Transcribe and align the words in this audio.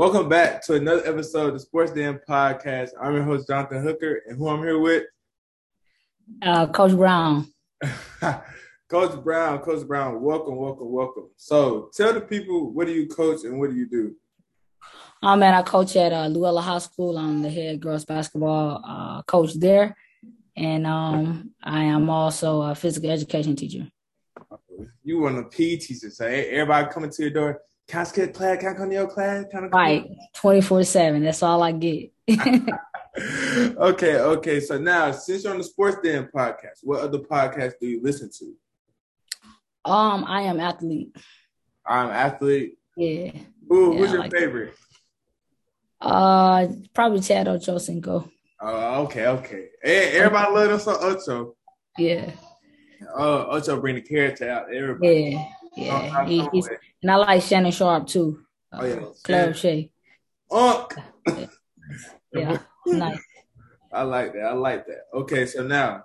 Welcome 0.00 0.30
back 0.30 0.64
to 0.64 0.76
another 0.76 1.06
episode 1.06 1.48
of 1.48 1.52
the 1.52 1.60
Sports 1.60 1.92
Den 1.92 2.18
Podcast. 2.26 2.92
I'm 2.98 3.12
your 3.12 3.22
host, 3.22 3.46
Jonathan 3.46 3.82
Hooker, 3.82 4.22
and 4.26 4.38
who 4.38 4.48
I'm 4.48 4.60
here 4.60 4.78
with? 4.78 5.04
Uh, 6.40 6.68
Coach 6.68 6.92
Brown. 6.92 7.52
coach 8.88 9.22
Brown, 9.22 9.58
Coach 9.58 9.86
Brown, 9.86 10.22
welcome, 10.22 10.56
welcome, 10.56 10.90
welcome. 10.90 11.28
So 11.36 11.90
tell 11.92 12.14
the 12.14 12.22
people 12.22 12.72
what 12.72 12.86
do 12.86 12.94
you 12.94 13.08
coach 13.08 13.44
and 13.44 13.60
what 13.60 13.68
do 13.68 13.76
you 13.76 13.90
do? 13.90 14.16
Oh 15.22 15.36
man, 15.36 15.52
I 15.52 15.60
coach 15.60 15.94
at 15.96 16.14
uh, 16.14 16.28
Luella 16.28 16.62
High 16.62 16.78
School. 16.78 17.18
I'm 17.18 17.42
the 17.42 17.50
head 17.50 17.78
girls 17.78 18.06
basketball 18.06 18.82
uh, 18.82 19.20
coach 19.24 19.52
there, 19.52 19.94
and 20.56 20.86
um, 20.86 21.50
I 21.62 21.82
am 21.82 22.08
also 22.08 22.62
a 22.62 22.74
physical 22.74 23.10
education 23.10 23.54
teacher. 23.54 23.86
You 25.04 25.18
want 25.18 25.40
a 25.40 25.42
PE 25.42 25.76
teacher, 25.76 26.08
so 26.08 26.24
everybody 26.24 26.90
coming 26.90 27.10
to 27.10 27.22
your 27.22 27.32
door. 27.32 27.60
Can 27.90 28.02
I 28.02 28.04
skip 28.04 28.32
class? 28.32 28.60
Can 28.60 28.68
I 28.68 28.74
come 28.74 28.88
to 28.88 28.94
your 28.94 29.08
class? 29.08 29.46
Can 29.50 29.64
I 29.64 29.66
right, 29.66 30.06
twenty 30.32 30.60
four 30.60 30.84
seven. 30.84 31.24
That's 31.24 31.42
all 31.42 31.60
I 31.60 31.72
get. 31.72 32.12
okay, 33.18 34.16
okay. 34.16 34.60
So 34.60 34.78
now, 34.78 35.10
since 35.10 35.42
you're 35.42 35.52
on 35.52 35.58
the 35.58 35.64
Sports 35.64 35.96
Den 36.04 36.28
podcast, 36.32 36.84
what 36.84 37.00
other 37.00 37.18
podcasts 37.18 37.74
do 37.80 37.88
you 37.88 38.00
listen 38.00 38.30
to? 38.38 39.90
Um, 39.90 40.24
I 40.24 40.42
am 40.42 40.60
athlete. 40.60 41.16
I'm 41.84 42.10
athlete. 42.10 42.78
Yeah. 42.96 43.32
Who, 43.68 43.94
yeah, 43.94 43.98
who's 43.98 44.12
your 44.12 44.20
like 44.20 44.30
favorite? 44.30 44.74
Uh, 46.00 46.68
probably 46.94 47.18
Chad 47.18 47.48
Ochocinco. 47.48 48.30
Oh, 48.60 49.02
okay, 49.02 49.26
okay. 49.26 49.66
Hey, 49.82 50.12
everybody 50.12 50.52
love 50.52 50.70
us 50.70 50.86
on 50.86 50.96
Ocho. 51.00 51.56
Yeah. 51.98 52.30
Oh, 53.16 53.48
Ocho 53.50 53.80
bring 53.80 53.96
the 53.96 54.02
character 54.02 54.48
out. 54.48 54.72
Everybody. 54.72 55.30
Yeah. 55.30 55.44
Yeah. 55.76 56.26
He, 56.26 56.48
he's, 56.52 56.68
and 57.02 57.10
I 57.10 57.16
like 57.16 57.42
Shannon 57.42 57.72
Sharpe 57.72 58.06
too. 58.06 58.40
Oh 58.72 58.84
yeah. 58.84 58.94
Uh, 58.94 59.12
Claire 59.22 59.54
Shea. 59.54 59.90
Unk. 60.50 60.94
Yeah. 62.32 62.58
Nice. 62.86 63.18
I 63.92 64.02
like 64.02 64.32
that. 64.34 64.44
I 64.44 64.52
like 64.52 64.86
that. 64.86 65.06
Okay, 65.12 65.46
so 65.46 65.66
now 65.66 66.04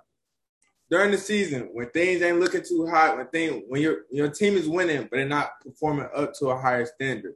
during 0.90 1.10
the 1.10 1.18
season, 1.18 1.70
when 1.72 1.88
things 1.90 2.22
ain't 2.22 2.40
looking 2.40 2.62
too 2.62 2.86
hot, 2.86 3.16
when 3.16 3.26
thing 3.28 3.64
when 3.68 3.80
your 3.80 3.98
your 4.10 4.28
team 4.28 4.56
is 4.56 4.68
winning 4.68 5.02
but 5.02 5.12
they're 5.12 5.28
not 5.28 5.50
performing 5.62 6.08
up 6.14 6.32
to 6.34 6.46
a 6.48 6.58
higher 6.58 6.86
standard, 6.86 7.34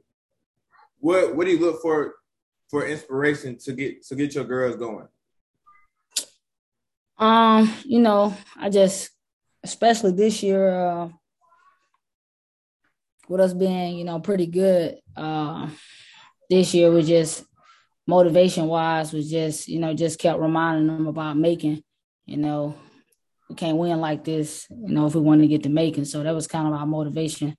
what 0.99 1.35
what 1.35 1.45
do 1.45 1.51
you 1.51 1.59
look 1.59 1.81
for 1.81 2.15
for 2.69 2.87
inspiration 2.87 3.57
to 3.59 3.73
get 3.73 4.05
to 4.07 4.15
get 4.15 4.35
your 4.35 4.43
girls 4.43 4.75
going? 4.75 5.07
Um, 7.17 7.71
you 7.85 7.99
know, 7.99 8.35
I 8.57 8.69
just 8.69 9.11
especially 9.63 10.11
this 10.13 10.41
year, 10.41 10.69
uh, 10.69 11.09
with 13.31 13.39
us 13.41 13.53
being, 13.53 13.97
you 13.97 14.03
know, 14.03 14.19
pretty 14.19 14.45
good, 14.45 14.99
uh, 15.15 15.69
this 16.49 16.73
year 16.73 16.91
was 16.91 17.07
just 17.07 17.45
motivation 18.05 18.67
wise 18.67 19.13
was 19.13 19.29
just, 19.31 19.69
you 19.69 19.79
know, 19.79 19.93
just 19.93 20.19
kept 20.19 20.37
reminding 20.39 20.87
them 20.87 21.07
about 21.07 21.37
Macon, 21.37 21.81
you 22.25 22.35
know, 22.35 22.75
we 23.49 23.55
can't 23.55 23.77
win 23.77 24.01
like 24.01 24.25
this, 24.25 24.67
you 24.69 24.93
know, 24.93 25.05
if 25.05 25.15
we 25.15 25.21
want 25.21 25.41
to 25.41 25.47
get 25.47 25.63
to 25.63 25.69
Macon. 25.69 26.03
So 26.03 26.23
that 26.23 26.35
was 26.35 26.47
kind 26.47 26.67
of 26.67 26.73
our 26.73 26.85
motivation 26.85 27.55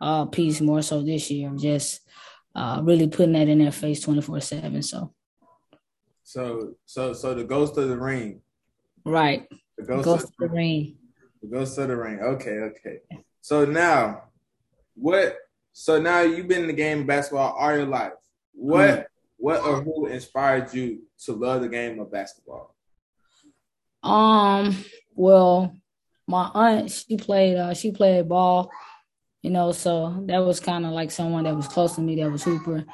uh 0.00 0.26
piece 0.26 0.60
more 0.60 0.82
so 0.82 1.02
this 1.02 1.30
year, 1.30 1.50
just 1.56 2.00
uh 2.54 2.80
really 2.84 3.08
putting 3.08 3.32
that 3.32 3.48
in 3.48 3.60
their 3.60 3.72
face 3.72 4.00
24 4.02 4.40
seven. 4.40 4.82
So 4.82 5.14
So 6.22 6.74
so 6.84 7.14
so 7.14 7.34
the 7.34 7.44
ghost 7.44 7.78
of 7.78 7.88
the 7.88 7.96
ring. 7.96 8.42
right. 9.06 9.48
The 9.78 9.84
ghost, 9.84 10.04
Ghost 10.04 10.24
of 10.24 10.30
of 10.30 10.36
the 10.38 10.48
ring. 10.48 10.96
The 11.42 11.48
ghost 11.48 11.78
of 11.78 11.88
the 11.88 11.96
ring. 11.96 12.20
Okay, 12.20 12.58
okay. 12.70 12.98
So 13.40 13.64
now, 13.64 14.24
what? 14.94 15.36
So 15.72 16.00
now 16.00 16.20
you've 16.20 16.48
been 16.48 16.62
in 16.62 16.66
the 16.68 16.72
game 16.72 17.00
of 17.00 17.06
basketball 17.06 17.52
all 17.52 17.74
your 17.74 17.86
life. 17.86 18.12
What? 18.52 18.90
Mm. 18.90 19.04
What 19.36 19.60
or 19.62 19.82
who 19.82 20.06
inspired 20.06 20.72
you 20.72 21.02
to 21.24 21.32
love 21.32 21.60
the 21.60 21.68
game 21.68 22.00
of 22.00 22.10
basketball? 22.10 22.74
Um, 24.02 24.76
well, 25.14 25.76
my 26.26 26.50
aunt, 26.54 26.90
she 26.90 27.16
played 27.16 27.56
uh 27.56 27.74
she 27.74 27.90
played 27.90 28.28
ball, 28.28 28.70
you 29.42 29.50
know, 29.50 29.72
so 29.72 30.24
that 30.26 30.38
was 30.38 30.60
kind 30.60 30.86
of 30.86 30.92
like 30.92 31.10
someone 31.10 31.44
that 31.44 31.56
was 31.56 31.68
close 31.68 31.96
to 31.96 32.00
me 32.00 32.16
that 32.16 32.30
was 32.30 32.44
Hooper. 32.44 32.84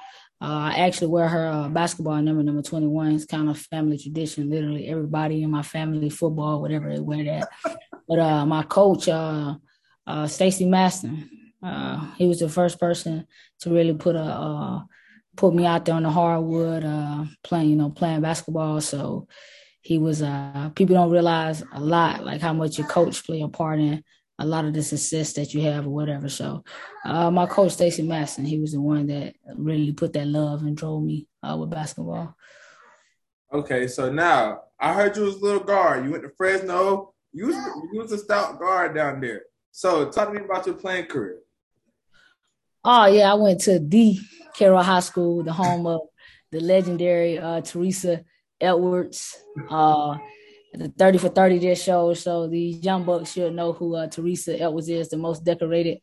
Uh, 0.42 0.72
I 0.72 0.86
actually 0.86 1.08
wear 1.08 1.28
her 1.28 1.46
uh, 1.48 1.68
basketball 1.68 2.20
number, 2.22 2.42
number 2.42 2.62
21. 2.62 3.12
It's 3.12 3.26
kind 3.26 3.50
of 3.50 3.58
family 3.58 3.98
tradition. 3.98 4.48
Literally 4.48 4.88
everybody 4.88 5.42
in 5.42 5.50
my 5.50 5.62
family, 5.62 6.08
football, 6.08 6.62
whatever, 6.62 6.90
they 6.90 6.98
wear 6.98 7.24
that. 7.24 7.48
but 8.08 8.18
uh, 8.18 8.46
my 8.46 8.62
coach, 8.62 9.06
uh, 9.06 9.56
uh, 10.06 10.26
Stacy 10.26 10.64
Maston, 10.64 11.28
uh, 11.62 12.12
he 12.16 12.26
was 12.26 12.40
the 12.40 12.48
first 12.48 12.78
person 12.78 13.26
to 13.60 13.70
really 13.70 13.94
put 13.94 14.16
a 14.16 14.22
uh, 14.22 14.80
put 15.36 15.54
me 15.54 15.64
out 15.66 15.84
there 15.84 15.94
on 15.94 16.02
the 16.02 16.10
hardwood, 16.10 16.84
uh, 16.84 17.24
playing, 17.44 17.70
you 17.70 17.76
know, 17.76 17.90
playing 17.90 18.20
basketball. 18.20 18.80
So 18.80 19.28
he 19.82 19.98
was 19.98 20.22
uh 20.22 20.70
people 20.74 20.94
don't 20.94 21.10
realize 21.10 21.62
a 21.72 21.80
lot 21.80 22.24
like 22.24 22.40
how 22.40 22.52
much 22.52 22.78
your 22.78 22.86
coach 22.86 23.24
play 23.24 23.40
a 23.40 23.48
part 23.48 23.78
in 23.78 24.02
a 24.38 24.46
lot 24.46 24.64
of 24.64 24.72
the 24.72 24.82
success 24.82 25.34
that 25.34 25.52
you 25.52 25.62
have 25.62 25.86
or 25.86 25.90
whatever. 25.90 26.28
So 26.28 26.64
uh 27.04 27.30
my 27.30 27.46
coach 27.46 27.72
Stacy 27.72 28.02
Maston, 28.02 28.44
he 28.44 28.58
was 28.58 28.72
the 28.72 28.80
one 28.80 29.06
that 29.06 29.34
really 29.56 29.92
put 29.92 30.12
that 30.12 30.26
love 30.26 30.62
and 30.62 30.76
drove 30.76 31.02
me 31.02 31.28
uh 31.42 31.56
with 31.56 31.70
basketball. 31.70 32.36
Okay, 33.52 33.88
so 33.88 34.12
now 34.12 34.62
I 34.78 34.92
heard 34.94 35.16
you 35.16 35.24
was 35.24 35.36
a 35.36 35.44
little 35.44 35.64
guard. 35.64 36.04
You 36.04 36.12
went 36.12 36.22
to 36.24 36.30
Fresno. 36.36 37.14
You 37.32 37.46
was 37.46 37.56
you 37.56 38.00
was 38.00 38.12
a 38.12 38.18
stout 38.18 38.58
guard 38.58 38.94
down 38.94 39.20
there. 39.20 39.42
So 39.72 40.10
talk 40.10 40.28
to 40.28 40.34
me 40.34 40.44
about 40.44 40.66
your 40.66 40.74
playing 40.74 41.06
career. 41.06 41.38
Oh 42.84 43.06
yeah, 43.06 43.30
I 43.30 43.34
went 43.34 43.60
to 43.62 43.78
the 43.78 44.18
Cairo 44.58 44.82
High 44.82 45.00
School, 45.00 45.42
the 45.42 45.52
home 45.52 45.86
of 45.86 46.00
the 46.50 46.60
legendary 46.60 47.38
uh 47.38 47.60
Teresa 47.60 48.24
Edwards. 48.60 49.38
Uh 49.68 50.16
the 50.72 50.88
30 50.88 51.18
for 51.18 51.28
30 51.28 51.58
just 51.58 51.84
shows. 51.84 52.22
So 52.22 52.46
the 52.46 52.58
young 52.60 53.04
bucks 53.04 53.32
should 53.32 53.54
know 53.54 53.72
who 53.72 53.96
uh, 53.96 54.06
Teresa 54.06 54.58
Edwards 54.60 54.88
is, 54.88 55.08
the 55.08 55.16
most 55.16 55.44
decorated 55.44 55.98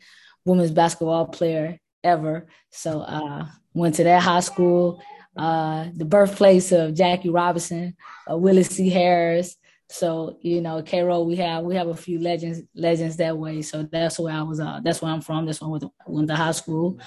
women's 0.45 0.71
basketball 0.71 1.25
player 1.27 1.79
ever. 2.03 2.47
So 2.69 3.01
uh 3.01 3.47
went 3.73 3.95
to 3.95 4.03
that 4.03 4.21
high 4.21 4.41
school, 4.41 5.01
uh 5.35 5.88
the 5.95 6.05
birthplace 6.05 6.71
of 6.71 6.94
Jackie 6.94 7.29
Robinson, 7.29 7.95
uh, 8.29 8.38
Willis 8.38 8.69
C. 8.69 8.89
Harris. 8.89 9.55
So 9.90 10.38
you 10.42 10.62
know. 10.62 10.84
Roll, 10.94 11.25
we 11.25 11.38
have 11.38 11.64
we 11.64 11.75
have 11.75 11.88
a 11.88 11.96
few 11.96 12.20
legends 12.20 12.62
legends 12.75 13.18
that 13.18 13.38
way. 13.38 13.62
So 13.62 13.84
that's 13.84 14.20
where 14.20 14.34
I 14.34 14.42
was. 14.42 14.59
Uh, 14.59 14.80
that's 14.84 15.02
where 15.02 15.12
I'm 15.12 15.22
from. 15.22 15.46
That's 15.46 15.62
where 15.62 15.70
I 15.70 15.72
went 15.72 15.84
to, 15.84 15.92
went 16.08 16.28
to 16.28 16.36
high 16.36 16.52
school. 16.52 17.00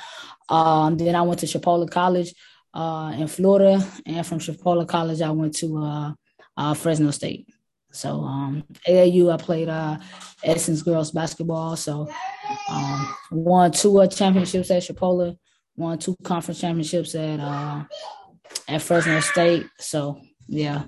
Um, 0.49 0.97
then 0.97 1.15
I 1.15 1.23
went 1.23 1.41
to 1.41 1.47
Chipola 1.47 1.91
College 1.91 2.35
uh, 2.73 3.13
in 3.17 3.27
Florida, 3.27 3.85
and 4.07 4.27
from 4.27 4.39
Chipola 4.39 4.89
College 4.89 5.21
I 5.21 5.31
went 5.31 5.55
to 5.57 5.79
uh, 5.79 6.13
uh, 6.57 6.75
Fresno 6.75 7.11
State. 7.11 7.49
So 7.93 8.21
um, 8.21 8.65
AAU 8.89 9.33
I 9.33 9.37
played 9.37 9.69
uh, 9.69 9.99
Essence 10.45 10.83
girls 10.83 11.11
basketball. 11.11 11.77
So 11.77 12.09
um, 12.69 13.15
won 13.31 13.73
two 13.73 14.01
uh, 14.01 14.07
championships 14.07 14.71
at 14.71 14.83
Chipola, 14.83 15.37
won 15.77 15.99
two 15.99 16.17
conference 16.23 16.61
championships 16.61 17.15
at 17.15 17.41
uh, 17.41 17.85
at 18.69 18.83
Fresno 18.83 19.21
State. 19.21 19.67
So 19.79 20.21
yeah, 20.47 20.85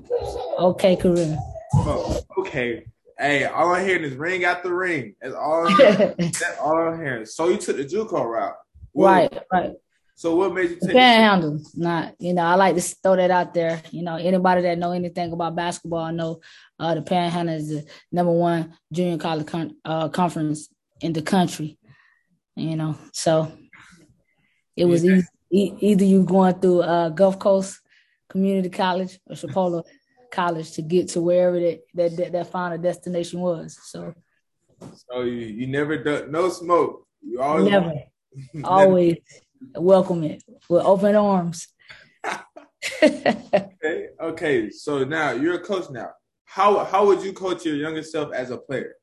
okay 0.59 0.97
career. 0.97 1.39
Okay. 2.39 2.85
Hey, 3.19 3.45
all 3.45 3.75
I'm 3.75 3.85
hearing 3.87 4.05
is 4.05 4.15
ring 4.15 4.45
after 4.45 4.75
ring. 4.75 5.15
That's 5.21 5.35
all. 5.35 5.67
I'm 5.69 5.77
hearing. 5.77 6.15
That's 6.19 6.59
all 6.61 6.77
I'm 6.77 6.99
hearing. 7.01 7.27
So 7.27 7.49
you 7.49 7.57
took 7.57 7.77
the 7.77 7.85
JUCO 7.85 8.25
route, 8.25 8.55
What- 8.93 9.07
right, 9.07 9.43
right. 9.53 9.73
So 10.15 10.37
what 10.37 10.53
made 10.55 10.71
you 10.71 10.77
take? 10.81 10.93
Panhandle, 10.93 11.61
not 11.75 12.15
you 12.21 12.33
know. 12.35 12.43
I 12.43 12.55
like 12.55 12.77
to 12.77 12.81
throw 12.81 13.17
that 13.17 13.31
out 13.31 13.55
there. 13.55 13.83
You 13.91 14.03
know, 14.03 14.17
anybody 14.17 14.63
that 14.63 14.79
know 14.79 14.93
anything 14.93 15.33
about 15.33 15.57
basketball 15.57 16.13
know 16.13 16.41
uh, 16.79 16.95
the 16.95 17.03
Panhandle 17.03 17.57
is 17.57 17.69
the 17.71 17.85
number 18.13 18.31
one 18.33 18.75
junior 18.93 19.19
college 19.19 19.47
con- 19.47 19.77
uh, 19.85 20.09
conference 20.11 20.69
in 21.01 21.13
the 21.13 21.23
country. 21.23 21.77
You 22.55 22.77
know, 22.77 22.97
so 23.13 23.51
it 24.77 24.85
was 24.85 25.05
Yeah. 25.05 25.17
easy, 25.17 25.27
e- 25.51 25.75
either 25.81 26.05
you 26.05 26.23
going 26.25 26.55
through 26.61 26.83
uh, 26.83 27.09
Gulf 27.09 27.39
Coast 27.41 27.81
Community 28.29 28.69
College 28.69 29.19
or 29.27 29.35
Chipola 29.35 29.83
College 30.33 30.73
to 30.73 30.83
get 30.83 31.09
to 31.09 31.21
wherever 31.21 31.61
that 31.61 31.81
that, 31.95 32.17
that, 32.17 32.33
that 32.33 32.51
final 32.51 32.79
destination 32.79 33.41
was. 33.41 33.79
So 33.85 34.15
So 35.11 35.21
you, 35.23 35.33
you 35.33 35.67
never 35.67 36.03
done 36.03 36.33
no 36.33 36.49
smoke. 36.49 37.07
You 37.21 37.41
always 37.41 37.71
never, 37.71 37.93
always 38.65 39.19
welcome 39.77 40.25
it 40.25 40.43
with 40.69 40.85
open 40.85 41.15
arms. 41.15 41.69
Okay. 43.05 44.09
Okay. 44.21 44.71
So 44.71 45.05
now 45.05 45.33
you're 45.33 45.55
a 45.55 45.61
coach 45.61 45.91
now. 45.91 46.11
How 46.45 46.85
how 46.85 47.07
would 47.07 47.23
you 47.23 47.33
coach 47.33 47.65
your 47.65 47.77
younger 47.77 48.03
self 48.03 48.33
as 48.33 48.51
a 48.51 48.59
player? 48.59 48.95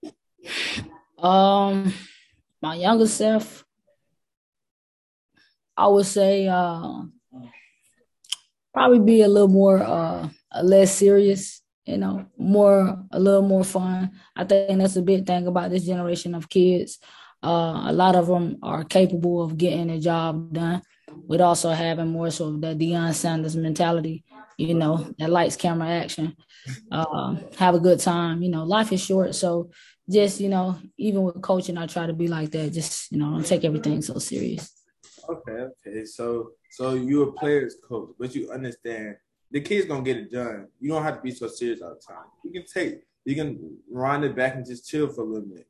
Um, 1.17 1.93
my 2.61 2.75
younger 2.75 3.07
self, 3.07 3.65
I 5.75 5.87
would 5.87 6.05
say, 6.05 6.47
uh, 6.47 7.03
probably 8.73 8.99
be 8.99 9.21
a 9.21 9.27
little 9.27 9.47
more, 9.49 9.81
uh, 9.81 10.29
less 10.61 10.93
serious. 10.95 11.61
You 11.85 11.97
know, 11.97 12.27
more 12.37 13.03
a 13.11 13.19
little 13.19 13.41
more 13.41 13.63
fun. 13.63 14.11
I 14.35 14.43
think 14.43 14.77
that's 14.79 14.95
a 14.95 15.01
big 15.01 15.25
thing 15.25 15.47
about 15.47 15.71
this 15.71 15.85
generation 15.85 16.35
of 16.35 16.47
kids. 16.47 16.99
Uh, 17.41 17.85
a 17.87 17.93
lot 17.93 18.15
of 18.15 18.27
them 18.27 18.57
are 18.61 18.83
capable 18.83 19.41
of 19.41 19.57
getting 19.57 19.87
the 19.87 19.97
job 19.97 20.53
done, 20.53 20.81
with 21.27 21.41
also 21.41 21.71
having 21.71 22.09
more 22.09 22.29
sort 22.29 22.55
of 22.55 22.61
that 22.61 22.77
Deion 22.77 23.13
Sanders 23.13 23.55
mentality, 23.55 24.23
you 24.57 24.73
know, 24.75 25.09
that 25.17 25.29
lights, 25.29 25.55
camera, 25.55 25.87
action. 25.87 26.35
Uh, 26.91 27.37
have 27.57 27.75
a 27.75 27.79
good 27.79 27.99
time. 27.99 28.43
You 28.43 28.49
know, 28.49 28.65
life 28.65 28.91
is 28.91 29.01
short, 29.01 29.33
so 29.33 29.71
just 30.07 30.39
you 30.39 30.49
know, 30.49 30.77
even 30.97 31.23
with 31.23 31.41
coaching, 31.41 31.77
I 31.77 31.87
try 31.87 32.05
to 32.05 32.13
be 32.13 32.27
like 32.27 32.51
that. 32.51 32.71
Just 32.71 33.11
you 33.11 33.17
know, 33.17 33.31
don't 33.31 33.45
take 33.45 33.63
everything 33.63 34.01
so 34.01 34.19
serious. 34.19 34.71
Okay, 35.27 35.67
okay. 35.87 36.05
So, 36.05 36.51
so 36.71 36.93
you're 36.93 37.29
a 37.29 37.31
player's 37.31 37.77
coach, 37.87 38.09
but 38.19 38.35
you 38.35 38.51
understand 38.51 39.15
the 39.51 39.61
kid's 39.61 39.87
gonna 39.87 40.03
get 40.03 40.17
it 40.17 40.31
done. 40.31 40.67
You 40.79 40.89
don't 40.89 41.03
have 41.03 41.15
to 41.15 41.21
be 41.21 41.31
so 41.31 41.47
serious 41.47 41.81
all 41.81 41.95
the 41.95 42.01
time. 42.01 42.25
You 42.43 42.51
can 42.51 42.65
take, 42.65 43.01
you 43.25 43.35
can 43.35 43.77
wind 43.89 44.23
it 44.23 44.35
back 44.35 44.55
and 44.55 44.65
just 44.65 44.87
chill 44.87 45.07
for 45.07 45.21
a 45.21 45.25
little 45.25 45.47
bit. 45.47 45.67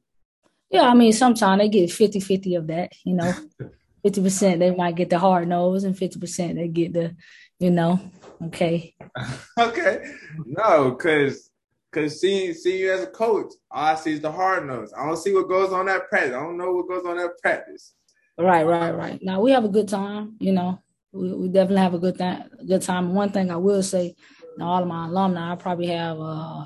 Yeah, 0.69 0.83
I 0.83 0.93
mean, 0.93 1.13
sometimes 1.13 1.61
they 1.61 1.69
get 1.69 1.91
50 1.91 2.19
50 2.19 2.55
of 2.55 2.67
that, 2.67 2.93
you 3.03 3.15
know. 3.15 3.33
50% 4.05 4.59
they 4.59 4.73
might 4.73 4.95
get 4.95 5.09
the 5.09 5.19
hard 5.19 5.47
nose, 5.47 5.83
and 5.83 5.95
50% 5.95 6.55
they 6.55 6.67
get 6.69 6.93
the, 6.93 7.15
you 7.59 7.69
know, 7.69 7.99
okay. 8.45 8.95
okay. 9.59 10.05
No, 10.45 10.91
because 10.91 11.49
because 11.91 12.21
seeing 12.21 12.53
see 12.53 12.79
you 12.79 12.93
as 12.93 13.01
a 13.01 13.07
coach, 13.07 13.51
all 13.71 13.83
I 13.83 13.95
see 13.95 14.13
is 14.13 14.21
the 14.21 14.31
hard 14.31 14.67
nose. 14.67 14.93
I 14.95 15.05
don't 15.05 15.17
see 15.17 15.33
what 15.33 15.49
goes 15.49 15.73
on 15.73 15.87
that 15.87 16.07
practice. 16.09 16.33
I 16.33 16.39
don't 16.39 16.57
know 16.57 16.71
what 16.71 16.87
goes 16.87 17.05
on 17.05 17.17
that 17.17 17.37
practice. 17.41 17.93
Right, 18.37 18.65
right, 18.65 18.95
right. 18.95 19.19
Now 19.21 19.41
we 19.41 19.51
have 19.51 19.65
a 19.65 19.69
good 19.69 19.87
time, 19.87 20.35
you 20.39 20.53
know. 20.53 20.81
We, 21.11 21.33
we 21.33 21.47
definitely 21.49 21.81
have 21.81 21.93
a 21.93 21.99
good 21.99 22.17
th- 22.17 22.67
good 22.67 22.81
time. 22.81 23.13
One 23.13 23.31
thing 23.31 23.51
I 23.51 23.57
will 23.57 23.83
say, 23.83 24.15
all 24.61 24.81
of 24.81 24.87
my 24.87 25.07
alumni, 25.07 25.53
I 25.53 25.55
probably 25.55 25.87
have 25.87 26.19
uh 26.19 26.65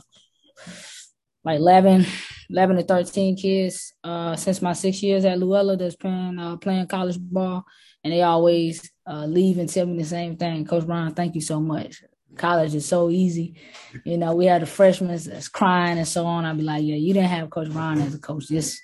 like 1.43 1.59
11, 1.59 2.05
11 2.49 2.75
to 2.77 2.83
13 2.83 3.35
kids 3.35 3.93
uh, 4.03 4.35
since 4.35 4.61
my 4.61 4.73
six 4.73 5.03
years 5.03 5.25
at 5.25 5.39
Luella 5.39 5.75
that's 5.75 5.95
playing 5.95 6.39
uh, 6.39 6.57
playing 6.57 6.87
college 6.87 7.19
ball. 7.19 7.65
And 8.03 8.11
they 8.11 8.21
always 8.21 8.89
uh, 9.07 9.25
leave 9.25 9.57
and 9.57 9.69
tell 9.69 9.85
me 9.85 9.97
the 9.97 10.07
same 10.07 10.35
thing. 10.35 10.65
Coach 10.65 10.85
Brown, 10.85 11.13
thank 11.13 11.35
you 11.35 11.41
so 11.41 11.59
much. 11.61 12.03
College 12.35 12.75
is 12.75 12.85
so 12.85 13.09
easy. 13.09 13.55
You 14.03 14.17
know, 14.17 14.35
we 14.35 14.45
had 14.45 14.61
the 14.61 14.65
freshmen 14.65 15.15
that's 15.15 15.47
crying 15.47 15.97
and 15.97 16.07
so 16.07 16.25
on. 16.25 16.45
I'd 16.45 16.57
be 16.57 16.63
like, 16.63 16.83
yeah, 16.83 16.95
you 16.95 17.13
didn't 17.13 17.29
have 17.29 17.49
Coach 17.49 17.71
Brown 17.71 18.01
as 18.01 18.13
a 18.15 18.19
coach. 18.19 18.47
This, 18.47 18.79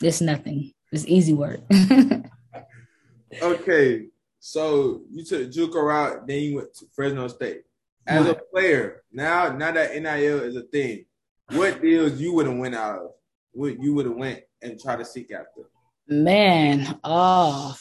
this 0.00 0.20
nothing. 0.20 0.72
It's 0.92 1.06
easy 1.06 1.34
work. 1.34 1.60
okay. 3.42 4.06
So 4.44 5.02
you 5.08 5.24
took 5.24 5.52
JUCO 5.52 5.80
route, 5.80 6.26
then 6.26 6.42
you 6.42 6.56
went 6.56 6.74
to 6.74 6.86
Fresno 6.96 7.28
State. 7.28 7.62
As 8.08 8.26
a 8.26 8.34
player, 8.52 9.04
now 9.12 9.52
now 9.52 9.70
that 9.70 9.94
NIL 9.94 10.40
is 10.40 10.56
a 10.56 10.62
thing, 10.62 11.04
what 11.52 11.80
deals 11.80 12.20
you 12.20 12.32
would 12.34 12.46
have 12.48 12.56
went 12.56 12.74
out 12.74 12.98
of? 12.98 13.10
What 13.52 13.80
you 13.80 13.94
would 13.94 14.06
have 14.06 14.16
went 14.16 14.40
and 14.60 14.80
try 14.80 14.96
to 14.96 15.04
seek 15.04 15.30
after? 15.30 15.70
Man, 16.08 16.98
oh, 17.04 17.76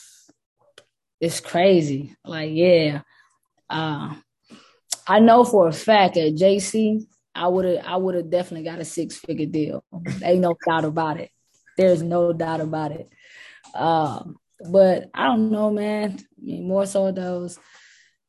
it's 1.20 1.40
crazy. 1.40 2.16
Like, 2.24 2.52
yeah, 2.54 3.02
uh, 3.68 4.14
I 5.08 5.20
know 5.20 5.44
for 5.44 5.68
a 5.68 5.74
fact 5.74 6.16
at 6.18 6.36
JC, 6.36 7.08
I 7.34 7.48
would 7.48 7.66
have, 7.66 7.84
I 7.84 7.96
would 7.96 8.14
have 8.14 8.30
definitely 8.30 8.70
got 8.70 8.78
a 8.78 8.86
six 8.86 9.18
figure 9.18 9.48
deal. 9.48 9.84
Ain't 10.22 10.42
no 10.42 10.56
doubt 10.68 10.86
about 10.86 11.20
it. 11.20 11.32
There's 11.76 12.04
no 12.04 12.34
doubt 12.34 12.62
about 12.62 12.92
it. 12.92 13.10
Um, 13.74 14.38
but 14.70 15.10
I 15.14 15.26
don't 15.26 15.52
know, 15.52 15.72
man. 15.72 16.18
I 16.20 16.42
mean, 16.42 16.68
more 16.68 16.86
so 16.86 17.12
those, 17.12 17.60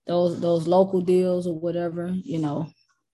those, 0.07 0.41
those 0.41 0.67
local 0.67 1.01
deals 1.01 1.47
or 1.47 1.59
whatever. 1.59 2.09
You 2.09 2.39
know, 2.39 2.69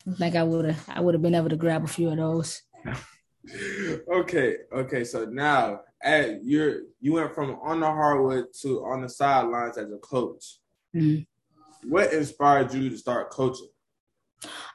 I 0.09 0.15
think 0.15 0.37
I 0.37 0.43
would 0.43 0.65
have 0.65 0.85
I 0.89 1.01
would 1.01 1.15
have 1.15 1.23
been 1.23 1.35
able 1.35 1.51
to 1.51 1.57
grab 1.57 1.85
a 1.85 1.89
few 1.89 2.11
of 2.11 2.17
those. 2.17 2.63
okay, 4.13 4.57
okay. 4.73 5.05
So 5.05 5.25
now 5.27 5.81
at 6.03 6.45
you're 6.45 6.81
you 7.01 7.15
went 7.15 7.35
from 7.35 7.59
on 7.63 7.81
the 7.81 7.87
hardwood 7.87 8.47
to 8.63 8.85
on 8.85 9.03
the 9.03 9.09
sidelines 9.09 9.79
as 9.79 9.91
a 9.91 9.99
coach. 9.99 10.59
Mm-hmm. 10.95 11.91
What 11.91 12.13
inspired 12.13 12.73
you 12.73 12.91
to 12.91 12.99
start 12.99 13.31
coaching? 13.31 13.69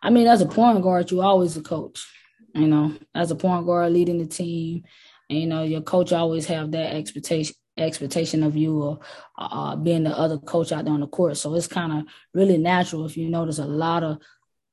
I 0.02 0.10
mean, 0.10 0.28
as 0.28 0.42
a 0.42 0.46
point 0.46 0.82
guard, 0.82 1.10
you 1.12 1.22
always 1.22 1.58
a 1.58 1.62
coach. 1.62 2.06
You 2.54 2.68
know, 2.68 2.94
as 3.16 3.32
a 3.32 3.36
point 3.36 3.66
guard 3.66 3.92
leading 3.92 4.20
the 4.20 4.28
team, 4.28 4.84
and 5.30 5.40
you 5.40 5.48
know 5.48 5.64
your 5.64 5.82
coach 5.82 6.14
always 6.14 6.46
have 6.48 6.72
that 6.72 6.96
expectation 6.96 7.56
expectation 7.78 8.44
of 8.44 8.56
you 8.56 8.82
or 8.82 9.00
uh, 9.38 9.76
being 9.76 10.04
the 10.04 10.18
other 10.18 10.38
coach 10.38 10.72
out 10.72 10.86
there 10.86 10.94
on 10.94 11.00
the 11.00 11.08
court. 11.08 11.38
So 11.38 11.54
it's 11.56 11.68
kind 11.68 11.92
of 11.92 12.06
really 12.34 12.58
natural 12.58 13.06
if 13.06 13.18
you 13.18 13.30
notice 13.30 13.60
a 13.60 13.66
lot 13.66 14.04
of 14.04 14.20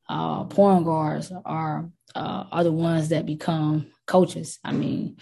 uh, 0.09 0.45
point 0.45 0.85
guards 0.85 1.33
are 1.45 1.91
uh, 2.15 2.45
are 2.51 2.65
the 2.65 2.73
ones 2.73 3.11
that 3.11 3.27
become 3.27 3.87
coaches. 4.07 4.59
I 4.65 4.73
mean, 4.73 5.17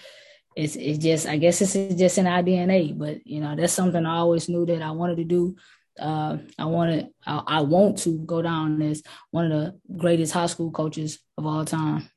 it's 0.56 0.76
it's 0.76 0.98
just 0.98 1.26
I 1.26 1.36
guess 1.36 1.60
it's 1.60 1.74
just 1.94 2.18
in 2.18 2.26
our 2.26 2.42
DNA, 2.42 2.96
but 2.96 3.26
you 3.26 3.40
know 3.40 3.54
that's 3.54 3.72
something 3.72 4.04
I 4.04 4.16
always 4.16 4.48
knew 4.48 4.66
that 4.66 4.82
I 4.82 4.90
wanted 4.90 5.16
to 5.18 5.24
do. 5.24 5.56
Uh, 6.00 6.38
I 6.58 6.64
wanted 6.64 7.08
I, 7.26 7.42
I 7.46 7.60
want 7.60 7.98
to 7.98 8.18
go 8.18 8.40
down 8.40 8.80
as 8.82 9.02
one 9.30 9.52
of 9.52 9.52
the 9.52 9.80
greatest 9.96 10.32
high 10.32 10.46
school 10.46 10.70
coaches 10.70 11.18
of 11.36 11.46
all 11.46 11.64
time. 11.64 12.08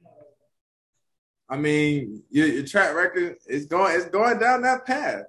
I 1.50 1.58
mean, 1.58 2.24
your, 2.30 2.48
your 2.48 2.66
track 2.66 2.96
record 2.96 3.36
is 3.46 3.66
going 3.66 3.96
it's 3.96 4.06
going 4.06 4.40
down 4.40 4.62
that 4.62 4.86
path. 4.86 5.26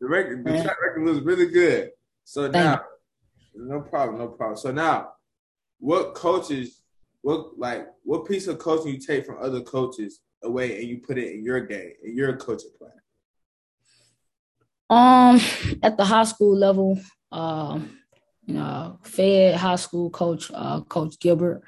The 0.00 0.10
record, 0.10 0.44
the 0.44 0.62
track 0.62 0.76
record 0.82 1.04
looks 1.04 1.24
really 1.24 1.46
good. 1.46 1.90
So 2.24 2.48
now, 2.48 2.82
no 3.54 3.80
problem, 3.80 4.18
no 4.18 4.28
problem. 4.28 4.56
So 4.58 4.72
now, 4.72 5.12
what 5.78 6.14
coaches, 6.14 6.82
what 7.22 7.58
like, 7.58 7.86
what 8.02 8.26
piece 8.26 8.46
of 8.48 8.58
coaching 8.58 8.94
you 8.94 8.98
take 8.98 9.24
from 9.24 9.38
other 9.40 9.60
coaches 9.62 10.20
away 10.42 10.78
and 10.78 10.88
you 10.88 10.98
put 10.98 11.16
it 11.16 11.32
in 11.32 11.44
your 11.44 11.60
game, 11.60 11.92
in 12.02 12.16
your 12.16 12.36
coaching 12.36 12.70
plan? 12.78 12.90
Um, 14.90 15.40
at 15.82 15.96
the 15.96 16.04
high 16.04 16.24
school 16.24 16.56
level, 16.56 17.00
um, 17.32 17.98
you 18.44 18.54
know, 18.54 18.98
Fed 19.04 19.54
high 19.56 19.76
school 19.76 20.10
coach, 20.10 20.50
uh, 20.52 20.82
Coach 20.82 21.18
Gilbert. 21.18 21.62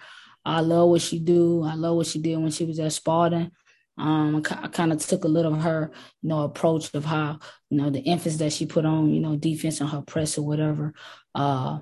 I 0.44 0.60
love 0.60 0.90
what 0.90 1.00
she 1.00 1.18
do. 1.18 1.62
I 1.64 1.74
love 1.74 1.96
what 1.96 2.06
she 2.06 2.20
did 2.20 2.36
when 2.36 2.50
she 2.50 2.64
was 2.64 2.78
at 2.78 2.92
Spalding. 2.92 3.50
Um, 3.98 4.42
I, 4.50 4.68
kind 4.68 4.92
of 4.92 5.04
took 5.04 5.24
a 5.24 5.28
little 5.28 5.54
of 5.54 5.62
her, 5.62 5.90
you 6.22 6.28
know, 6.28 6.42
approach 6.42 6.92
of 6.94 7.04
how, 7.04 7.38
you 7.70 7.78
know, 7.78 7.90
the 7.90 8.06
emphasis 8.06 8.38
that 8.38 8.52
she 8.52 8.66
put 8.66 8.84
on, 8.84 9.12
you 9.12 9.20
know, 9.20 9.36
defense 9.36 9.80
on 9.80 9.88
her 9.88 10.02
press 10.02 10.36
or 10.36 10.46
whatever. 10.46 10.92
Uh, 11.34 11.78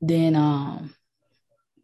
then 0.00 0.36
um, 0.36 0.94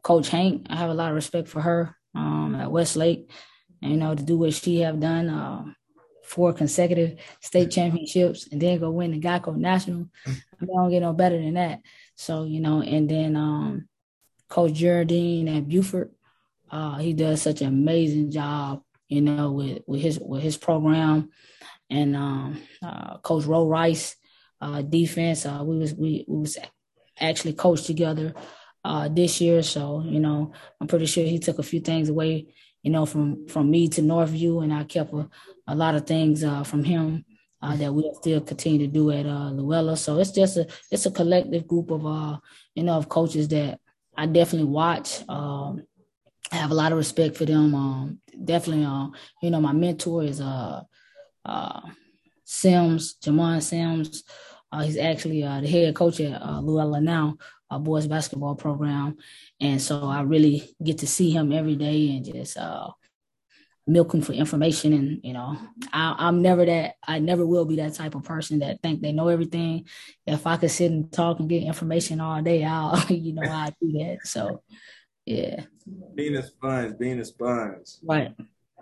Coach 0.02 0.28
Hank, 0.28 0.66
I 0.70 0.76
have 0.76 0.90
a 0.90 0.94
lot 0.94 1.10
of 1.10 1.16
respect 1.16 1.48
for 1.48 1.60
her 1.60 1.96
um, 2.14 2.54
at 2.54 2.70
Westlake, 2.70 3.30
and, 3.82 3.92
you 3.92 3.98
know, 3.98 4.14
to 4.14 4.22
do 4.22 4.38
what 4.38 4.54
she 4.54 4.80
have 4.80 5.00
done, 5.00 5.28
uh, 5.28 5.64
four 6.26 6.52
consecutive 6.52 7.18
state 7.40 7.70
championships, 7.70 8.48
and 8.50 8.60
then 8.60 8.78
go 8.78 8.90
win 8.90 9.12
the 9.12 9.20
GEICO 9.20 9.56
National. 9.56 10.08
I, 10.26 10.30
I 10.62 10.66
don't 10.66 10.90
get 10.90 11.00
no 11.00 11.12
better 11.12 11.38
than 11.38 11.54
that. 11.54 11.80
So 12.16 12.44
you 12.44 12.60
know, 12.60 12.82
and 12.82 13.08
then 13.08 13.36
um, 13.36 13.88
Coach 14.48 14.72
Geraldine 14.72 15.48
at 15.48 15.68
Buford, 15.68 16.10
uh, 16.70 16.96
he 16.98 17.12
does 17.12 17.42
such 17.42 17.60
an 17.60 17.68
amazing 17.68 18.30
job 18.30 18.82
you 19.08 19.20
know, 19.20 19.52
with, 19.52 19.82
with 19.86 20.00
his 20.00 20.18
with 20.18 20.42
his 20.42 20.56
program, 20.56 21.30
and 21.90 22.16
um, 22.16 22.62
uh, 22.82 23.18
Coach 23.18 23.44
Roe 23.44 23.66
Rice, 23.66 24.16
uh, 24.60 24.82
defense. 24.82 25.46
Uh, 25.46 25.62
we 25.64 25.78
was 25.78 25.94
we, 25.94 26.24
we 26.28 26.38
was 26.38 26.58
actually 27.18 27.54
coached 27.54 27.86
together 27.86 28.34
uh, 28.84 29.08
this 29.08 29.40
year, 29.40 29.62
so 29.62 30.02
you 30.04 30.20
know, 30.20 30.52
I'm 30.80 30.86
pretty 30.86 31.06
sure 31.06 31.24
he 31.24 31.38
took 31.38 31.58
a 31.58 31.64
few 31.64 31.80
things 31.80 32.08
away, 32.08 32.46
you 32.82 32.90
know, 32.90 33.06
from 33.06 33.46
from 33.48 33.70
me 33.70 33.88
to 33.88 34.02
Northview, 34.02 34.62
and 34.62 34.72
I 34.72 34.84
kept 34.84 35.12
a, 35.12 35.28
a 35.66 35.74
lot 35.74 35.94
of 35.94 36.06
things 36.06 36.44
uh, 36.44 36.64
from 36.64 36.84
him. 36.84 37.24
Uh, 37.62 37.74
that 37.74 37.92
we'll 37.92 38.14
still 38.14 38.40
continue 38.42 38.80
to 38.80 38.86
do 38.86 39.10
at 39.10 39.24
Luella. 39.24 39.96
So 39.96 40.18
it's 40.18 40.30
just 40.30 40.58
a 40.58 40.66
it's 40.90 41.06
a 41.06 41.10
collective 41.10 41.66
group 41.66 41.90
of 41.90 42.06
uh 42.06 42.36
you 42.74 42.82
know 42.82 42.92
of 42.98 43.08
coaches 43.08 43.48
that 43.48 43.80
I 44.16 44.26
definitely 44.26 44.68
watch. 44.68 45.26
Um, 45.28 45.82
I 46.52 46.56
have 46.56 46.70
a 46.70 46.74
lot 46.74 46.92
of 46.92 46.98
respect 46.98 47.36
for 47.36 47.44
them. 47.44 47.74
Um, 47.74 48.20
definitely, 48.44 48.84
uh, 48.84 49.08
you 49.42 49.50
know, 49.50 49.60
my 49.60 49.72
mentor 49.72 50.24
is 50.24 50.40
uh, 50.40 50.82
uh, 51.44 51.80
Sims, 52.44 53.16
Jamon 53.22 53.62
Sims. 53.62 54.24
Uh, 54.70 54.82
he's 54.82 54.96
actually 54.96 55.42
uh, 55.42 55.60
the 55.60 55.68
head 55.68 55.94
coach 55.94 56.20
at 56.20 56.40
uh, 56.40 56.60
Luella 56.60 57.00
now, 57.00 57.36
a 57.70 57.78
boys 57.78 58.06
basketball 58.06 58.54
program, 58.54 59.16
and 59.60 59.80
so 59.80 60.04
I 60.04 60.22
really 60.22 60.74
get 60.82 60.98
to 60.98 61.06
see 61.06 61.30
him 61.30 61.52
every 61.52 61.76
day 61.76 62.16
and 62.16 62.24
just 62.24 62.56
uh, 62.56 62.88
milking 63.86 64.22
for 64.22 64.32
information. 64.32 64.92
And 64.92 65.20
you 65.22 65.32
know, 65.32 65.56
I, 65.92 66.28
am 66.28 66.42
never 66.42 66.66
that. 66.66 66.96
I 67.06 67.20
never 67.20 67.46
will 67.46 67.64
be 67.64 67.76
that 67.76 67.94
type 67.94 68.14
of 68.14 68.24
person 68.24 68.58
that 68.58 68.82
think 68.82 69.00
they 69.00 69.12
know 69.12 69.28
everything. 69.28 69.86
If 70.26 70.46
I 70.46 70.56
could 70.56 70.70
sit 70.70 70.90
and 70.90 71.10
talk 71.12 71.38
and 71.38 71.48
get 71.48 71.62
information 71.62 72.20
all 72.20 72.42
day, 72.42 72.64
I'll 72.64 73.00
you 73.08 73.34
know 73.34 73.42
I 73.42 73.72
do 73.80 73.92
that. 73.92 74.18
So 74.24 74.62
yeah. 75.24 75.62
Being 76.14 76.36
a 76.36 76.42
sponge, 76.42 76.98
being 76.98 77.20
a 77.20 77.24
sponge. 77.24 77.88
Right. 78.02 78.34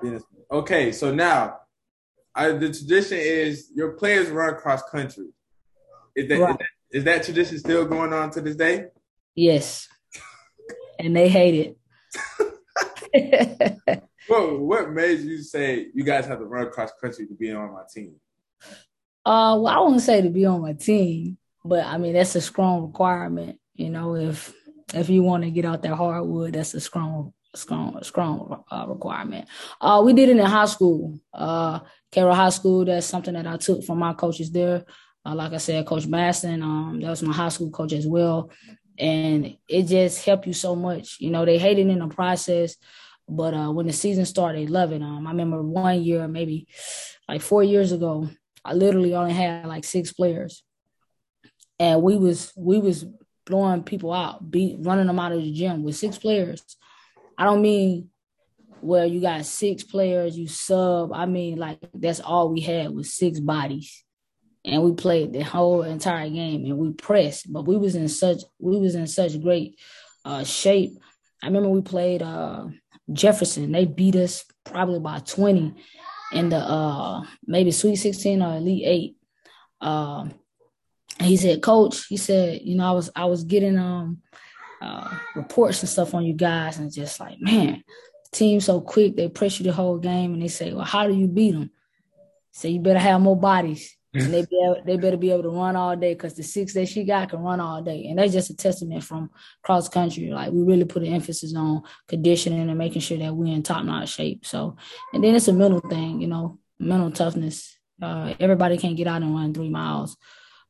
A, 0.02 0.20
okay, 0.50 0.92
so 0.92 1.14
now 1.14 1.58
I, 2.34 2.52
the 2.52 2.72
tradition 2.72 3.18
is 3.18 3.70
your 3.74 3.92
players 3.92 4.28
run 4.28 4.56
cross 4.56 4.82
country. 4.90 5.28
Is 6.16 6.28
that, 6.28 6.40
right. 6.40 6.50
is 6.50 6.56
that 6.56 6.66
is 6.90 7.04
that 7.04 7.22
tradition 7.24 7.58
still 7.58 7.84
going 7.84 8.12
on 8.12 8.30
to 8.30 8.40
this 8.40 8.56
day? 8.56 8.86
Yes. 9.34 9.88
and 10.98 11.14
they 11.14 11.28
hate 11.28 11.76
it. 13.14 13.80
what 14.28 14.60
what 14.60 14.90
made 14.90 15.20
you 15.20 15.42
say 15.42 15.88
you 15.94 16.04
guys 16.04 16.26
have 16.26 16.38
to 16.38 16.44
run 16.44 16.70
cross 16.70 16.92
country 17.00 17.26
to 17.26 17.34
be 17.34 17.52
on 17.52 17.72
my 17.72 17.82
team? 17.92 18.14
Uh, 19.26 19.58
well, 19.58 19.68
I 19.68 19.80
wouldn't 19.80 20.02
say 20.02 20.22
to 20.22 20.30
be 20.30 20.44
on 20.44 20.62
my 20.62 20.74
team, 20.74 21.38
but 21.64 21.84
I 21.84 21.98
mean 21.98 22.12
that's 22.14 22.34
a 22.34 22.40
strong 22.40 22.82
requirement. 22.82 23.58
You 23.74 23.90
know, 23.90 24.14
if 24.14 24.54
if 24.92 25.08
you 25.08 25.22
want 25.22 25.44
to 25.44 25.50
get 25.50 25.64
out 25.64 25.82
that 25.82 25.94
hardwood, 25.94 26.54
that's 26.54 26.74
a 26.74 26.80
strong, 26.80 27.32
strong, 27.54 28.02
strong 28.02 28.64
uh, 28.70 28.86
requirement. 28.88 29.48
Uh, 29.80 30.02
we 30.04 30.12
did 30.12 30.28
it 30.28 30.36
in 30.36 30.44
high 30.44 30.66
school, 30.66 31.18
uh, 31.32 31.80
Cairo 32.12 32.34
High 32.34 32.50
School. 32.50 32.84
That's 32.84 33.06
something 33.06 33.34
that 33.34 33.46
I 33.46 33.56
took 33.56 33.84
from 33.84 33.98
my 33.98 34.12
coaches 34.12 34.50
there. 34.50 34.84
Uh, 35.26 35.34
like 35.34 35.52
I 35.52 35.56
said, 35.56 35.86
Coach 35.86 36.06
Maston, 36.06 36.62
um, 36.62 37.00
that 37.00 37.08
was 37.08 37.22
my 37.22 37.32
high 37.32 37.48
school 37.48 37.70
coach 37.70 37.94
as 37.94 38.06
well, 38.06 38.50
and 38.98 39.56
it 39.66 39.84
just 39.84 40.24
helped 40.24 40.46
you 40.46 40.52
so 40.52 40.76
much. 40.76 41.16
You 41.18 41.30
know, 41.30 41.46
they 41.46 41.56
hate 41.56 41.78
it 41.78 41.86
in 41.86 41.98
the 41.98 42.08
process, 42.08 42.76
but 43.26 43.54
uh, 43.54 43.70
when 43.72 43.86
the 43.86 43.92
season 43.92 44.26
started, 44.26 44.60
they 44.60 44.70
love 44.70 44.92
it. 44.92 45.00
Um, 45.00 45.26
I 45.26 45.30
remember 45.30 45.62
one 45.62 46.02
year, 46.02 46.28
maybe 46.28 46.68
like 47.26 47.40
four 47.40 47.64
years 47.64 47.92
ago, 47.92 48.28
I 48.64 48.74
literally 48.74 49.14
only 49.14 49.32
had 49.32 49.66
like 49.66 49.84
six 49.84 50.12
players, 50.12 50.62
and 51.78 52.02
we 52.02 52.18
was 52.18 52.52
we 52.54 52.78
was 52.78 53.06
blowing 53.44 53.82
people 53.82 54.12
out, 54.12 54.50
beat 54.50 54.76
running 54.80 55.06
them 55.06 55.18
out 55.18 55.32
of 55.32 55.42
the 55.42 55.52
gym 55.52 55.82
with 55.82 55.96
six 55.96 56.18
players. 56.18 56.62
I 57.36 57.44
don't 57.44 57.62
mean 57.62 58.10
where 58.80 59.06
you 59.06 59.20
got 59.20 59.46
six 59.46 59.82
players, 59.82 60.36
you 60.36 60.46
sub. 60.46 61.12
I 61.12 61.26
mean 61.26 61.58
like 61.58 61.78
that's 61.94 62.20
all 62.20 62.50
we 62.50 62.60
had 62.60 62.90
was 62.90 63.14
six 63.14 63.40
bodies. 63.40 64.04
And 64.64 64.82
we 64.82 64.92
played 64.92 65.32
the 65.32 65.42
whole 65.42 65.82
entire 65.82 66.28
game 66.30 66.64
and 66.64 66.78
we 66.78 66.92
pressed, 66.92 67.52
but 67.52 67.66
we 67.66 67.76
was 67.76 67.94
in 67.94 68.08
such 68.08 68.42
we 68.58 68.78
was 68.78 68.94
in 68.94 69.06
such 69.06 69.40
great 69.42 69.78
uh, 70.24 70.44
shape. 70.44 70.92
I 71.42 71.46
remember 71.46 71.68
we 71.68 71.82
played 71.82 72.22
uh, 72.22 72.66
Jefferson. 73.12 73.72
They 73.72 73.84
beat 73.84 74.16
us 74.16 74.44
probably 74.64 75.00
by 75.00 75.18
20 75.18 75.74
in 76.32 76.48
the 76.48 76.56
uh 76.56 77.22
maybe 77.46 77.70
Sweet 77.70 77.96
16 77.96 78.42
or 78.42 78.56
Elite 78.56 78.82
Eight. 78.86 79.16
Uh, 79.80 80.28
he 81.20 81.36
said, 81.36 81.62
Coach, 81.62 82.06
he 82.06 82.16
said, 82.16 82.62
you 82.62 82.76
know, 82.76 82.86
I 82.86 82.92
was 82.92 83.10
I 83.14 83.24
was 83.26 83.44
getting 83.44 83.78
um 83.78 84.22
uh, 84.80 85.16
reports 85.34 85.80
and 85.80 85.88
stuff 85.88 86.14
on 86.14 86.24
you 86.24 86.34
guys, 86.34 86.78
and 86.78 86.92
just 86.92 87.18
like, 87.20 87.40
man, 87.40 87.82
team 88.32 88.60
so 88.60 88.80
quick, 88.80 89.16
they 89.16 89.28
press 89.28 89.58
you 89.58 89.64
the 89.64 89.72
whole 89.72 89.98
game, 89.98 90.34
and 90.34 90.42
they 90.42 90.48
say, 90.48 90.72
well, 90.72 90.84
how 90.84 91.06
do 91.06 91.14
you 91.14 91.26
beat 91.26 91.52
them? 91.52 91.70
Say 92.52 92.70
you 92.70 92.80
better 92.80 92.98
have 92.98 93.20
more 93.20 93.38
bodies. 93.38 93.96
and 94.14 94.32
they 94.32 94.42
be 94.42 94.74
they 94.86 94.96
better 94.96 95.16
be 95.16 95.32
able 95.32 95.42
to 95.42 95.48
run 95.48 95.74
all 95.74 95.96
day 95.96 96.14
because 96.14 96.34
the 96.34 96.42
six 96.42 96.72
that 96.74 96.86
she 96.86 97.02
got 97.02 97.30
can 97.30 97.40
run 97.40 97.58
all 97.58 97.82
day, 97.82 98.06
and 98.06 98.18
that's 98.18 98.32
just 98.32 98.50
a 98.50 98.56
testament 98.56 99.02
from 99.02 99.30
cross 99.62 99.88
country. 99.88 100.30
Like 100.30 100.52
we 100.52 100.62
really 100.62 100.84
put 100.84 101.02
an 101.02 101.12
emphasis 101.12 101.54
on 101.56 101.82
conditioning 102.06 102.68
and 102.68 102.78
making 102.78 103.00
sure 103.00 103.18
that 103.18 103.34
we're 103.34 103.52
in 103.52 103.64
top 103.64 103.84
notch 103.84 104.10
shape. 104.10 104.46
So, 104.46 104.76
and 105.12 105.24
then 105.24 105.34
it's 105.34 105.48
a 105.48 105.52
mental 105.52 105.80
thing, 105.80 106.20
you 106.20 106.28
know, 106.28 106.58
mental 106.78 107.10
toughness. 107.10 107.76
Uh, 108.00 108.34
everybody 108.38 108.76
can't 108.78 108.96
get 108.96 109.08
out 109.08 109.22
and 109.22 109.34
run 109.34 109.52
three 109.52 109.68
miles. 109.70 110.16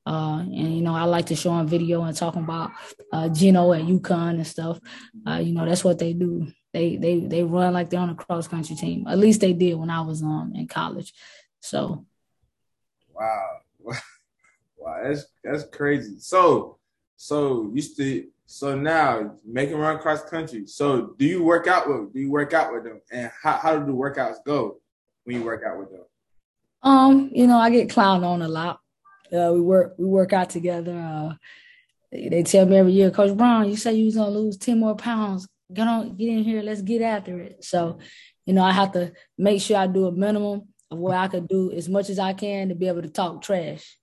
Uh, 0.06 0.40
and 0.40 0.74
you 0.74 0.82
know, 0.82 0.94
I 0.94 1.04
like 1.04 1.26
to 1.26 1.36
show 1.36 1.50
on 1.50 1.66
video 1.66 2.02
and 2.02 2.16
talking 2.16 2.42
about 2.42 2.72
uh, 3.12 3.28
Gino 3.28 3.72
at 3.72 3.82
UConn 3.82 4.34
and 4.34 4.46
stuff. 4.46 4.78
Uh, 5.26 5.36
you 5.36 5.54
know, 5.54 5.64
that's 5.64 5.84
what 5.84 5.98
they 5.98 6.12
do. 6.12 6.46
They 6.72 6.96
they 6.96 7.20
they 7.20 7.42
run 7.42 7.72
like 7.72 7.88
they're 7.88 8.00
on 8.00 8.10
a 8.10 8.14
cross 8.14 8.48
country 8.48 8.76
team. 8.76 9.06
At 9.06 9.18
least 9.18 9.40
they 9.40 9.52
did 9.52 9.74
when 9.74 9.90
I 9.90 10.02
was 10.02 10.22
um 10.22 10.52
in 10.54 10.66
college. 10.66 11.14
So, 11.60 12.04
wow, 13.14 13.60
wow, 14.76 15.02
that's 15.02 15.24
that's 15.42 15.64
crazy. 15.64 16.16
So, 16.18 16.78
so 17.16 17.70
you 17.72 17.80
still 17.80 18.24
so 18.46 18.74
now 18.76 19.36
making 19.44 19.76
run 19.76 19.98
cross 19.98 20.22
country. 20.24 20.66
So, 20.66 21.14
do 21.18 21.24
you 21.24 21.42
work 21.42 21.66
out 21.66 21.88
with 21.88 22.12
do 22.12 22.20
you 22.20 22.30
work 22.30 22.52
out 22.52 22.74
with 22.74 22.84
them, 22.84 23.00
and 23.10 23.30
how 23.42 23.52
how 23.52 23.78
do 23.78 23.86
the 23.86 23.92
workouts 23.92 24.44
go 24.44 24.80
when 25.22 25.36
you 25.36 25.44
work 25.44 25.62
out 25.66 25.78
with 25.78 25.90
them? 25.90 26.04
Um, 26.82 27.30
you 27.32 27.46
know, 27.46 27.56
I 27.56 27.70
get 27.70 27.88
clowned 27.88 28.24
on 28.26 28.42
a 28.42 28.48
lot 28.48 28.80
uh, 29.32 29.52
we 29.52 29.60
work 29.60 29.94
we 29.98 30.06
work 30.06 30.32
out 30.32 30.50
together. 30.50 30.92
Uh, 30.92 31.34
they 32.12 32.42
tell 32.42 32.66
me 32.66 32.76
every 32.76 32.92
year, 32.92 33.10
Coach 33.10 33.36
Brown, 33.36 33.68
you 33.68 33.76
say 33.76 33.94
you 33.94 34.06
was 34.06 34.16
gonna 34.16 34.30
lose 34.30 34.56
ten 34.56 34.78
more 34.78 34.96
pounds. 34.96 35.48
Get 35.72 35.88
on, 35.88 36.16
get 36.16 36.28
in 36.28 36.44
here. 36.44 36.62
Let's 36.62 36.82
get 36.82 37.02
after 37.02 37.40
it. 37.40 37.64
So, 37.64 37.98
you 38.44 38.52
know, 38.52 38.62
I 38.62 38.72
have 38.72 38.92
to 38.92 39.12
make 39.38 39.62
sure 39.62 39.76
I 39.76 39.86
do 39.86 40.06
a 40.06 40.12
minimum 40.12 40.68
of 40.90 40.98
what 40.98 41.16
I 41.16 41.28
could 41.28 41.48
do 41.48 41.72
as 41.72 41.88
much 41.88 42.10
as 42.10 42.18
I 42.18 42.34
can 42.34 42.68
to 42.68 42.74
be 42.74 42.86
able 42.86 43.02
to 43.02 43.08
talk 43.08 43.42
trash. 43.42 43.96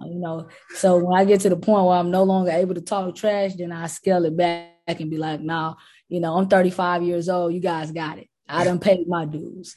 Uh, 0.00 0.06
you 0.06 0.18
know, 0.18 0.48
so 0.74 0.98
when 0.98 1.18
I 1.18 1.24
get 1.24 1.40
to 1.42 1.48
the 1.48 1.56
point 1.56 1.86
where 1.86 1.96
I'm 1.96 2.10
no 2.10 2.24
longer 2.24 2.50
able 2.50 2.74
to 2.74 2.80
talk 2.80 3.14
trash, 3.14 3.54
then 3.54 3.72
I 3.72 3.86
scale 3.86 4.24
it 4.24 4.36
back 4.36 4.74
and 4.86 5.10
be 5.10 5.16
like, 5.16 5.40
"Now, 5.40 5.78
you 6.08 6.20
know, 6.20 6.36
I'm 6.36 6.48
35 6.48 7.02
years 7.02 7.28
old. 7.28 7.54
You 7.54 7.60
guys 7.60 7.92
got 7.92 8.18
it. 8.18 8.28
I 8.48 8.64
done 8.64 8.78
paid 8.80 9.08
my 9.08 9.24
dues." 9.24 9.74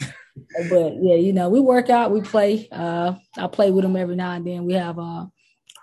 But 0.70 0.94
yeah, 1.02 1.16
you 1.16 1.34
know, 1.34 1.50
we 1.50 1.60
work 1.60 1.90
out, 1.90 2.12
we 2.12 2.22
play. 2.22 2.68
Uh, 2.72 3.14
I 3.38 3.48
play 3.48 3.72
with 3.72 3.84
them 3.84 3.96
every 3.96 4.16
now 4.16 4.32
and 4.32 4.46
then. 4.46 4.66
We 4.66 4.74
have 4.74 4.98
a 4.98 5.02
uh, 5.02 5.26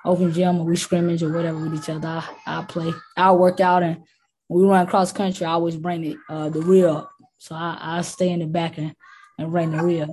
open 0.04 0.32
gym 0.32 0.60
or 0.60 0.64
we 0.64 0.76
scrimmage 0.76 1.22
or 1.22 1.32
whatever 1.32 1.58
with 1.58 1.74
each 1.74 1.88
other. 1.88 2.08
I, 2.08 2.28
I 2.46 2.62
play. 2.64 2.92
I 3.16 3.32
work 3.32 3.60
out 3.60 3.82
and 3.82 4.02
we 4.48 4.64
run 4.64 4.86
cross 4.86 5.12
country. 5.12 5.46
I 5.46 5.52
always 5.52 5.76
bring 5.76 6.04
it 6.04 6.16
uh, 6.28 6.48
the 6.48 6.60
rear 6.60 6.88
up, 6.88 7.10
so 7.38 7.54
I, 7.54 7.78
I 7.80 8.02
stay 8.02 8.30
in 8.30 8.40
the 8.40 8.46
back 8.46 8.78
and 8.78 8.94
and 9.38 9.50
bring 9.50 9.70
the 9.70 9.82
rear 9.82 10.06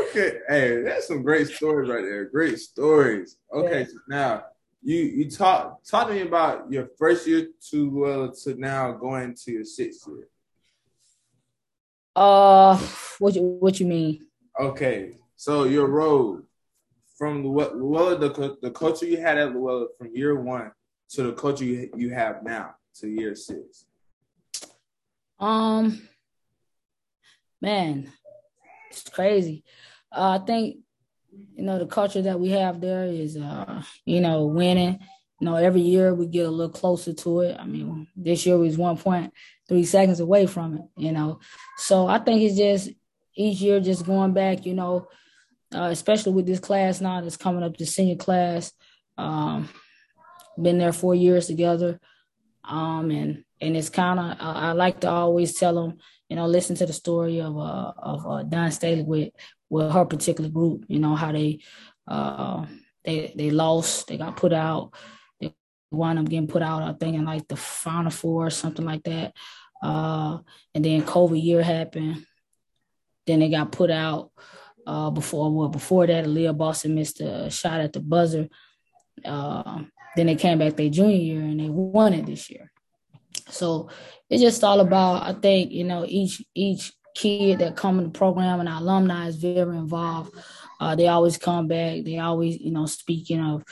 okay, 0.00 0.38
hey, 0.48 0.82
that's 0.82 1.08
some 1.08 1.22
great 1.22 1.48
stories 1.48 1.88
right 1.88 2.04
there. 2.04 2.24
Great 2.26 2.58
stories. 2.58 3.36
Okay, 3.52 3.80
yeah. 3.80 3.86
so 3.86 3.94
now 4.08 4.44
you 4.82 4.98
you 4.98 5.30
talk 5.30 5.82
talk 5.84 6.08
to 6.08 6.14
me 6.14 6.22
about 6.22 6.70
your 6.70 6.88
first 6.98 7.26
year 7.26 7.48
to 7.70 8.04
uh, 8.04 8.28
to 8.42 8.54
now 8.60 8.92
going 8.92 9.34
to 9.44 9.52
your 9.52 9.64
sixth 9.64 10.06
year. 10.08 10.28
Uh, 12.14 12.76
what 13.18 13.34
you 13.34 13.42
what 13.60 13.80
you 13.80 13.86
mean? 13.86 14.26
Okay, 14.60 15.16
so 15.36 15.64
your 15.64 15.86
road 15.86 16.44
from 17.16 17.42
what 17.42 17.76
Luella, 17.76 18.18
the 18.18 18.58
the 18.60 18.70
culture 18.70 19.06
you 19.06 19.18
had 19.18 19.38
at 19.38 19.54
Luella 19.54 19.86
from 19.96 20.10
year 20.14 20.38
one 20.38 20.72
to 21.10 21.22
the 21.22 21.32
culture 21.32 21.64
you 21.64 21.90
you 21.96 22.10
have 22.10 22.42
now 22.42 22.74
to 22.96 23.08
year 23.08 23.34
six. 23.34 23.86
Um, 25.38 26.06
man, 27.60 28.12
it's 28.90 29.08
crazy. 29.08 29.64
Uh, 30.14 30.38
I 30.40 30.44
think 30.44 30.78
you 31.54 31.64
know 31.64 31.78
the 31.78 31.86
culture 31.86 32.22
that 32.22 32.38
we 32.38 32.50
have 32.50 32.80
there 32.80 33.04
is 33.04 33.38
uh 33.38 33.82
you 34.04 34.20
know 34.20 34.44
winning 34.44 34.98
you 35.42 35.46
know, 35.46 35.56
every 35.56 35.80
year 35.80 36.14
we 36.14 36.28
get 36.28 36.46
a 36.46 36.50
little 36.50 36.72
closer 36.72 37.12
to 37.12 37.40
it. 37.40 37.56
I 37.58 37.66
mean, 37.66 38.06
this 38.14 38.46
year 38.46 38.56
was 38.56 38.78
1.3 39.72 39.86
seconds 39.86 40.20
away 40.20 40.46
from 40.46 40.74
it, 40.74 40.82
you 40.96 41.12
know. 41.12 41.40
So 41.78 42.06
I 42.06 42.18
think 42.18 42.42
it's 42.42 42.56
just 42.56 42.90
each 43.34 43.60
year 43.60 43.80
just 43.80 44.06
going 44.06 44.32
back, 44.32 44.66
you 44.66 44.74
know, 44.74 45.08
uh, 45.74 45.88
especially 45.90 46.32
with 46.32 46.46
this 46.46 46.60
class 46.60 47.00
now 47.00 47.20
that's 47.20 47.36
coming 47.36 47.62
up, 47.62 47.76
the 47.76 47.86
senior 47.86 48.16
class. 48.16 48.72
Um, 49.16 49.68
been 50.60 50.78
there 50.78 50.92
four 50.92 51.14
years 51.14 51.46
together. 51.46 52.00
Um, 52.64 53.10
and 53.10 53.44
and 53.60 53.76
it's 53.76 53.90
kind 53.90 54.18
of 54.20 54.36
I, 54.40 54.68
I, 54.68 54.72
like 54.72 55.00
to 55.00 55.10
always 55.10 55.54
tell 55.54 55.74
them, 55.74 55.98
you 56.28 56.36
know, 56.36 56.46
listen 56.46 56.76
to 56.76 56.86
the 56.86 56.92
story 56.92 57.40
of 57.40 57.56
uh 57.56 57.92
of 57.96 58.26
uh, 58.26 58.42
Dawn 58.44 58.70
Staley 58.70 59.02
with 59.02 59.30
with 59.68 59.90
her 59.90 60.04
particular 60.04 60.48
group. 60.48 60.84
You 60.88 61.00
know 61.00 61.16
how 61.16 61.32
they 61.32 61.60
uh 62.06 62.66
they 63.04 63.32
they 63.36 63.50
lost, 63.50 64.06
they 64.06 64.16
got 64.16 64.36
put 64.36 64.52
out, 64.52 64.94
they 65.40 65.54
wound 65.90 66.20
up 66.20 66.28
getting 66.28 66.46
put 66.46 66.62
out, 66.62 66.82
I 66.82 66.92
think, 66.92 67.16
in 67.16 67.24
like 67.24 67.48
the 67.48 67.56
final 67.56 68.10
four 68.10 68.46
or 68.46 68.50
something 68.50 68.84
like 68.84 69.02
that. 69.04 69.34
Uh, 69.82 70.38
and 70.74 70.84
then 70.84 71.02
COVID 71.02 71.42
year 71.42 71.62
happened. 71.62 72.24
Then 73.26 73.40
they 73.40 73.50
got 73.50 73.72
put 73.72 73.90
out 73.90 74.30
uh, 74.86 75.10
before 75.10 75.52
well 75.52 75.68
before 75.68 76.06
that. 76.06 76.24
Aliyah 76.24 76.56
Boston 76.56 76.94
missed 76.94 77.20
a 77.20 77.50
shot 77.50 77.80
at 77.80 77.92
the 77.92 78.00
buzzer. 78.00 78.48
Uh, 79.24 79.82
then 80.16 80.26
they 80.26 80.34
came 80.34 80.58
back 80.58 80.76
their 80.76 80.90
junior 80.90 81.16
year 81.16 81.40
and 81.40 81.60
they 81.60 81.68
won 81.68 82.14
it 82.14 82.26
this 82.26 82.50
year. 82.50 82.70
So 83.48 83.88
it's 84.30 84.42
just 84.42 84.64
all 84.64 84.80
about 84.80 85.22
I 85.22 85.38
think 85.38 85.72
you 85.72 85.84
know 85.84 86.04
each 86.06 86.42
each 86.54 86.92
kid 87.14 87.58
that 87.58 87.76
come 87.76 87.98
in 87.98 88.04
the 88.04 88.10
program 88.10 88.60
and 88.60 88.68
our 88.68 88.80
alumni 88.80 89.26
is 89.26 89.36
very 89.36 89.76
involved. 89.76 90.34
Uh, 90.80 90.94
they 90.94 91.08
always 91.08 91.38
come 91.38 91.68
back. 91.68 92.04
They 92.04 92.18
always 92.18 92.58
you 92.58 92.72
know 92.72 92.86
speaking 92.86 93.40
of 93.40 93.62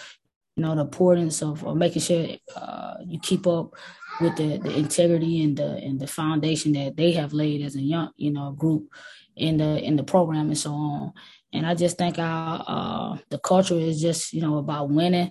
you 0.57 0.63
know 0.63 0.75
the 0.75 0.83
importance 0.83 1.43
of, 1.43 1.65
of 1.65 1.77
making 1.77 2.03
sure 2.03 2.27
uh, 2.57 2.95
you 3.07 3.19
keep 3.21 3.47
up 3.47 3.75
with 4.21 4.37
the, 4.37 4.59
the 4.59 4.79
integrity 4.79 5.43
and 5.43 5.57
the 5.57 5.77
and 5.77 5.99
the 5.99 6.07
foundation 6.07 6.73
that 6.73 6.97
they 6.97 7.13
have 7.13 7.33
laid 7.33 7.63
as 7.63 7.77
a 7.77 7.81
young 7.81 8.11
you 8.17 8.33
know 8.33 8.53
group 8.53 8.89
in 9.37 9.57
the 9.57 9.83
in 9.83 9.97
the 9.97 10.05
program 10.05 10.49
and 10.49 10.59
so 10.59 10.73
on. 10.73 11.13
And 11.53 11.67
I 11.67 11.75
just 11.75 11.99
think 11.99 12.19
our 12.19 12.65
uh, 12.67 13.19
the 13.31 13.39
culture 13.39 13.75
is 13.75 14.01
just 14.01 14.33
you 14.33 14.43
know 14.43 14.59
about 14.59 14.91
winning, 14.91 15.31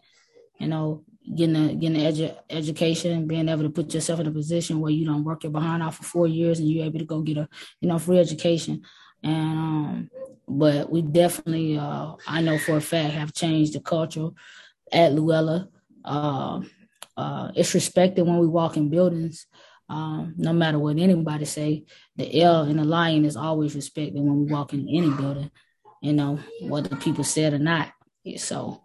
you 0.60 0.68
know, 0.68 1.04
getting 1.36 1.56
a 1.56 1.76
getting 1.76 2.02
edu- 2.02 2.38
education, 2.50 3.28
being 3.28 3.48
able 3.48 3.64
to 3.64 3.70
put 3.70 3.94
yourself 3.94 4.20
in 4.20 4.28
a 4.28 4.32
position 4.32 4.82
where 4.82 4.92
you 4.92 5.06
don't 5.06 5.24
work 5.24 5.44
your 5.44 5.52
behind 5.52 5.84
off 5.84 5.98
for 5.98 6.04
four 6.04 6.28
years 6.28 6.60
and 6.60 6.70
you're 6.70 6.86
able 6.86 7.00
to 7.00 7.06
go 7.06 7.22
get 7.22 7.38
a 7.38 7.48
you 7.80 7.88
know 7.88 8.00
free 8.00 8.20
education. 8.20 8.82
And 9.24 9.58
um, 9.58 10.10
but 10.48 10.90
we 10.90 11.02
definitely 11.02 11.78
uh, 11.78 12.16
I 12.28 12.42
know 12.42 12.58
for 12.58 12.78
a 12.78 12.82
fact 12.82 13.14
have 13.14 13.34
changed 13.34 13.74
the 13.74 13.80
culture 13.80 14.30
at 14.92 15.14
Luella. 15.14 15.70
Uh, 16.04 16.62
uh, 17.20 17.52
it's 17.54 17.74
respected 17.74 18.26
when 18.26 18.38
we 18.38 18.48
walk 18.48 18.78
in 18.78 18.90
buildings. 18.90 19.46
Um, 19.90 20.36
no 20.38 20.54
matter 20.54 20.80
what 20.80 20.98
anybody 20.98 21.46
say, 21.46 21.84
the 22.16 22.42
L 22.42 22.62
and 22.64 22.80
the 22.80 22.86
lion 22.86 23.26
is 23.26 23.36
always 23.36 23.76
respected 23.76 24.22
when 24.22 24.46
we 24.46 24.54
walk 24.54 24.74
in 24.74 24.88
any 24.88 25.10
building. 25.10 25.52
you 26.02 26.14
know, 26.14 26.40
whether 26.62 26.96
people 26.96 27.24
said 27.24 27.54
or 27.54 27.60
not. 27.60 27.92
So, 28.38 28.82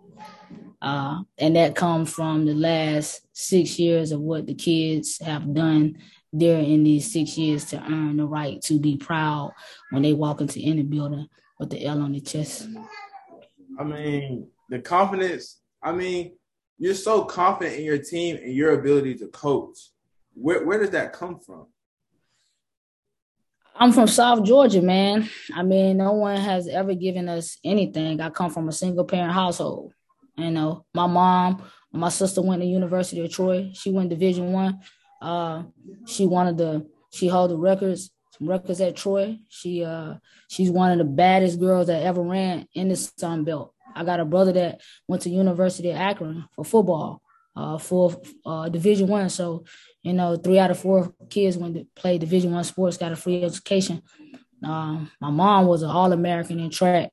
uh, 0.82 1.20
and 1.38 1.54
that 1.56 1.76
comes 1.76 2.12
from 2.12 2.44
the 2.44 2.54
last 2.54 3.20
six 3.32 3.78
years 3.78 4.10
of 4.10 4.20
what 4.20 4.46
the 4.46 4.54
kids 4.54 5.20
have 5.20 5.54
done 5.54 5.98
there 6.32 6.60
in 6.60 6.82
these 6.82 7.12
six 7.12 7.38
years 7.38 7.66
to 7.66 7.80
earn 7.80 8.16
the 8.16 8.26
right 8.26 8.60
to 8.62 8.80
be 8.80 8.96
proud 8.96 9.52
when 9.90 10.02
they 10.02 10.12
walk 10.12 10.40
into 10.40 10.60
any 10.60 10.82
building 10.82 11.28
with 11.60 11.70
the 11.70 11.84
L 11.84 12.02
on 12.02 12.12
the 12.12 12.20
chest. 12.20 12.66
I 13.78 13.84
mean, 13.84 14.48
the 14.68 14.80
confidence. 14.80 15.60
I 15.82 15.92
mean, 15.92 16.32
you're 16.78 16.94
so 16.94 17.24
confident 17.24 17.76
in 17.76 17.84
your 17.84 17.98
team 17.98 18.36
and 18.36 18.52
your 18.52 18.78
ability 18.78 19.14
to 19.16 19.28
coach. 19.28 19.78
Where 20.34 20.64
where 20.64 20.78
does 20.78 20.90
that 20.90 21.12
come 21.12 21.38
from? 21.38 21.66
I'm 23.76 23.92
from 23.92 24.06
South 24.06 24.44
Georgia, 24.44 24.80
man. 24.80 25.28
I 25.52 25.62
mean, 25.64 25.96
no 25.96 26.12
one 26.12 26.36
has 26.36 26.68
ever 26.68 26.94
given 26.94 27.28
us 27.28 27.58
anything. 27.64 28.20
I 28.20 28.30
come 28.30 28.50
from 28.50 28.68
a 28.68 28.72
single 28.72 29.04
parent 29.04 29.32
household. 29.32 29.92
You 30.36 30.52
know, 30.52 30.84
my 30.94 31.06
mom, 31.06 31.62
my 31.92 32.08
sister 32.08 32.40
went 32.40 32.62
to 32.62 32.66
University 32.66 33.24
of 33.24 33.32
Troy. 33.32 33.70
She 33.74 33.90
went 33.90 34.10
Division 34.10 34.52
One. 34.52 34.80
Uh, 35.20 35.64
she 36.06 36.26
wanted 36.26 36.58
the 36.58 36.86
she 37.10 37.28
held 37.28 37.50
the 37.50 37.56
records, 37.56 38.10
some 38.38 38.48
records 38.48 38.80
at 38.80 38.96
Troy. 38.96 39.38
She 39.48 39.84
uh 39.84 40.14
she's 40.48 40.70
one 40.70 40.92
of 40.92 40.98
the 40.98 41.04
baddest 41.04 41.58
girls 41.58 41.88
that 41.88 42.02
ever 42.02 42.22
ran 42.22 42.68
in 42.74 42.88
the 42.88 42.96
Sun 42.96 43.44
Belt. 43.44 43.73
I 43.94 44.04
got 44.04 44.20
a 44.20 44.24
brother 44.24 44.52
that 44.52 44.80
went 45.08 45.22
to 45.22 45.30
University 45.30 45.90
of 45.90 45.96
Akron 45.96 46.44
for 46.54 46.64
football, 46.64 47.22
uh, 47.56 47.78
for 47.78 48.20
uh, 48.44 48.68
Division 48.68 49.08
One. 49.08 49.28
So 49.30 49.64
you 50.04 50.12
know, 50.12 50.36
three 50.36 50.58
out 50.58 50.70
of 50.70 50.78
four 50.78 51.14
kids 51.30 51.56
went 51.56 51.74
to 51.74 51.86
play 51.96 52.18
Division 52.18 52.52
One 52.52 52.62
sports 52.62 52.98
got 52.98 53.12
a 53.12 53.16
free 53.16 53.42
education. 53.42 54.02
Um, 54.62 55.10
my 55.20 55.30
mom 55.30 55.66
was 55.66 55.82
an 55.82 55.90
All 55.90 56.12
American 56.12 56.60
in 56.60 56.70
track, 56.70 57.10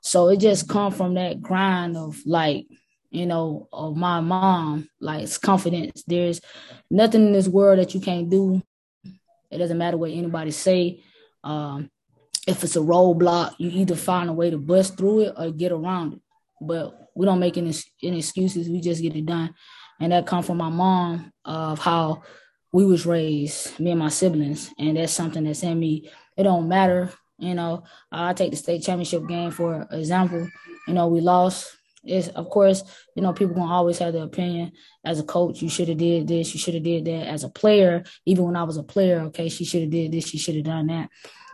so 0.00 0.28
it 0.28 0.38
just 0.38 0.68
come 0.68 0.92
from 0.92 1.14
that 1.14 1.42
grind 1.42 1.96
of 1.96 2.18
like, 2.24 2.66
you 3.10 3.26
know, 3.26 3.68
of 3.72 3.96
my 3.96 4.20
mom, 4.20 4.88
like 5.00 5.24
it's 5.24 5.38
confidence. 5.38 6.04
There's 6.06 6.40
nothing 6.90 7.26
in 7.26 7.32
this 7.32 7.48
world 7.48 7.80
that 7.80 7.94
you 7.94 8.00
can't 8.00 8.30
do. 8.30 8.62
It 9.50 9.58
doesn't 9.58 9.78
matter 9.78 9.96
what 9.96 10.12
anybody 10.12 10.52
say. 10.52 11.02
Um, 11.42 11.90
if 12.46 12.64
it's 12.64 12.76
a 12.76 12.80
roadblock, 12.80 13.54
you 13.58 13.70
either 13.70 13.96
find 13.96 14.30
a 14.30 14.32
way 14.32 14.50
to 14.50 14.58
bust 14.58 14.96
through 14.96 15.20
it 15.20 15.34
or 15.36 15.50
get 15.50 15.72
around 15.72 16.14
it. 16.14 16.20
But 16.60 17.10
we 17.14 17.26
don't 17.26 17.40
make 17.40 17.58
any, 17.58 17.74
any 18.02 18.18
excuses. 18.18 18.68
We 18.68 18.80
just 18.80 19.02
get 19.02 19.16
it 19.16 19.26
done 19.26 19.54
and 20.00 20.12
that 20.12 20.26
come 20.26 20.42
from 20.42 20.56
my 20.56 20.70
mom 20.70 21.32
of 21.44 21.78
how 21.78 22.22
we 22.72 22.84
was 22.84 23.06
raised, 23.06 23.78
me 23.78 23.90
and 23.90 24.00
my 24.00 24.08
siblings, 24.08 24.72
and 24.78 24.96
that's 24.96 25.12
something 25.12 25.44
that's 25.44 25.62
in 25.62 25.78
me. 25.78 26.10
It 26.36 26.44
don't 26.44 26.68
matter, 26.68 27.12
you 27.38 27.54
know. 27.54 27.84
I 28.10 28.32
take 28.32 28.50
the 28.50 28.56
state 28.56 28.82
championship 28.82 29.28
game 29.28 29.50
for 29.50 29.86
example. 29.90 30.48
You 30.88 30.94
know, 30.94 31.08
we 31.08 31.20
lost. 31.20 31.76
It's 32.02 32.28
of 32.28 32.48
course, 32.48 32.82
you 33.14 33.22
know, 33.22 33.34
people 33.34 33.54
gonna 33.54 33.72
always 33.72 33.98
have 33.98 34.14
the 34.14 34.22
opinion 34.22 34.72
as 35.04 35.20
a 35.20 35.24
coach. 35.24 35.60
You 35.60 35.68
should 35.68 35.88
have 35.88 35.98
did 35.98 36.26
this. 36.26 36.54
You 36.54 36.60
should 36.60 36.74
have 36.74 36.82
did 36.82 37.04
that. 37.04 37.26
As 37.26 37.44
a 37.44 37.50
player, 37.50 38.04
even 38.24 38.44
when 38.44 38.56
I 38.56 38.62
was 38.62 38.78
a 38.78 38.82
player, 38.82 39.20
okay, 39.26 39.50
she 39.50 39.64
should 39.64 39.82
have 39.82 39.90
did 39.90 40.12
this. 40.12 40.26
She 40.26 40.38
should 40.38 40.54
have 40.54 40.64
done 40.64 40.86
that. 40.86 41.10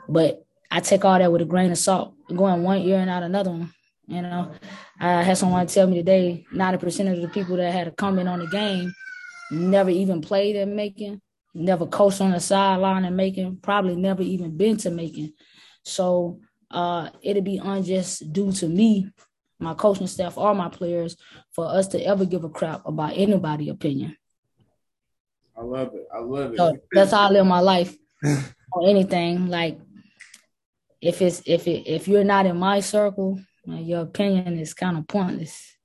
But 0.08 0.45
I 0.70 0.80
take 0.80 1.04
all 1.04 1.18
that 1.18 1.30
with 1.30 1.42
a 1.42 1.46
grain 1.46 1.70
of 1.70 1.78
salt. 1.78 2.14
Going 2.34 2.62
one 2.62 2.82
year 2.82 2.98
and 2.98 3.10
out 3.10 3.22
another 3.22 3.50
one. 3.50 3.72
You 4.06 4.22
know, 4.22 4.52
I 5.00 5.22
had 5.22 5.36
someone 5.36 5.66
tell 5.66 5.86
me 5.86 5.96
today 5.96 6.46
90% 6.54 7.12
of 7.12 7.20
the 7.20 7.28
people 7.28 7.56
that 7.56 7.72
had 7.72 7.88
a 7.88 7.92
comment 7.92 8.28
on 8.28 8.38
the 8.38 8.46
game 8.46 8.94
never 9.50 9.90
even 9.90 10.20
played 10.20 10.56
in 10.56 10.76
Macon, 10.76 11.20
never 11.54 11.86
coached 11.86 12.20
on 12.20 12.30
the 12.30 12.40
sideline 12.40 13.04
in 13.04 13.16
Macon, 13.16 13.58
probably 13.60 13.96
never 13.96 14.22
even 14.22 14.56
been 14.56 14.76
to 14.78 14.90
Macon. 14.90 15.32
So 15.82 16.40
uh, 16.70 17.10
it'd 17.22 17.44
be 17.44 17.58
unjust 17.58 18.32
due 18.32 18.52
to 18.52 18.68
me, 18.68 19.10
my 19.58 19.74
coaching 19.74 20.06
staff, 20.06 20.36
or 20.36 20.54
my 20.54 20.68
players 20.68 21.16
for 21.52 21.66
us 21.66 21.88
to 21.88 22.02
ever 22.02 22.24
give 22.24 22.44
a 22.44 22.48
crap 22.48 22.86
about 22.86 23.16
anybody' 23.16 23.68
opinion. 23.68 24.16
I 25.56 25.62
love 25.62 25.94
it. 25.94 26.06
I 26.14 26.18
love 26.18 26.52
it. 26.52 26.58
So 26.58 26.76
that's 26.92 27.12
how 27.12 27.28
I 27.28 27.30
live 27.30 27.46
my 27.46 27.60
life 27.60 27.96
or 28.72 28.88
anything. 28.88 29.48
Like 29.48 29.78
if 31.00 31.22
it's 31.22 31.42
if 31.46 31.66
it 31.66 31.86
if 31.86 32.08
you're 32.08 32.24
not 32.24 32.46
in 32.46 32.56
my 32.56 32.80
circle, 32.80 33.40
your 33.66 34.02
opinion 34.02 34.58
is 34.58 34.74
kind 34.74 34.96
of 34.96 35.06
pointless. 35.06 35.76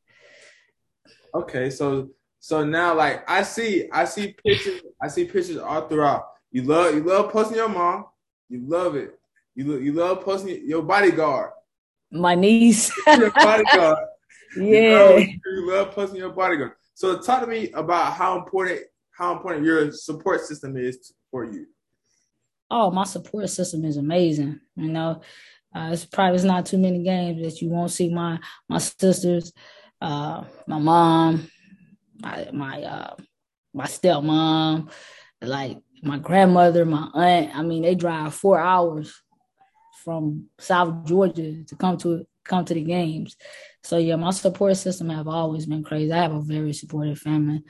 Okay, 1.33 1.69
so 1.69 2.09
so 2.39 2.63
now 2.63 2.95
like 2.95 3.29
I 3.29 3.43
see 3.43 3.87
I 3.91 4.05
see 4.05 4.35
pictures 4.43 4.81
I 5.01 5.07
see 5.07 5.25
pictures 5.25 5.57
all 5.57 5.87
throughout. 5.87 6.25
You 6.51 6.63
love 6.63 6.95
you 6.95 7.03
love 7.03 7.31
posting 7.31 7.57
your 7.57 7.69
mom. 7.69 8.05
You 8.49 8.63
love 8.67 8.95
it. 8.95 9.17
You 9.55 9.77
you 9.77 9.93
love 9.93 10.23
posting 10.23 10.67
your 10.67 10.81
bodyguard. 10.81 11.51
My 12.11 12.35
niece. 12.35 12.91
your 13.07 13.31
bodyguard. 13.31 13.97
Yeah. 14.53 14.73
You 14.75 14.89
love, 14.91 15.19
you 15.45 15.71
love 15.71 15.91
posting 15.91 16.17
your 16.17 16.31
bodyguard. 16.31 16.73
So 16.93 17.19
talk 17.19 17.39
to 17.39 17.47
me 17.47 17.71
about 17.71 18.11
how 18.11 18.37
important 18.37 18.81
how 19.17 19.31
important 19.31 19.63
your 19.63 19.93
support 19.93 20.41
system 20.41 20.75
is 20.75 21.13
for 21.29 21.45
you. 21.45 21.67
Oh, 22.73 22.89
my 22.89 23.03
support 23.03 23.49
system 23.49 23.83
is 23.83 23.97
amazing. 23.97 24.61
You 24.77 24.87
know, 24.87 25.21
uh, 25.75 25.89
it's 25.91 26.05
probably 26.05 26.35
it's 26.35 26.45
not 26.45 26.65
too 26.65 26.77
many 26.77 27.03
games 27.03 27.43
that 27.43 27.61
you 27.61 27.69
won't 27.69 27.91
see 27.91 28.07
my 28.13 28.39
my 28.69 28.77
sisters, 28.77 29.51
uh, 29.99 30.45
my 30.67 30.79
mom, 30.79 31.49
my 32.21 32.47
my 32.53 32.81
uh, 32.83 33.15
my 33.73 33.85
stepmom, 33.85 34.89
like 35.41 35.79
my 36.01 36.17
grandmother, 36.17 36.85
my 36.85 37.09
aunt. 37.13 37.55
I 37.55 37.61
mean, 37.61 37.81
they 37.81 37.93
drive 37.93 38.33
four 38.33 38.57
hours 38.57 39.13
from 40.03 40.45
South 40.57 41.05
Georgia 41.05 41.63
to 41.65 41.75
come 41.75 41.97
to 41.97 42.25
come 42.45 42.63
to 42.63 42.73
the 42.73 42.83
games. 42.83 43.35
So 43.83 43.97
yeah, 43.97 44.15
my 44.15 44.31
support 44.31 44.77
system 44.77 45.09
have 45.09 45.27
always 45.27 45.65
been 45.65 45.83
crazy. 45.83 46.11
I 46.13 46.19
have 46.23 46.33
a 46.33 46.41
very 46.41 46.71
supportive 46.71 47.19
family, 47.19 47.63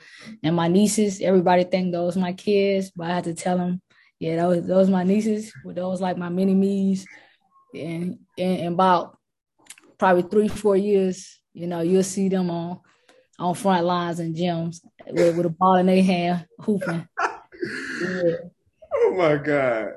and 0.44 0.54
my 0.54 0.68
nieces. 0.68 1.20
Everybody 1.20 1.64
think 1.64 1.92
those 1.92 2.16
my 2.16 2.34
kids, 2.34 2.92
but 2.94 3.10
I 3.10 3.14
had 3.16 3.24
to 3.24 3.34
tell 3.34 3.58
them, 3.58 3.82
yeah, 4.22 4.36
those 4.36 4.64
those 4.64 4.88
my 4.88 5.02
nieces. 5.02 5.52
Those 5.64 6.00
like 6.00 6.16
my 6.16 6.28
mini 6.28 6.54
me's 6.54 7.08
and 7.74 8.20
in, 8.36 8.72
about 8.72 9.18
probably 9.98 10.22
three, 10.22 10.46
four 10.46 10.76
years, 10.76 11.40
you 11.52 11.66
know, 11.66 11.80
you'll 11.80 12.04
see 12.04 12.28
them 12.28 12.48
on 12.48 12.78
on 13.40 13.56
front 13.56 13.84
lines 13.84 14.20
and 14.20 14.36
gyms 14.36 14.76
with, 15.10 15.36
with 15.36 15.46
a 15.46 15.48
ball 15.48 15.74
in 15.74 15.86
their 15.86 16.04
hand 16.04 16.46
hooping. 16.60 17.08
yeah. 17.20 18.22
Oh 18.94 19.14
my 19.16 19.36
God. 19.36 19.94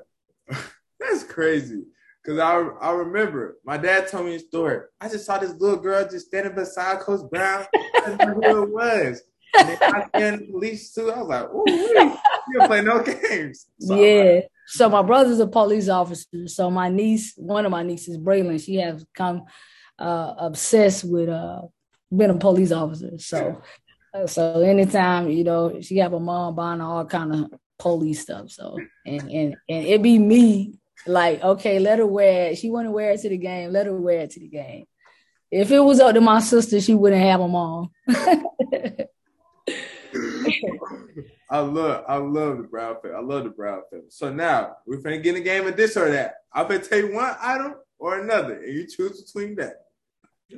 That's 1.00 1.24
crazy. 1.26 1.84
Cause 2.26 2.40
I 2.40 2.54
I 2.82 2.92
remember 2.94 3.60
my 3.64 3.78
dad 3.78 4.08
told 4.08 4.26
me 4.26 4.36
a 4.36 4.40
story. 4.40 4.80
I 5.00 5.10
just 5.10 5.26
saw 5.26 5.38
this 5.38 5.54
little 5.60 5.78
girl 5.78 6.08
just 6.10 6.28
standing 6.28 6.56
beside 6.56 7.02
Coach 7.02 7.30
Brown. 7.30 7.66
I 7.76 8.10
didn't 8.10 8.42
know 8.42 8.42
who 8.42 8.64
it 8.64 8.70
was. 8.72 9.22
And 9.60 9.70
then 9.70 9.78
I 9.82 10.20
in 10.20 10.40
the 10.40 10.46
police 10.48 10.92
suit. 10.92 11.14
I 11.14 11.22
was 11.22 11.28
like, 11.28 11.50
"Ooh, 11.54 12.18
you 12.54 12.68
play 12.68 12.82
no 12.82 13.04
games." 13.04 13.68
So 13.80 13.96
yeah. 13.96 14.42
So 14.68 14.90
my 14.90 15.02
brother's 15.02 15.40
a 15.40 15.48
police 15.48 15.90
officer. 15.90 16.48
So 16.48 16.72
my 16.72 16.90
niece, 16.90 17.34
one 17.38 17.66
of 17.66 17.72
my 17.72 17.84
nieces, 17.84 18.18
Braylon, 18.18 18.64
she 18.64 18.76
has 18.76 19.06
come 19.14 19.44
uh, 20.00 20.34
obsessed 20.38 21.04
with 21.04 21.30
uh, 21.30 21.62
being 22.16 22.32
a 22.32 22.38
police 22.38 22.72
officer. 22.72 23.18
So, 23.18 23.62
uh, 24.14 24.28
so 24.28 24.62
anytime 24.62 25.30
you 25.30 25.44
know 25.44 25.82
she 25.82 25.98
have 25.98 26.14
a 26.14 26.20
mom 26.20 26.56
buying 26.56 26.82
all 26.82 27.06
kind 27.06 27.34
of 27.34 27.60
police 27.78 28.22
stuff. 28.22 28.50
So 28.50 28.78
and 29.06 29.22
and 29.22 29.56
and 29.70 29.86
it 29.86 30.02
be 30.02 30.18
me 30.18 30.80
like, 31.08 31.44
okay, 31.44 31.80
let 31.80 32.00
her 32.00 32.06
wear 32.06 32.52
it. 32.52 32.58
She 32.58 32.70
want 32.70 32.88
to 32.88 32.92
wear 32.92 33.12
it 33.12 33.22
to 33.22 33.30
the 33.30 33.38
game. 33.38 33.72
Let 33.72 33.86
her 33.86 33.96
wear 33.96 34.22
it 34.22 34.32
to 34.32 34.40
the 34.40 34.48
game. 34.48 34.86
If 35.52 35.72
it 35.72 35.80
was 35.80 36.00
up 36.00 36.16
to 36.16 36.22
my 36.22 36.40
sister, 36.40 36.82
she 36.82 36.96
wouldn't 36.96 37.22
have 37.22 37.40
them 37.40 37.56
on. 37.56 37.90
I 41.50 41.60
love, 41.60 42.04
I 42.08 42.18
love 42.18 42.58
the 42.58 42.64
brown 42.64 42.96
feather. 43.02 43.18
I 43.18 43.22
love 43.22 43.44
the 43.44 43.50
brown 43.52 43.82
feather. 43.90 44.06
So 44.10 44.34
now 44.34 44.78
we're 44.86 44.98
gonna 44.98 45.20
get 45.20 45.36
in 45.36 45.42
a 45.42 45.46
game 45.46 45.68
of 45.68 45.76
this 45.78 45.96
or 45.96 46.10
that. 46.10 46.36
I'm 46.52 46.68
gonna 46.68 46.80
take 46.80 47.14
one 47.14 47.36
item 47.40 47.76
or 48.00 48.20
another, 48.20 48.56
and 48.64 48.74
you 48.74 48.88
choose 48.88 49.22
between 49.22 49.56
that. 49.56 49.86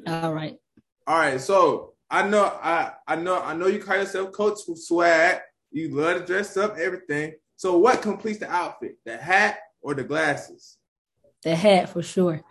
All 0.07 0.33
right. 0.33 0.57
All 1.05 1.17
right. 1.17 1.39
So 1.41 1.93
I 2.09 2.27
know, 2.27 2.43
I 2.43 2.93
I 3.07 3.15
know, 3.15 3.41
I 3.41 3.53
know 3.53 3.67
you 3.67 3.79
call 3.79 3.97
yourself 3.97 4.31
Coach 4.31 4.59
for 4.65 4.75
Swag. 4.75 5.39
You 5.71 5.93
love 5.93 6.19
to 6.19 6.25
dress 6.25 6.55
up, 6.55 6.77
everything. 6.77 7.33
So 7.57 7.77
what 7.77 8.01
completes 8.01 8.39
the 8.39 8.49
outfit? 8.49 8.97
The 9.05 9.17
hat 9.17 9.59
or 9.81 9.93
the 9.93 10.03
glasses? 10.03 10.77
The 11.43 11.55
hat 11.55 11.89
for 11.89 12.01
sure. 12.01 12.41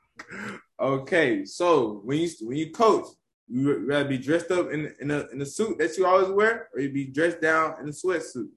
okay. 0.80 1.44
So 1.44 2.00
when 2.04 2.18
you 2.18 2.30
when 2.42 2.56
you 2.56 2.70
coach, 2.72 3.06
you 3.50 3.86
rather 3.86 4.08
be 4.08 4.18
dressed 4.18 4.50
up 4.50 4.70
in 4.70 4.94
in 5.00 5.10
a 5.10 5.26
in 5.32 5.40
a 5.42 5.46
suit 5.46 5.78
that 5.78 5.96
you 5.96 6.06
always 6.06 6.28
wear, 6.28 6.68
or 6.72 6.80
you 6.80 6.90
be 6.90 7.06
dressed 7.06 7.40
down 7.40 7.74
in 7.80 7.88
a 7.88 7.92
sweatsuit? 7.92 8.48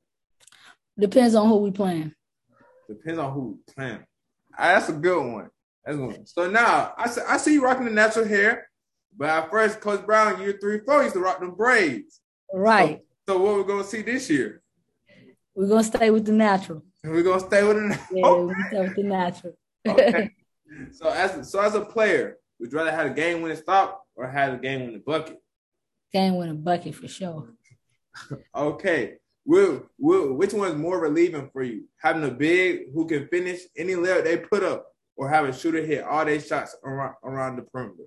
Depends 0.97 1.33
on 1.35 1.47
who 1.47 1.57
we 1.57 1.71
playing. 1.71 2.13
Depends 2.87 3.19
on 3.19 3.33
who 3.33 3.41
we 3.41 3.73
playing. 3.73 4.05
Ah, 4.57 4.73
that's 4.73 4.89
a 4.89 4.93
good 4.93 5.33
one. 5.33 5.49
That's 5.83 5.97
one. 5.97 6.25
So 6.25 6.49
now 6.49 6.93
I 6.97 7.09
see, 7.09 7.21
I 7.27 7.37
see 7.37 7.53
you 7.53 7.63
rocking 7.63 7.85
the 7.85 7.91
natural 7.91 8.27
hair, 8.27 8.69
but 9.17 9.29
at 9.29 9.49
first, 9.49 9.81
Coach 9.81 10.05
Brown, 10.05 10.39
year 10.39 10.57
three, 10.61 10.79
four, 10.85 11.01
used 11.01 11.15
to 11.15 11.19
rock 11.19 11.39
them 11.39 11.55
braids. 11.55 12.21
Right. 12.53 12.99
So, 13.27 13.33
so 13.33 13.41
what 13.41 13.55
we're 13.55 13.63
gonna 13.63 13.83
see 13.83 14.03
this 14.03 14.29
year? 14.29 14.61
We're 15.55 15.69
gonna 15.69 15.83
stay 15.83 16.11
with 16.11 16.25
the 16.25 16.33
natural. 16.33 16.83
We're 17.03 17.23
gonna 17.23 17.39
stay 17.39 17.63
with 17.63 17.77
the 17.77 17.81
natural. 17.81 18.07
Yeah, 18.11 18.25
okay. 18.27 18.45
we're 18.45 18.67
stay 18.69 18.79
with 18.81 18.95
the 18.95 19.03
natural. 19.03 19.53
okay. 19.87 20.29
So 20.91 21.09
as 21.09 21.49
so 21.49 21.59
as 21.61 21.73
a 21.73 21.81
player, 21.81 22.37
would 22.59 22.71
you 22.71 22.77
rather 22.77 22.91
have 22.91 23.07
a 23.07 23.13
game 23.13 23.41
winning 23.41 23.57
stop 23.57 24.02
or 24.15 24.27
have 24.27 24.53
a 24.53 24.57
game 24.57 24.85
winning 24.85 25.03
bucket? 25.05 25.41
Game 26.11 26.35
winning 26.35 26.61
bucket 26.61 26.95
for 26.95 27.07
sure. 27.07 27.49
okay. 28.55 29.15
Will, 29.45 29.89
will, 29.99 30.33
which 30.33 30.53
one's 30.53 30.75
more 30.75 30.99
relieving 30.99 31.49
for 31.51 31.63
you? 31.63 31.83
Having 31.97 32.23
a 32.23 32.31
big 32.31 32.93
who 32.93 33.05
can 33.05 33.27
finish 33.27 33.59
any 33.77 33.93
layup 33.93 34.23
they 34.23 34.37
put 34.37 34.63
up, 34.63 34.87
or 35.15 35.29
have 35.29 35.45
a 35.45 35.53
shooter 35.53 35.83
hit 35.83 36.03
all 36.03 36.23
their 36.23 36.39
shots 36.39 36.75
around, 36.83 37.15
around 37.23 37.57
the 37.57 37.63
perimeter? 37.63 38.03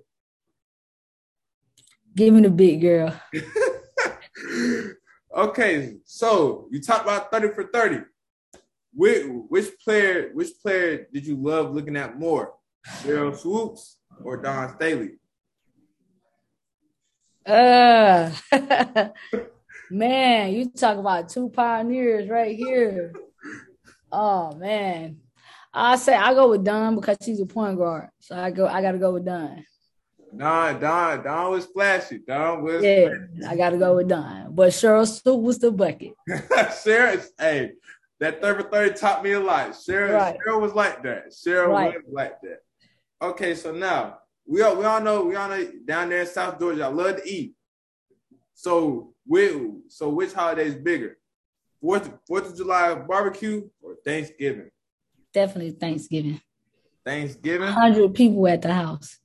Give 2.15 2.33
me 2.33 2.41
the 2.41 2.49
big 2.49 2.81
girl. 2.81 3.13
okay, 5.37 5.97
so 6.05 6.67
you 6.71 6.81
talked 6.81 7.03
about 7.03 7.31
30 7.31 7.53
for 7.53 7.65
30. 7.65 8.01
Which, 8.93 9.25
which 9.49 9.79
player 9.83 10.31
which 10.33 10.59
player 10.59 11.07
did 11.13 11.27
you 11.27 11.35
love 11.35 11.75
looking 11.75 11.95
at 11.95 12.17
more? 12.17 12.53
Sheryl 13.03 13.37
Swoopes 13.37 13.97
or 14.23 14.37
Dawn 14.37 14.73
Staley? 14.75 15.19
Uh 17.47 18.31
man, 19.89 20.53
you 20.53 20.69
talk 20.69 20.97
about 20.97 21.29
two 21.29 21.49
pioneers 21.49 22.29
right 22.29 22.55
here. 22.55 23.13
Oh 24.11 24.53
man. 24.55 25.21
I 25.73 25.95
say 25.95 26.13
I 26.13 26.33
go 26.33 26.49
with 26.49 26.65
Dawn 26.65 26.95
because 26.95 27.17
she's 27.23 27.39
a 27.39 27.45
point 27.45 27.77
guard. 27.77 28.09
So 28.19 28.37
I 28.37 28.51
go 28.51 28.67
I 28.67 28.81
gotta 28.81 28.97
go 28.97 29.13
with 29.13 29.25
Dawn. 29.25 29.63
Dawn, 30.35 30.81
Dawn, 30.81 31.23
Dawn 31.23 31.51
was 31.51 31.65
flashy. 31.67 32.19
Dawn 32.19 32.63
was 32.63 32.83
yeah, 32.83 33.07
flashy. 33.07 33.45
I 33.47 33.55
gotta 33.55 33.77
go 33.77 33.95
with 33.95 34.09
Dawn. 34.09 34.53
But 34.53 34.69
Sheryl 34.69 35.07
Swoop 35.07 35.41
was 35.41 35.59
the 35.59 35.71
bucket. 35.71 36.13
Sheryl, 36.29 37.25
hey, 37.39 37.71
that 38.19 38.41
30 38.41 38.63
for 38.63 38.69
30 38.69 38.93
taught 38.95 39.23
me 39.23 39.31
a 39.31 39.39
lot. 39.39 39.71
Sheryl, 39.71 40.15
right. 40.15 40.37
Sheryl 40.45 40.59
was 40.59 40.73
like 40.73 41.01
that. 41.03 41.29
Sheryl 41.29 41.69
right. 41.69 41.93
was 41.93 42.03
like 42.11 42.41
that. 42.41 42.59
Okay, 43.21 43.55
so 43.55 43.71
now 43.71 44.17
we 44.47 44.61
all 44.61 44.75
we 44.77 44.85
all 44.85 45.01
know 45.01 45.23
we 45.23 45.35
all 45.35 45.49
know 45.49 45.71
down 45.85 46.09
there 46.09 46.21
in 46.21 46.27
South 46.27 46.59
Georgia, 46.59 46.85
I 46.85 46.87
love 46.87 47.17
to 47.17 47.29
eat. 47.29 47.53
So 48.53 49.13
we 49.27 49.71
so 49.89 50.09
which 50.09 50.33
holiday 50.33 50.67
is 50.67 50.75
bigger? 50.75 51.17
Fourth 51.81 52.09
Fourth 52.27 52.49
of 52.49 52.57
July 52.57 52.95
barbecue 52.95 53.69
or 53.81 53.97
Thanksgiving? 54.03 54.71
Definitely 55.33 55.71
Thanksgiving. 55.71 56.41
Thanksgiving. 57.05 57.67
Hundred 57.67 58.13
people 58.13 58.47
at 58.47 58.61
the 58.61 58.73
house. 58.73 59.19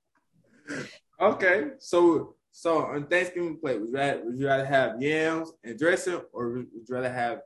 okay, 1.20 1.70
so 1.78 2.36
so 2.52 2.78
on 2.78 3.06
Thanksgiving 3.06 3.58
plate, 3.58 3.80
would 3.80 3.90
you 3.90 3.94
rather, 3.94 4.24
would 4.24 4.38
you 4.38 4.46
rather 4.46 4.64
have 4.64 5.02
yams 5.02 5.52
and 5.64 5.78
dressing, 5.78 6.20
or 6.32 6.50
would 6.50 6.66
you 6.72 6.94
rather 6.94 7.12
have 7.12 7.40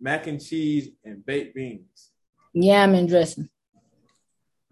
mac 0.00 0.26
and 0.28 0.42
cheese 0.42 0.90
and 1.04 1.24
baked 1.26 1.54
beans? 1.54 2.12
Yam 2.54 2.94
and 2.94 3.08
dressing. 3.08 3.48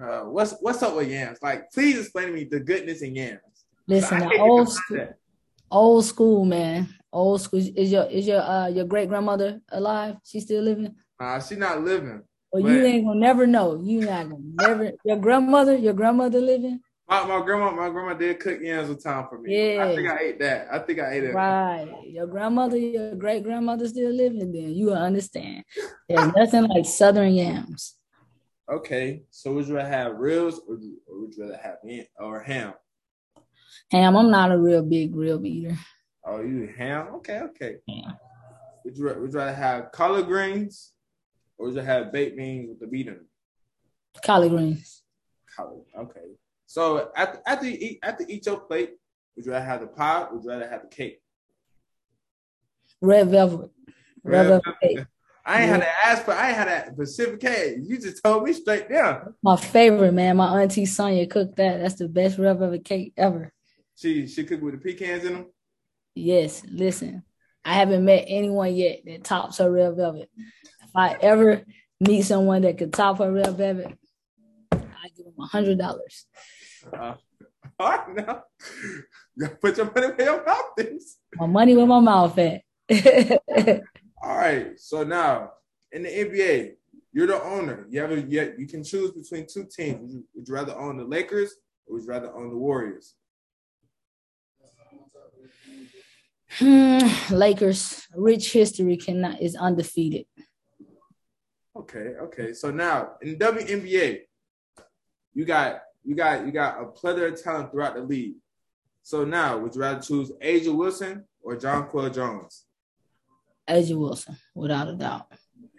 Uh, 0.00 0.20
what's 0.22 0.54
what's 0.60 0.82
up 0.82 0.96
with 0.96 1.10
yams? 1.10 1.38
Like, 1.42 1.70
please 1.72 1.98
explain 1.98 2.28
to 2.28 2.32
me 2.32 2.44
the 2.44 2.60
goodness 2.60 3.02
in 3.02 3.14
yams. 3.14 3.40
Listen, 3.86 4.22
old 4.38 4.70
school, 4.70 5.08
old 5.70 6.04
school, 6.04 6.44
man. 6.44 6.88
Old 7.12 7.40
school. 7.42 7.60
Is 7.60 7.92
your 7.92 8.04
is 8.04 8.26
your 8.26 8.40
uh 8.40 8.68
your 8.68 8.86
great 8.86 9.08
grandmother 9.08 9.60
alive? 9.70 10.16
She 10.24 10.40
still 10.40 10.62
living? 10.62 10.94
Uh, 11.18 11.40
she 11.40 11.56
not 11.56 11.82
living. 11.82 12.22
Well, 12.52 12.62
you 12.62 12.84
ain't 12.84 13.04
gonna 13.04 13.20
never 13.20 13.46
know. 13.46 13.80
You 13.80 14.00
not 14.00 14.30
gonna 14.30 14.42
never. 14.54 14.92
Your 15.04 15.18
grandmother, 15.18 15.76
your 15.76 15.92
grandmother 15.92 16.40
living? 16.40 16.80
My, 17.08 17.26
my 17.26 17.44
grandma, 17.44 17.72
my 17.72 17.90
grandma 17.90 18.14
did 18.14 18.38
cook 18.38 18.60
yams 18.60 18.88
with 18.88 19.02
time 19.02 19.26
for 19.28 19.38
me. 19.38 19.74
Yeah. 19.74 19.84
I 19.84 19.96
think 19.96 20.08
I 20.08 20.18
ate 20.18 20.38
that. 20.38 20.68
I 20.72 20.78
think 20.78 21.00
I 21.00 21.12
ate 21.12 21.24
it. 21.24 21.34
Right. 21.34 21.92
Your 22.06 22.28
grandmother, 22.28 22.76
your 22.76 23.16
great 23.16 23.42
grandmother 23.42 23.88
still 23.88 24.12
living, 24.12 24.52
then 24.52 24.70
you 24.70 24.86
will 24.86 24.94
understand. 24.94 25.64
There's 26.08 26.32
nothing 26.36 26.68
like 26.68 26.86
southern 26.86 27.34
yams. 27.34 27.96
Okay. 28.70 29.22
So 29.30 29.52
would 29.52 29.66
you 29.66 29.76
rather 29.76 29.88
have 29.88 30.16
ribs 30.16 30.60
or, 30.68 30.76
or 31.06 31.20
would 31.20 31.34
you 31.34 31.42
rather 31.42 31.60
have 31.62 31.76
ham 31.84 32.04
or 32.18 32.40
ham? 32.40 32.74
Ham. 33.90 34.16
I'm 34.16 34.30
not 34.30 34.52
a 34.52 34.58
real 34.58 34.82
big 34.82 35.14
rib 35.14 35.44
eater. 35.44 35.76
Oh, 36.24 36.40
you 36.40 36.72
ham? 36.76 37.08
Okay, 37.16 37.40
okay. 37.40 37.76
Ham. 37.88 38.16
Would 38.84 38.96
you, 38.96 39.04
would 39.04 39.32
you 39.32 39.38
rather 39.38 39.54
have 39.54 39.92
collard 39.92 40.26
greens 40.26 40.92
or 41.58 41.66
would 41.66 41.74
you 41.74 41.80
have 41.80 42.12
baked 42.12 42.36
beans 42.36 42.68
with 42.68 42.80
the 42.80 42.86
meat 42.86 43.08
in 43.08 43.14
them? 43.14 43.26
Collard 44.24 44.50
greens. 44.50 45.02
Collard. 45.54 45.84
Okay. 45.98 46.36
So 46.66 47.10
after 47.16 47.40
after 47.46 47.68
you 47.68 47.76
eat 47.80 47.98
after 48.02 48.22
you 48.22 48.36
eat 48.36 48.46
your 48.46 48.60
plate, 48.60 48.92
would 49.34 49.44
you 49.44 49.52
rather 49.52 49.64
have 49.64 49.80
the 49.80 49.88
pie? 49.88 50.22
Or 50.22 50.34
would 50.34 50.44
you 50.44 50.50
rather 50.50 50.68
have 50.68 50.82
the 50.82 50.88
cake? 50.88 51.20
Red 53.00 53.28
velvet. 53.28 53.70
Red, 54.22 54.38
Red 54.38 54.46
velvet 54.46 54.74
cake. 54.80 54.98
I 55.44 55.62
ain't 55.62 55.66
yeah. 55.66 55.72
had 55.72 55.80
to 55.80 56.06
ask 56.06 56.24
for. 56.24 56.32
I 56.32 56.48
ain't 56.48 56.56
had 56.56 56.88
a 56.88 56.92
Pacific 56.92 57.40
cake. 57.40 57.76
You 57.82 57.98
just 57.98 58.22
told 58.22 58.44
me 58.44 58.52
straight 58.52 58.88
down. 58.88 59.34
My 59.42 59.56
favorite 59.56 60.12
man. 60.12 60.36
My 60.36 60.62
auntie 60.62 60.86
Sonia 60.86 61.26
cooked 61.26 61.56
that. 61.56 61.80
That's 61.80 61.94
the 61.94 62.08
best 62.08 62.38
red 62.38 62.58
velvet 62.58 62.84
cake 62.84 63.12
ever. 63.16 63.52
She 63.96 64.26
she 64.26 64.44
cooked 64.44 64.62
with 64.62 64.74
the 64.74 64.80
pecans 64.80 65.24
in 65.24 65.32
them. 65.34 65.46
Yes. 66.14 66.62
Listen, 66.70 67.22
I 67.64 67.74
haven't 67.74 68.04
met 68.04 68.24
anyone 68.26 68.74
yet 68.74 69.00
that 69.06 69.24
tops 69.24 69.58
her 69.58 69.70
red 69.70 69.96
velvet. 69.96 70.30
If 70.36 70.90
I 70.94 71.16
ever 71.20 71.62
meet 72.00 72.22
someone 72.22 72.62
that 72.62 72.78
could 72.78 72.92
top 72.92 73.18
her 73.18 73.32
red 73.32 73.56
velvet, 73.56 73.98
I 74.72 75.08
give 75.16 75.26
them 75.26 75.34
a 75.38 75.46
hundred 75.46 75.78
dollars. 75.78 76.26
Uh, 76.92 77.14
all 77.78 77.90
right 77.90 78.14
now. 78.14 78.42
You 79.36 79.48
put 79.48 79.76
your 79.76 79.86
money 79.86 80.08
where 80.08 80.26
your 80.26 80.44
mouth 80.44 80.72
is. 80.78 81.16
My 81.36 81.46
money 81.46 81.76
where 81.76 81.86
my 81.86 82.00
mouth 82.00 82.38
at. 82.38 82.62
all 84.22 84.36
right. 84.36 84.78
So 84.78 85.02
now 85.04 85.52
in 85.92 86.02
the 86.02 86.08
NBA, 86.08 86.74
you're 87.12 87.26
the 87.26 87.42
owner. 87.42 87.86
You 87.88 88.00
have 88.00 88.12
a, 88.12 88.20
you, 88.20 88.54
you 88.58 88.66
can 88.66 88.84
choose 88.84 89.10
between 89.10 89.46
two 89.46 89.64
teams. 89.64 90.00
Would 90.00 90.10
you, 90.10 90.24
would 90.34 90.48
you 90.48 90.54
rather 90.54 90.76
own 90.78 90.96
the 90.96 91.04
Lakers 91.04 91.54
or 91.86 91.94
would 91.94 92.04
you 92.04 92.08
rather 92.08 92.32
own 92.34 92.50
the 92.50 92.56
Warriors? 92.56 93.14
Hmm, 96.52 96.98
Lakers, 97.30 98.06
rich 98.14 98.52
history 98.52 98.96
cannot 98.96 99.40
is 99.40 99.54
undefeated. 99.54 100.26
Okay, 101.76 102.14
okay. 102.22 102.52
So 102.52 102.70
now 102.70 103.12
in 103.22 103.36
WNBA, 103.36 104.22
you 105.32 105.44
got 105.44 105.82
you 106.04 106.16
got 106.16 106.44
you 106.44 106.52
got 106.52 106.82
a 106.82 106.86
plethora 106.86 107.32
of 107.32 107.40
talent 107.40 107.70
throughout 107.70 107.94
the 107.94 108.02
league. 108.02 108.34
So 109.02 109.24
now, 109.24 109.58
would 109.58 109.74
you 109.74 109.80
rather 109.80 110.00
choose 110.00 110.30
A'ja 110.42 110.74
Wilson 110.74 111.24
or 111.42 111.56
Jonquel 111.56 112.12
Jones? 112.12 112.66
A'ja 113.68 113.96
Wilson, 113.96 114.36
without 114.54 114.88
a 114.88 114.94
doubt. 114.94 115.26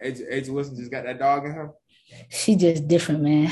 A'ja, 0.04 0.32
A'ja 0.32 0.50
Wilson 0.50 0.78
just 0.78 0.91
got 0.91 1.04
that 1.06 1.20
dog 1.20 1.46
in 1.46 1.52
her. 1.52 1.72
She 2.30 2.56
just 2.56 2.88
different, 2.88 3.22
man. 3.22 3.52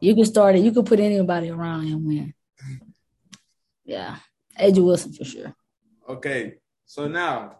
You 0.00 0.14
can 0.14 0.24
start 0.24 0.56
it. 0.56 0.62
You 0.62 0.72
can 0.72 0.84
put 0.84 1.00
anybody 1.00 1.50
around 1.50 1.86
and 1.86 2.06
win. 2.06 2.34
Yeah, 3.84 4.16
A'ja 4.58 4.84
Wilson 4.84 5.12
for 5.12 5.24
sure. 5.24 5.54
Okay, 6.08 6.54
so 6.84 7.08
now, 7.08 7.58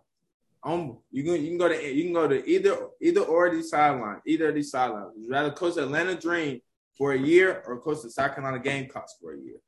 um, 0.62 0.98
you 1.10 1.22
can 1.22 1.34
you 1.34 1.48
can 1.48 1.58
go 1.58 1.68
to 1.68 1.94
you 1.94 2.04
can 2.04 2.12
go 2.12 2.26
to 2.26 2.48
either 2.48 2.76
either 3.00 3.20
or 3.20 3.50
these 3.50 3.70
sidelines, 3.70 4.20
either 4.26 4.48
of 4.48 4.54
these 4.54 4.70
sidelines. 4.70 5.12
Would 5.14 5.24
you 5.24 5.30
rather 5.30 5.52
coach 5.52 5.76
Atlanta 5.76 6.14
Dream 6.14 6.60
for 6.96 7.12
a 7.12 7.18
year 7.18 7.62
or 7.66 7.80
coach 7.80 8.02
the 8.02 8.10
South 8.10 8.34
Carolina 8.34 8.58
Gamecocks 8.58 9.16
for 9.20 9.34
a 9.34 9.38
year? 9.38 9.58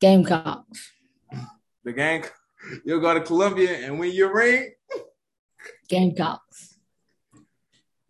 Gamecocks. 0.00 0.92
The 1.84 1.92
game, 1.92 2.24
you'll 2.84 3.00
go 3.00 3.14
to 3.14 3.20
Columbia 3.20 3.86
and 3.86 3.98
win 3.98 4.12
your 4.12 4.34
ring. 4.34 4.72
Gamecocks. 5.88 6.78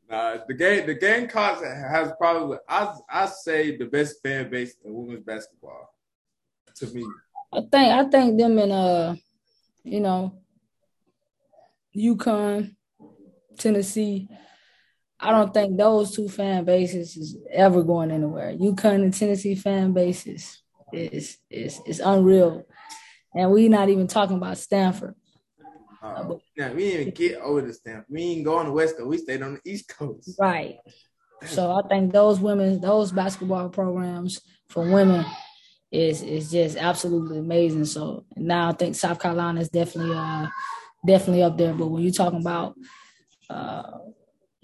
Nah, 0.08 0.38
the 0.46 0.54
game, 0.54 0.86
the 0.86 0.94
Gamecocks 0.94 1.62
has 1.62 2.12
probably, 2.18 2.58
I, 2.68 2.94
I 3.10 3.26
say, 3.26 3.76
the 3.76 3.86
best 3.86 4.22
fan 4.22 4.48
base 4.48 4.76
in 4.84 4.94
women's 4.94 5.24
basketball. 5.24 5.92
To 6.76 6.86
me, 6.86 7.04
I 7.52 7.60
think, 7.60 7.74
I 7.74 8.04
think 8.08 8.38
them 8.38 8.58
in 8.58 8.70
uh, 8.70 9.16
you 9.86 10.00
know, 10.00 10.38
UConn, 11.96 12.74
Tennessee, 13.56 14.28
I 15.18 15.30
don't 15.30 15.54
think 15.54 15.76
those 15.76 16.14
two 16.14 16.28
fan 16.28 16.64
bases 16.64 17.16
is 17.16 17.38
ever 17.50 17.82
going 17.82 18.10
anywhere. 18.10 18.52
UConn 18.52 19.02
and 19.02 19.14
Tennessee 19.14 19.54
fan 19.54 19.92
bases 19.92 20.62
is 20.92 21.38
is 21.48 21.80
is 21.86 22.00
unreal, 22.00 22.64
and 23.36 23.50
we 23.50 23.68
not 23.68 23.88
even 23.88 24.06
talking 24.06 24.36
about 24.36 24.58
Stanford. 24.58 25.14
Uh, 26.02 26.34
now 26.56 26.72
we 26.72 26.90
didn't 26.90 27.00
even 27.00 27.14
get 27.14 27.40
over 27.40 27.62
to 27.62 27.72
Stanford. 27.72 28.06
We 28.08 28.22
ain't 28.22 28.44
go 28.44 28.58
on 28.58 28.66
the 28.66 28.72
West 28.72 28.96
Coast. 28.96 29.08
We 29.08 29.18
stayed 29.18 29.42
on 29.42 29.54
the 29.54 29.70
East 29.70 29.88
Coast. 29.88 30.36
Right. 30.38 30.78
So 31.44 31.72
I 31.72 31.86
think 31.88 32.12
those 32.12 32.40
women, 32.40 32.80
those 32.80 33.12
basketball 33.12 33.68
programs 33.68 34.40
for 34.68 34.90
women 34.90 35.24
is 35.92 36.22
is 36.22 36.50
just 36.50 36.76
absolutely 36.76 37.38
amazing. 37.38 37.84
So 37.84 38.24
now 38.36 38.70
I 38.70 38.72
think 38.72 38.94
South 38.94 39.20
Carolina 39.20 39.60
is 39.60 39.68
definitely 39.68 40.16
uh 40.16 40.46
definitely 41.06 41.42
up 41.42 41.58
there. 41.58 41.74
But 41.74 41.88
when 41.88 42.02
you're 42.02 42.12
talking 42.12 42.40
about 42.40 42.74
uh 43.50 43.98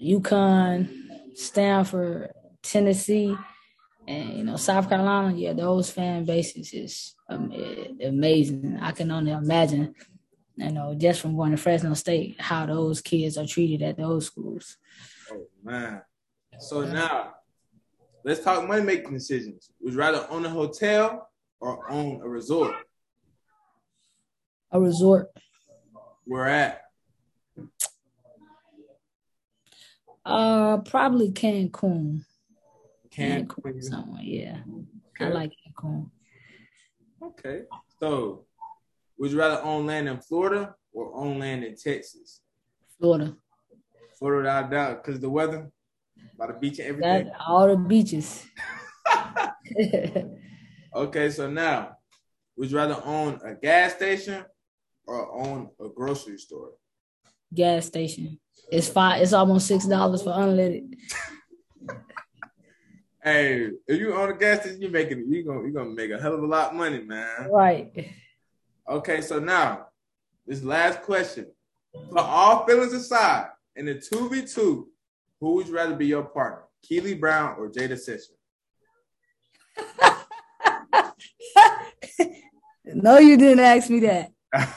UConn, 0.01 0.89
Stanford, 1.35 2.31
Tennessee, 2.63 3.37
and 4.07 4.37
you 4.37 4.43
know 4.43 4.57
South 4.57 4.89
Carolina. 4.89 5.35
Yeah, 5.35 5.53
those 5.53 5.89
fan 5.89 6.25
bases 6.25 6.73
is 6.73 7.15
um, 7.29 7.51
amazing. 8.03 8.77
I 8.81 8.91
can 8.91 9.11
only 9.11 9.31
imagine, 9.31 9.95
you 10.55 10.71
know, 10.71 10.95
just 10.95 11.21
from 11.21 11.35
going 11.35 11.51
to 11.51 11.57
Fresno 11.57 11.93
State, 11.93 12.39
how 12.39 12.65
those 12.65 13.01
kids 13.01 13.37
are 13.37 13.47
treated 13.47 13.81
at 13.81 13.97
those 13.97 14.27
schools. 14.27 14.77
Oh 15.31 15.47
man. 15.63 16.01
So 16.59 16.85
now 16.85 17.35
let's 18.23 18.43
talk 18.43 18.67
money 18.67 18.83
making 18.83 19.13
decisions. 19.13 19.71
Would 19.81 19.93
you 19.93 19.99
rather 19.99 20.27
own 20.29 20.45
a 20.45 20.49
hotel 20.49 21.29
or 21.59 21.89
own 21.91 22.21
a 22.21 22.29
resort? 22.29 22.75
A 24.71 24.79
resort. 24.79 25.31
Where 26.25 26.47
at? 26.47 26.81
Uh, 30.25 30.77
probably 30.77 31.31
Cancun. 31.31 32.25
Cancun. 33.15 33.83
Somewhere, 33.83 34.21
yeah. 34.23 34.59
I 35.19 35.29
like 35.29 35.51
Cancun. 35.51 36.09
Okay. 37.21 37.61
So, 37.99 38.45
would 39.17 39.31
you 39.31 39.37
rather 39.37 39.61
own 39.63 39.85
land 39.85 40.09
in 40.09 40.19
Florida 40.19 40.75
or 40.91 41.15
own 41.15 41.39
land 41.39 41.63
in 41.63 41.75
Texas? 41.75 42.41
Florida. 42.99 43.35
Florida, 44.17 44.41
without 44.41 44.71
doubt, 44.71 45.03
because 45.03 45.19
the 45.19 45.29
weather, 45.29 45.69
by 46.37 46.47
the 46.47 46.53
beach 46.53 46.79
and 46.79 46.89
everything. 46.89 47.25
That, 47.25 47.33
all 47.45 47.67
the 47.67 47.77
beaches. 47.77 48.45
okay, 50.95 51.29
so 51.29 51.49
now, 51.49 51.97
would 52.55 52.71
you 52.71 52.77
rather 52.77 53.01
own 53.03 53.39
a 53.45 53.53
gas 53.55 53.95
station 53.95 54.43
or 55.07 55.45
own 55.45 55.69
a 55.79 55.89
grocery 55.89 56.37
store? 56.37 56.71
Gas 57.53 57.85
station. 57.85 58.39
It's 58.71 58.87
five. 58.89 59.21
It's 59.21 59.33
almost 59.33 59.67
six 59.67 59.85
dollars 59.85 60.23
for 60.23 60.29
unleaded. 60.29 60.95
hey, 63.23 63.69
if 63.87 63.99
you 63.99 64.13
own 64.13 64.31
a 64.31 64.33
gas 64.33 64.61
station, 64.61 64.81
you're 64.81 64.91
making 64.91 65.31
you 65.31 65.43
gonna 65.43 65.65
you 65.65 65.71
gonna 65.71 65.89
make 65.89 66.11
a 66.11 66.19
hell 66.19 66.33
of 66.33 66.43
a 66.43 66.47
lot 66.47 66.71
of 66.71 66.75
money, 66.75 67.03
man. 67.03 67.49
Right. 67.49 68.09
Okay, 68.89 69.21
so 69.21 69.39
now 69.39 69.87
this 70.45 70.63
last 70.63 71.01
question. 71.01 71.47
For 72.09 72.19
all 72.19 72.65
feelings 72.65 72.93
aside, 72.93 73.49
in 73.75 73.85
the 73.85 73.95
two 73.95 74.29
v 74.29 74.45
two, 74.45 74.89
who 75.39 75.55
would 75.55 75.67
you 75.67 75.75
rather 75.75 75.95
be 75.95 76.07
your 76.07 76.23
partner, 76.23 76.63
Keely 76.81 77.13
Brown 77.13 77.55
or 77.57 77.69
Jada 77.69 77.97
Session? 77.97 78.35
no, 82.85 83.19
you 83.19 83.37
didn't 83.37 83.59
ask 83.59 83.89
me 83.89 83.99
that. 84.01 84.31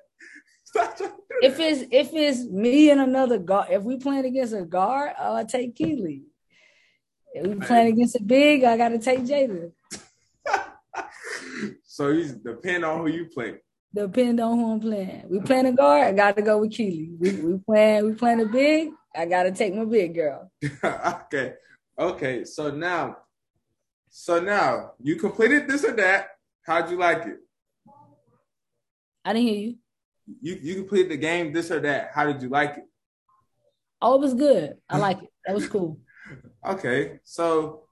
if 0.75 1.59
it's 1.59 1.87
if 1.91 2.13
it's 2.13 2.45
me 2.45 2.89
and 2.89 3.01
another 3.01 3.39
guard, 3.39 3.67
if 3.71 3.83
we 3.83 3.97
playing 3.97 4.25
against 4.25 4.53
a 4.53 4.63
guard, 4.63 5.13
oh, 5.19 5.35
I'll 5.35 5.45
take 5.45 5.75
Keely. 5.75 6.23
If 7.33 7.47
we 7.47 7.55
playing 7.55 7.93
against 7.93 8.15
a 8.15 8.23
big, 8.23 8.63
I 8.63 8.77
gotta 8.77 8.99
take 8.99 9.21
Jada. 9.21 9.71
so 11.83 12.09
you 12.09 12.39
depend 12.43 12.85
on 12.85 12.99
who 12.99 13.07
you 13.07 13.25
play. 13.25 13.55
Depend 13.93 14.39
on 14.39 14.57
who 14.57 14.73
I'm 14.73 14.79
playing. 14.79 15.25
We 15.29 15.39
playing 15.39 15.67
a 15.67 15.71
guard, 15.71 16.07
I 16.07 16.11
gotta 16.11 16.41
go 16.41 16.59
with 16.59 16.71
Keely. 16.71 17.11
We 17.19 17.31
we 17.31 17.57
playing 17.59 18.05
we 18.05 18.13
playing 18.13 18.41
a 18.41 18.45
big, 18.45 18.89
I 19.15 19.25
gotta 19.25 19.51
take 19.51 19.73
my 19.73 19.85
big 19.85 20.15
girl. 20.15 20.51
okay. 20.83 21.53
Okay. 21.97 22.43
So 22.43 22.71
now 22.71 23.17
so 24.09 24.39
now 24.39 24.93
you 25.01 25.17
completed 25.17 25.67
this 25.67 25.83
or 25.83 25.91
that. 25.93 26.27
How'd 26.65 26.89
you 26.89 26.97
like 26.97 27.25
it? 27.25 27.39
I 29.23 29.33
didn't 29.33 29.47
hear 29.47 29.57
you. 29.57 29.75
You 30.41 30.57
you 30.61 30.75
completed 30.75 31.11
the 31.11 31.17
game 31.17 31.53
this 31.53 31.71
or 31.71 31.79
that. 31.81 32.11
How 32.13 32.25
did 32.25 32.41
you 32.41 32.49
like 32.49 32.77
it? 32.77 32.85
Oh, 34.01 34.15
it 34.15 34.21
was 34.21 34.33
good. 34.33 34.77
I 34.89 34.97
like 34.97 35.21
it. 35.21 35.29
That 35.45 35.55
was 35.55 35.67
cool. 35.67 35.99
okay. 36.67 37.19
So 37.23 37.83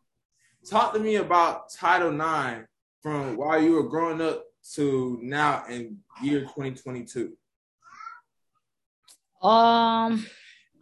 talk 0.69 0.93
to 0.93 0.99
me 0.99 1.15
about 1.15 1.71
Title 1.71 2.13
IX 2.13 2.67
from 3.01 3.37
while 3.37 3.61
you 3.61 3.73
were 3.73 3.89
growing 3.89 4.21
up 4.21 4.43
to 4.73 5.19
now 5.21 5.63
in 5.69 5.99
year 6.21 6.41
2022. 6.41 7.33
Um 9.41 10.25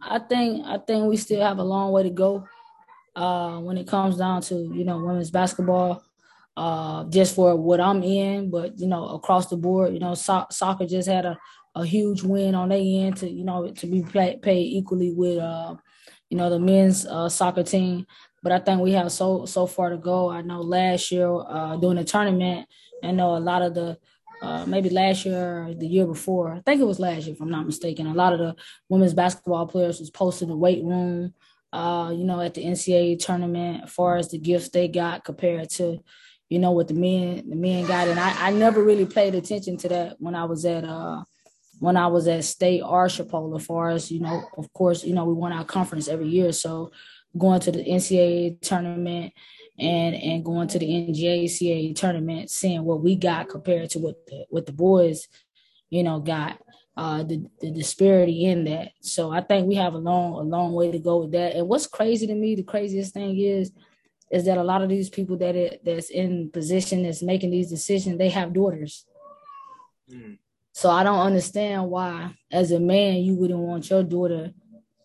I 0.04 0.18
think 0.18 0.66
I 0.66 0.78
think 0.78 1.08
we 1.08 1.16
still 1.16 1.42
have 1.42 1.58
a 1.58 1.64
long 1.64 1.92
way 1.92 2.02
to 2.02 2.10
go 2.10 2.46
uh, 3.14 3.58
when 3.58 3.76
it 3.76 3.86
comes 3.86 4.16
down 4.16 4.42
to 4.42 4.54
you 4.54 4.84
know 4.84 4.98
women's 4.98 5.30
basketball. 5.30 6.02
Uh, 6.54 7.04
just 7.04 7.34
for 7.34 7.56
what 7.56 7.80
I'm 7.80 8.02
in, 8.02 8.50
but 8.50 8.78
you 8.78 8.86
know 8.86 9.08
across 9.08 9.46
the 9.46 9.56
board, 9.56 9.94
you 9.94 10.00
know 10.00 10.14
so- 10.14 10.46
soccer 10.50 10.86
just 10.86 11.08
had 11.08 11.24
a, 11.24 11.38
a 11.74 11.84
huge 11.84 12.22
win 12.22 12.54
on 12.54 12.68
their 12.68 12.78
end 12.78 13.16
to 13.18 13.30
you 13.30 13.42
know 13.44 13.70
to 13.70 13.86
be 13.86 14.02
play- 14.02 14.36
paid 14.36 14.64
equally 14.64 15.12
with 15.12 15.38
uh, 15.38 15.74
you 16.28 16.36
know 16.36 16.50
the 16.50 16.58
men's 16.58 17.06
uh, 17.06 17.28
soccer 17.30 17.62
team. 17.62 18.06
But 18.42 18.52
I 18.52 18.58
think 18.58 18.82
we 18.82 18.92
have 18.92 19.10
so 19.10 19.46
so 19.46 19.66
far 19.66 19.90
to 19.90 19.96
go. 19.96 20.30
I 20.30 20.42
know 20.42 20.60
last 20.60 21.10
year 21.10 21.26
uh, 21.32 21.76
during 21.76 21.96
the 21.96 22.04
tournament, 22.04 22.68
I 23.02 23.12
know 23.12 23.36
a 23.36 23.38
lot 23.38 23.62
of 23.62 23.74
the 23.74 23.98
uh, 24.42 24.66
maybe 24.66 24.90
last 24.90 25.24
year 25.24 25.68
or 25.68 25.74
the 25.74 25.86
year 25.86 26.04
before. 26.04 26.52
I 26.52 26.60
think 26.60 26.82
it 26.82 26.84
was 26.84 27.00
last 27.00 27.26
year, 27.26 27.34
if 27.34 27.40
I'm 27.40 27.48
not 27.48 27.64
mistaken. 27.64 28.08
A 28.08 28.12
lot 28.12 28.34
of 28.34 28.40
the 28.40 28.56
women's 28.90 29.14
basketball 29.14 29.66
players 29.68 30.00
was 30.00 30.10
posted 30.10 30.42
in 30.42 30.50
the 30.50 30.56
weight 30.56 30.84
room 30.84 31.32
uh, 31.72 32.12
you 32.14 32.24
know, 32.24 32.40
at 32.40 32.54
the 32.54 32.64
NCAA 32.64 33.18
tournament, 33.18 33.84
as 33.84 33.92
far 33.92 34.16
as 34.16 34.28
the 34.28 34.38
gifts 34.38 34.68
they 34.68 34.88
got 34.88 35.24
compared 35.24 35.70
to, 35.70 36.02
you 36.52 36.58
know, 36.58 36.72
what 36.72 36.86
the 36.86 36.94
men 36.94 37.48
the 37.48 37.56
men 37.56 37.86
got. 37.86 38.08
And 38.08 38.20
I, 38.20 38.48
I 38.48 38.50
never 38.50 38.84
really 38.84 39.06
paid 39.06 39.34
attention 39.34 39.78
to 39.78 39.88
that 39.88 40.16
when 40.20 40.34
I 40.34 40.44
was 40.44 40.66
at 40.66 40.84
uh 40.84 41.24
when 41.78 41.96
I 41.96 42.08
was 42.08 42.28
at 42.28 42.44
state 42.44 42.82
or 42.82 43.06
Chipola, 43.06 43.60
far 43.60 43.88
as, 43.88 44.12
you 44.12 44.20
know, 44.20 44.44
of 44.58 44.70
course, 44.74 45.02
you 45.02 45.14
know, 45.14 45.24
we 45.24 45.32
won 45.32 45.52
our 45.52 45.64
conference 45.64 46.08
every 46.08 46.28
year. 46.28 46.52
So 46.52 46.92
going 47.38 47.60
to 47.60 47.72
the 47.72 47.82
NCAA 47.82 48.60
tournament 48.60 49.32
and 49.78 50.14
and 50.14 50.44
going 50.44 50.68
to 50.68 50.78
the 50.78 50.86
NJCAA 50.86 51.96
tournament, 51.96 52.50
seeing 52.50 52.84
what 52.84 53.02
we 53.02 53.16
got 53.16 53.48
compared 53.48 53.88
to 53.90 53.98
what 53.98 54.26
the 54.26 54.44
what 54.50 54.66
the 54.66 54.72
boys, 54.72 55.28
you 55.88 56.02
know, 56.02 56.20
got 56.20 56.60
uh, 56.98 57.22
the, 57.22 57.46
the 57.62 57.70
disparity 57.70 58.44
in 58.44 58.64
that. 58.64 58.90
So 59.00 59.30
I 59.30 59.40
think 59.40 59.66
we 59.66 59.76
have 59.76 59.94
a 59.94 59.98
long, 59.98 60.34
a 60.34 60.42
long 60.42 60.74
way 60.74 60.92
to 60.92 60.98
go 60.98 61.22
with 61.22 61.32
that. 61.32 61.56
And 61.56 61.66
what's 61.66 61.86
crazy 61.86 62.26
to 62.26 62.34
me, 62.34 62.54
the 62.54 62.62
craziest 62.62 63.14
thing 63.14 63.38
is, 63.38 63.72
is 64.32 64.44
that 64.46 64.58
a 64.58 64.64
lot 64.64 64.82
of 64.82 64.88
these 64.88 65.10
people 65.10 65.36
that 65.38 65.54
it, 65.54 65.82
that's 65.84 66.10
in 66.10 66.50
position 66.50 67.02
that's 67.02 67.22
making 67.22 67.50
these 67.50 67.70
decisions, 67.70 68.18
they 68.18 68.30
have 68.30 68.52
daughters. 68.52 69.04
Mm. 70.10 70.38
So 70.72 70.90
I 70.90 71.04
don't 71.04 71.20
understand 71.20 71.90
why, 71.90 72.34
as 72.50 72.72
a 72.72 72.80
man, 72.80 73.16
you 73.16 73.34
wouldn't 73.34 73.60
want 73.60 73.90
your 73.90 74.02
daughter 74.02 74.52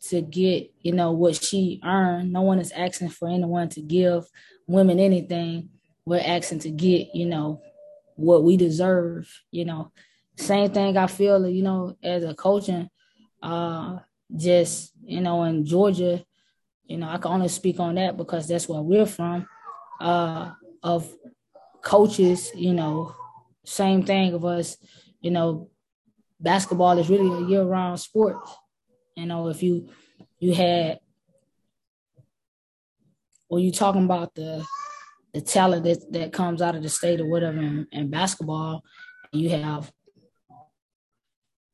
to 0.09 0.21
get, 0.21 0.71
you 0.79 0.93
know, 0.93 1.11
what 1.11 1.35
she 1.35 1.81
earned. 1.83 2.31
No 2.31 2.41
one 2.41 2.59
is 2.59 2.71
asking 2.71 3.09
for 3.09 3.27
anyone 3.27 3.67
to 3.69 3.81
give 3.81 4.25
women 4.65 4.99
anything. 4.99 5.69
We're 6.05 6.23
asking 6.25 6.59
to 6.59 6.69
get, 6.69 7.13
you 7.13 7.25
know, 7.25 7.61
what 8.15 8.43
we 8.43 8.55
deserve, 8.57 9.29
you 9.51 9.65
know 9.65 9.91
same 10.37 10.71
thing 10.71 10.97
I 10.97 11.07
feel, 11.07 11.47
you 11.47 11.63
know, 11.63 11.97
as 12.03 12.23
a 12.23 12.33
coaching, 12.33 12.89
uh, 13.41 13.97
just, 14.35 14.93
you 15.03 15.21
know, 15.21 15.43
in 15.43 15.65
Georgia, 15.65 16.23
you 16.88 16.97
know, 16.97 17.10
I 17.10 17.17
can 17.17 17.32
only 17.32 17.50
speak 17.50 17.80
on 17.80 17.95
that 17.95 18.17
because 18.17 18.47
that's 18.47 18.67
where 18.67 18.82
we're 18.82 19.06
from, 19.06 19.47
uh, 20.00 20.52
of 20.84 21.12
coaches, 21.82 22.52
you 22.56 22.73
know, 22.73 23.15
same 23.65 24.04
thing 24.04 24.34
of 24.34 24.45
us, 24.45 24.78
you 25.21 25.32
know, 25.32 25.69
basketball 26.39 26.97
is 26.97 27.10
really 27.10 27.43
a 27.43 27.47
year-round 27.47 28.00
sport. 28.00 28.38
You 29.15 29.26
know, 29.26 29.50
if 29.50 29.63
you 29.63 29.89
you 30.39 30.54
had 30.54 31.00
or 33.50 33.60
you 33.60 33.71
talking 33.71 34.06
about 34.06 34.36
the 34.36 34.65
the 35.34 35.41
talent 35.41 35.84
that, 35.84 36.12
that 36.12 36.34
comes 36.34 36.62
out 36.62 36.76
of 36.76 36.84
the 36.84 36.89
state 36.89 37.19
or 37.19 37.30
whatever 37.30 37.60
in, 37.60 37.88
in 37.91 38.10
basketball, 38.10 38.84
you 39.32 39.50
have 39.50 39.91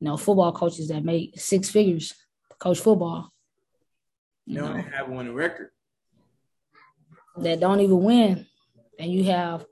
you 0.00 0.10
know, 0.10 0.16
football 0.16 0.52
coaches 0.52 0.88
that 0.88 1.04
make 1.04 1.38
six 1.38 1.70
figures 1.70 2.12
coach 2.58 2.78
football. 2.78 3.32
They 4.46 4.54
don't 4.54 4.80
have 4.92 5.08
one 5.08 5.32
record. 5.34 5.70
That 7.36 7.60
don't 7.60 7.80
even 7.80 8.02
win. 8.02 8.46
And 8.98 9.10
you 9.10 9.24
have 9.24 9.64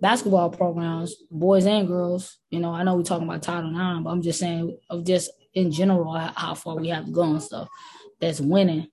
basketball 0.00 0.50
programs, 0.50 1.14
boys 1.30 1.66
and 1.66 1.86
girls. 1.88 2.38
You 2.50 2.60
know, 2.60 2.70
I 2.70 2.82
know 2.82 2.96
we're 2.96 3.02
talking 3.02 3.28
about 3.28 3.42
Title 3.42 3.70
IX, 3.70 4.04
but 4.04 4.10
I'm 4.10 4.22
just 4.22 4.40
saying 4.40 4.76
of 4.90 5.04
just 5.04 5.30
in 5.54 5.70
general 5.70 6.12
how 6.12 6.54
far 6.54 6.76
we 6.76 6.88
have 6.88 7.06
to 7.06 7.10
go 7.10 7.24
and 7.24 7.42
stuff. 7.42 7.68
That's 8.20 8.40
winning. 8.40 8.88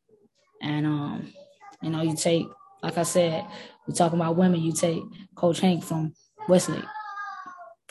And 0.61 0.85
um, 0.85 1.33
you 1.81 1.89
know, 1.89 2.01
you 2.01 2.15
take, 2.15 2.47
like 2.81 2.97
I 2.97 3.03
said, 3.03 3.45
we're 3.87 3.95
talking 3.95 4.19
about 4.19 4.37
women, 4.37 4.61
you 4.61 4.73
take 4.73 5.03
Coach 5.35 5.59
Hank 5.59 5.83
from 5.83 6.13
Westlake. 6.47 6.85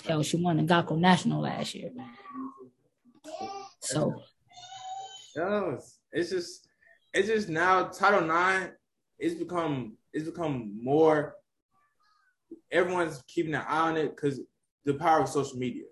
Hell, 0.05 0.23
she 0.23 0.37
won 0.37 0.57
the 0.57 0.63
GEICO 0.63 0.99
National 0.99 1.43
last 1.43 1.75
year. 1.75 1.91
So, 3.81 4.23
no, 5.37 5.79
it's 6.13 6.31
just 6.31 6.67
it's 7.15 7.29
just 7.29 7.49
now 7.49 7.85
Title 7.85 8.23
Nine. 8.23 8.71
It's 9.19 9.35
become 9.35 9.97
it's 10.13 10.27
become 10.27 10.79
more. 10.83 11.37
Everyone's 12.71 13.23
keeping 13.29 13.55
an 13.55 13.63
eye 13.67 13.89
on 13.91 13.97
it 13.97 14.15
because 14.15 14.41
the 14.85 14.95
power 14.95 15.21
of 15.21 15.29
social 15.29 15.59
media. 15.59 15.85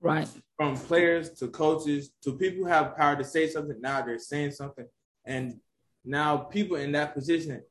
Right. 0.00 0.28
From 0.56 0.76
players 0.76 1.30
to 1.38 1.48
coaches 1.48 2.12
to 2.22 2.32
people 2.32 2.64
who 2.64 2.70
have 2.70 2.96
power 2.96 3.16
to 3.16 3.24
say 3.24 3.48
something. 3.48 3.80
Now 3.80 4.02
they're 4.02 4.18
saying 4.18 4.52
something, 4.52 4.86
and 5.24 5.58
now 6.04 6.36
people 6.36 6.76
in 6.76 6.92
that 6.92 7.14
position 7.14 7.62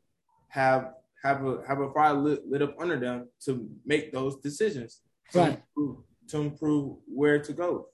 have 0.50 0.94
have 1.24 1.46
a 1.46 1.62
have 1.68 1.80
a 1.80 1.92
fire 1.94 2.14
lit, 2.14 2.48
lit 2.50 2.62
up 2.62 2.76
under 2.80 3.00
them 3.00 3.30
to 3.46 3.70
make 3.86 4.12
those 4.12 4.38
decisions. 4.38 5.02
to 5.32 5.40
Right. 5.40 5.62
Improve, 5.78 5.98
to 6.30 6.38
improve 6.38 6.98
where 7.08 7.40
to 7.40 7.54
go 7.54 7.88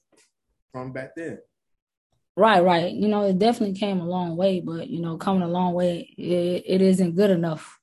from 0.72 0.94
back 0.94 1.12
then. 1.16 1.40
Right, 2.36 2.64
right. 2.64 2.92
You 2.92 3.08
know, 3.10 3.24
it 3.26 3.38
definitely 3.38 3.78
came 3.78 4.00
a 4.00 4.06
long 4.08 4.36
way, 4.36 4.60
but 4.60 4.90
you 4.90 5.00
know, 5.02 5.18
coming 5.18 5.44
a 5.44 5.48
long 5.48 5.74
way, 5.74 6.14
it, 6.18 6.64
it 6.66 6.82
isn't 6.82 7.16
good 7.16 7.30
enough. 7.30 7.80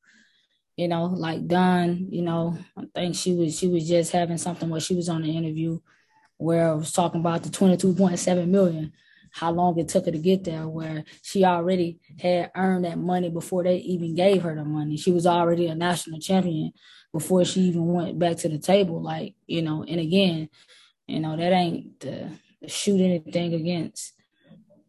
You 0.77 0.89
know, 0.89 1.07
like 1.07 1.47
Dawn, 1.47 2.09
you 2.11 2.23
know, 2.23 2.59
I 2.77 2.85
think 2.95 3.17
she 3.17 3.35
was 3.35 3.59
she 3.59 3.69
was 3.69 3.89
just 3.89 4.13
having 4.13 4.39
something 4.39 4.69
where 4.71 4.81
she 4.81 4.95
was 4.97 5.09
on 5.09 5.25
an 5.25 5.31
interview 5.31 5.81
where 6.39 6.71
I 6.71 6.75
was 6.75 6.93
talking 6.93 7.21
about 7.21 7.45
the 7.45 7.51
22.7 7.51 8.49
million, 8.51 8.93
how 9.33 9.53
long 9.53 9.79
it 9.79 9.89
took 9.89 10.07
her 10.07 10.13
to 10.13 10.19
get 10.19 10.45
there, 10.45 10.69
where 10.69 11.05
she 11.23 11.45
already 11.45 12.01
had 12.21 12.51
earned 12.57 12.85
that 12.87 12.99
money 12.99 13.31
before 13.31 13.65
they 13.65 13.79
even 13.79 14.15
gave 14.17 14.43
her 14.43 14.55
the 14.57 14.65
money. 14.65 14.97
She 14.97 15.13
was 15.13 15.27
already 15.27 15.67
a 15.69 15.75
national 15.77 16.21
champion 16.21 16.73
before 17.13 17.45
she 17.45 17.63
even 17.63 17.87
went 17.87 18.19
back 18.19 18.39
to 18.39 18.49
the 18.51 18.59
table. 18.59 19.03
Like, 19.03 19.35
you 19.47 19.63
know, 19.63 19.85
and 19.85 20.01
again, 20.01 20.49
you 21.09 21.21
know, 21.21 21.37
that 21.37 21.53
ain't 21.53 22.01
to 22.01 22.31
shoot 22.69 23.01
anything 23.01 23.55
against 23.55 24.15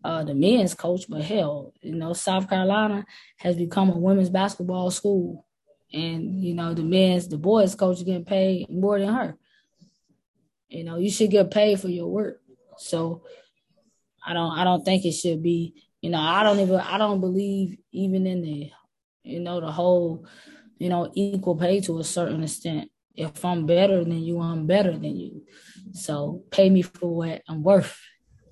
uh, 0.04 0.24
the 0.24 0.34
men's 0.34 0.74
coach, 0.74 1.06
but 1.08 1.22
hell, 1.22 1.74
you 1.82 1.96
know, 1.96 2.14
South 2.14 2.50
Carolina 2.50 3.06
has 3.38 3.56
become 3.56 3.90
a 3.90 3.98
women's 3.98 4.30
basketball 4.30 4.90
school. 4.92 5.46
And, 5.94 6.42
you 6.42 6.54
know, 6.54 6.74
the 6.74 6.84
men's, 6.84 7.28
the 7.28 7.38
boys 7.38 7.76
coach 7.76 8.04
getting 8.06 8.26
paid 8.26 8.70
more 8.70 9.00
than 9.00 9.14
her. 9.14 9.38
You 10.70 10.86
know, 10.86 10.98
you 10.98 11.12
should 11.12 11.30
get 11.30 11.52
paid 11.52 11.80
for 11.80 11.90
your 11.90 12.08
work. 12.08 12.42
So 12.78 13.24
I 14.26 14.34
don't 14.34 14.58
I 14.58 14.64
don't 14.64 14.84
think 14.84 15.06
it 15.06 15.12
should 15.12 15.44
be, 15.44 15.84
you 16.02 16.10
know, 16.10 16.20
I 16.20 16.44
don't 16.44 16.60
even 16.60 16.80
I 16.80 16.98
don't 16.98 17.20
believe 17.20 17.78
even 17.92 18.26
in 18.26 18.42
the, 18.42 18.72
you 19.24 19.40
know, 19.40 19.60
the 19.60 19.72
whole, 19.72 20.26
you 20.78 20.90
know, 20.90 21.12
equal 21.14 21.58
pay 21.58 21.82
to 21.82 22.00
a 22.00 22.04
certain 22.04 22.44
extent. 22.44 22.90
If 23.14 23.44
I'm 23.44 23.66
better 23.66 24.04
than 24.04 24.24
you, 24.24 24.40
I'm 24.40 24.66
better 24.66 24.94
than 24.94 25.18
you. 25.18 25.44
So 25.92 26.44
pay 26.50 26.70
me 26.70 26.82
for 26.82 27.14
what 27.14 27.42
I'm 27.48 27.62
worth. 27.62 28.00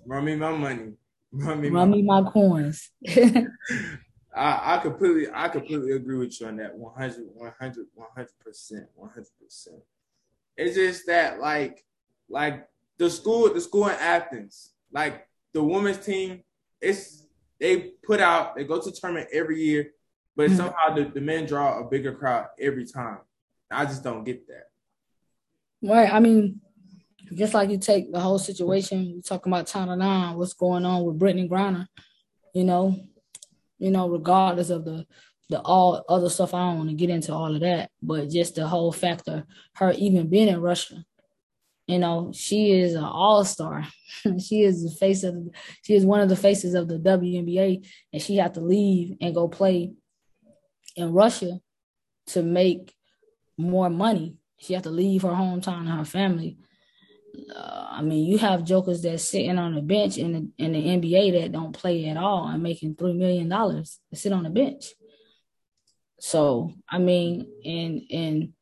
Run 0.06 0.26
me 0.26 0.36
my 0.36 0.52
money. 0.52 0.92
Run 1.32 1.62
me, 1.62 1.70
Run 1.70 1.90
my, 1.90 1.96
me 1.96 2.02
my 2.02 2.24
coins. 2.32 2.90
I, 4.36 4.76
I 4.76 4.80
completely 4.82 5.28
I 5.34 5.50
completely 5.50 5.92
agree 5.92 6.18
with 6.18 6.40
you 6.40 6.48
on 6.48 6.58
that 6.58 6.76
100 6.76 7.26
100 7.34 7.86
100% 8.18 8.86
100%. 8.98 9.68
It's 10.58 10.76
just 10.76 11.08
that 11.08 11.40
like 11.40 11.84
like 12.30 12.68
the 12.98 13.10
school 13.10 13.54
the 13.54 13.62
school 13.62 13.88
in 13.88 13.96
Athens, 14.00 14.74
like 14.92 15.28
the 15.54 15.64
women's 15.64 16.04
team, 16.06 16.44
it's 16.82 17.28
they 17.60 17.92
put 18.04 18.20
out 18.20 18.56
they 18.56 18.64
go 18.64 18.80
to 18.82 18.92
tournament 18.92 19.30
every 19.34 19.62
year, 19.62 19.92
but 20.36 20.50
Mhm. 20.50 20.58
somehow 20.58 20.96
the, 20.96 21.06
the 21.06 21.22
men 21.22 21.46
draw 21.46 21.80
a 21.80 21.90
bigger 21.90 22.14
crowd 22.14 22.48
every 22.60 22.86
time. 22.86 23.20
I 23.72 23.86
just 23.86 24.04
don't 24.04 24.24
get 24.24 24.48
that. 24.48 24.66
Right. 25.82 26.12
I 26.12 26.20
mean, 26.20 26.60
just 27.34 27.54
like 27.54 27.70
you 27.70 27.78
take 27.78 28.12
the 28.12 28.20
whole 28.20 28.40
situation, 28.40 29.06
you 29.06 29.22
talking 29.22 29.52
about 29.52 29.68
Title 29.68 29.96
Nine, 29.96 30.36
what's 30.36 30.54
going 30.54 30.86
on 30.86 31.04
with 31.04 31.20
Brittney 31.20 31.50
Griner, 31.50 31.88
you 32.54 32.64
know, 32.64 32.96
you 33.78 33.92
know, 33.92 34.10
regardless 34.10 34.70
of 34.70 34.86
the 34.86 35.06
the 35.50 35.60
all 35.62 36.06
other 36.08 36.30
stuff, 36.30 36.54
I 36.54 36.60
don't 36.60 36.78
want 36.78 36.90
to 36.90 36.96
get 36.96 37.10
into 37.10 37.34
all 37.34 37.54
of 37.54 37.62
that, 37.62 37.90
but 38.04 38.30
just 38.30 38.56
the 38.56 38.68
whole 38.68 38.92
factor, 38.92 39.46
her 39.76 39.92
even 39.94 40.30
being 40.30 40.48
in 40.48 40.62
Russia, 40.62 41.04
you 41.88 41.98
know, 41.98 42.32
she 42.36 42.80
is 42.80 42.94
an 42.94 43.04
all 43.04 43.44
star. 43.44 43.88
she 44.48 44.62
is 44.62 44.84
the 44.84 44.96
face 44.96 45.24
of, 45.24 45.36
she 45.82 45.96
is 45.96 46.06
one 46.06 46.20
of 46.20 46.30
the 46.30 46.36
faces 46.36 46.76
of 46.76 46.88
the 46.88 47.00
WNBA, 47.00 47.84
and 48.14 48.22
she 48.22 48.36
had 48.36 48.54
to 48.54 48.62
leave 48.62 49.18
and 49.22 49.34
go 49.34 49.48
play 49.48 49.92
in 50.96 51.14
Russia 51.14 51.60
to 52.28 52.44
make 52.44 52.94
more 53.58 53.90
money. 53.90 54.36
She 54.60 54.74
had 54.74 54.84
to 54.84 54.92
leave 54.92 55.24
her 55.24 55.30
hometown 55.30 55.80
and 55.80 55.90
her 55.90 56.06
family. 56.06 56.60
Uh, 57.56 57.88
I 57.92 58.02
mean, 58.02 58.26
you 58.26 58.38
have 58.38 58.64
jokers 58.64 59.02
that's 59.02 59.24
sitting 59.24 59.58
on 59.58 59.76
the 59.76 59.82
bench 59.82 60.18
in 60.18 60.34
the 60.34 60.64
in 60.64 60.74
the 60.74 60.80
NBA 60.80 61.42
that 61.42 61.52
don't 61.52 61.74
play 61.74 62.06
at 62.06 62.18
all 62.18 62.48
and 62.48 62.64
making 62.64 62.96
three 62.96 63.14
million 63.14 63.50
dollars 63.50 64.00
to 64.10 64.20
sit 64.20 64.34
on 64.34 64.44
the 64.44 64.50
bench. 64.50 64.86
So 66.20 66.74
I 66.88 67.00
mean, 67.00 67.48
and 67.66 68.02
and 68.12 68.54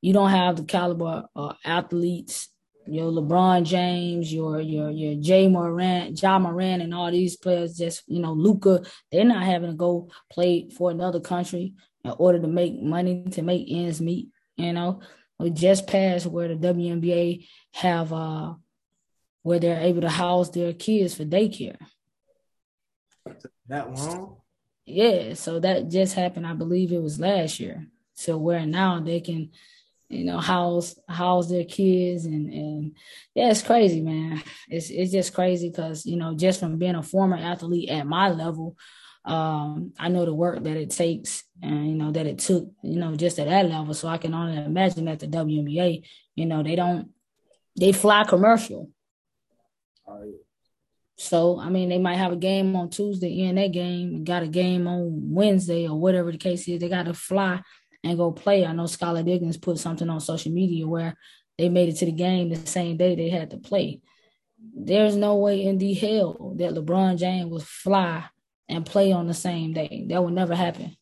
you 0.00 0.12
don't 0.12 0.30
have 0.30 0.56
the 0.56 0.64
caliber 0.64 1.24
of 1.34 1.56
athletes, 1.64 2.48
your 2.86 3.10
LeBron 3.10 3.64
James, 3.64 4.32
your 4.32 4.60
your 4.60 4.90
your 4.90 5.20
Jay 5.20 5.48
Moran, 5.48 6.14
Ja 6.16 6.38
Morant, 6.38 6.82
and 6.82 6.94
all 6.94 7.10
these 7.10 7.36
players. 7.36 7.76
Just 7.76 8.02
you 8.06 8.20
know, 8.20 8.32
Luka, 8.32 8.82
they're 9.10 9.24
not 9.24 9.44
having 9.44 9.70
to 9.70 9.76
go 9.76 10.08
play 10.30 10.68
for 10.70 10.90
another 10.90 11.20
country 11.20 11.74
in 12.04 12.12
order 12.18 12.40
to 12.40 12.48
make 12.48 12.80
money 12.80 13.24
to 13.32 13.42
make 13.42 13.66
ends 13.68 14.00
meet. 14.00 14.28
You 14.56 14.72
know, 14.72 15.00
we 15.38 15.50
just 15.50 15.86
passed 15.86 16.26
where 16.26 16.48
the 16.48 16.54
WNBA 16.54 17.46
have 17.74 18.12
uh 18.12 18.54
where 19.42 19.58
they're 19.58 19.80
able 19.80 20.02
to 20.02 20.08
house 20.10 20.50
their 20.50 20.72
kids 20.72 21.14
for 21.14 21.24
daycare. 21.24 21.78
That 23.68 23.92
long? 23.94 24.36
Yeah, 24.84 25.34
so 25.34 25.60
that 25.60 25.88
just 25.88 26.14
happened. 26.14 26.46
I 26.46 26.54
believe 26.54 26.92
it 26.92 27.02
was 27.02 27.20
last 27.20 27.60
year. 27.60 27.86
So 28.14 28.36
where 28.36 28.66
now 28.66 29.00
they 29.00 29.20
can, 29.20 29.50
you 30.08 30.24
know, 30.24 30.38
house 30.38 30.98
house 31.08 31.48
their 31.48 31.64
kids 31.64 32.24
and 32.24 32.52
and 32.52 32.96
yeah, 33.34 33.50
it's 33.50 33.62
crazy, 33.62 34.00
man. 34.00 34.42
It's 34.68 34.90
it's 34.90 35.12
just 35.12 35.34
crazy 35.34 35.68
because 35.68 36.04
you 36.04 36.16
know 36.16 36.34
just 36.34 36.60
from 36.60 36.78
being 36.78 36.94
a 36.94 37.02
former 37.02 37.36
athlete 37.36 37.90
at 37.90 38.06
my 38.06 38.30
level, 38.30 38.76
um, 39.28 39.92
I 39.98 40.08
know 40.08 40.24
the 40.24 40.32
work 40.32 40.62
that 40.62 40.76
it 40.78 40.90
takes 40.90 41.44
and 41.62 41.86
you 41.86 41.94
know 41.94 42.10
that 42.12 42.26
it 42.26 42.38
took, 42.38 42.66
you 42.82 42.98
know, 42.98 43.14
just 43.14 43.38
at 43.38 43.46
that 43.46 43.68
level. 43.68 43.92
So 43.92 44.08
I 44.08 44.16
can 44.16 44.32
only 44.32 44.56
imagine 44.56 45.06
at 45.06 45.20
the 45.20 45.28
WNBA, 45.28 46.02
you 46.34 46.46
know, 46.46 46.62
they 46.62 46.74
don't 46.74 47.10
they 47.78 47.92
fly 47.92 48.24
commercial. 48.24 48.90
So 51.16 51.60
I 51.60 51.68
mean, 51.68 51.90
they 51.90 51.98
might 51.98 52.16
have 52.16 52.32
a 52.32 52.36
game 52.36 52.74
on 52.74 52.88
Tuesday, 52.88 53.40
in 53.40 53.56
that 53.56 53.72
game, 53.72 54.24
got 54.24 54.44
a 54.44 54.48
game 54.48 54.88
on 54.88 55.34
Wednesday 55.34 55.86
or 55.86 56.00
whatever 56.00 56.32
the 56.32 56.38
case 56.38 56.66
is. 56.66 56.80
They 56.80 56.88
got 56.88 57.04
to 57.04 57.12
fly 57.12 57.60
and 58.02 58.16
go 58.16 58.32
play. 58.32 58.64
I 58.64 58.72
know 58.72 58.84
Skylar 58.84 59.26
Diggins 59.26 59.58
put 59.58 59.78
something 59.78 60.08
on 60.08 60.20
social 60.20 60.52
media 60.52 60.86
where 60.86 61.14
they 61.58 61.68
made 61.68 61.90
it 61.90 61.96
to 61.96 62.06
the 62.06 62.12
game 62.12 62.48
the 62.48 62.66
same 62.66 62.96
day 62.96 63.14
they 63.14 63.28
had 63.28 63.50
to 63.50 63.58
play. 63.58 64.00
There's 64.74 65.16
no 65.16 65.36
way 65.36 65.64
in 65.64 65.76
the 65.76 65.92
hell 65.92 66.54
that 66.56 66.72
LeBron 66.72 67.18
James 67.18 67.50
would 67.50 67.62
fly 67.62 68.24
and 68.68 68.86
play 68.86 69.12
on 69.12 69.26
the 69.26 69.34
same 69.34 69.72
day. 69.72 70.06
That 70.08 70.22
would 70.22 70.34
never 70.34 70.54
happen. 70.54 70.96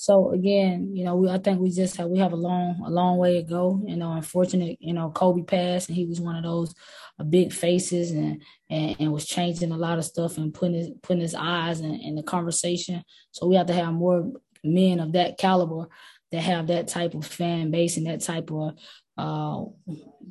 So 0.00 0.30
again, 0.30 0.94
you 0.94 1.04
know, 1.04 1.16
we 1.16 1.28
I 1.28 1.38
think 1.38 1.60
we 1.60 1.70
just 1.70 1.96
have 1.96 2.08
we 2.08 2.18
have 2.18 2.32
a 2.32 2.36
long 2.36 2.80
a 2.86 2.90
long 2.90 3.18
way 3.18 3.34
to 3.34 3.42
go. 3.42 3.82
You 3.84 3.96
know, 3.96 4.12
unfortunate, 4.12 4.78
you 4.80 4.92
know, 4.92 5.10
Kobe 5.10 5.42
passed 5.42 5.88
and 5.88 5.96
he 5.96 6.06
was 6.06 6.20
one 6.20 6.36
of 6.36 6.44
those 6.44 6.72
uh, 7.18 7.24
big 7.24 7.52
faces 7.52 8.12
and, 8.12 8.40
and 8.70 8.96
and 9.00 9.12
was 9.12 9.26
changing 9.26 9.72
a 9.72 9.76
lot 9.76 9.98
of 9.98 10.04
stuff 10.04 10.38
and 10.38 10.54
putting 10.54 10.76
his 10.76 10.90
putting 11.02 11.20
his 11.20 11.34
eyes 11.34 11.80
in, 11.80 11.94
in 11.96 12.14
the 12.14 12.22
conversation. 12.22 13.02
So 13.32 13.48
we 13.48 13.56
have 13.56 13.66
to 13.66 13.74
have 13.74 13.92
more 13.92 14.30
men 14.62 15.00
of 15.00 15.12
that 15.12 15.36
caliber 15.36 15.88
that 16.30 16.42
have 16.42 16.68
that 16.68 16.86
type 16.88 17.14
of 17.14 17.26
fan 17.26 17.72
base 17.72 17.96
and 17.96 18.06
that 18.06 18.20
type 18.20 18.50
of 18.52 18.78
uh, 19.16 19.64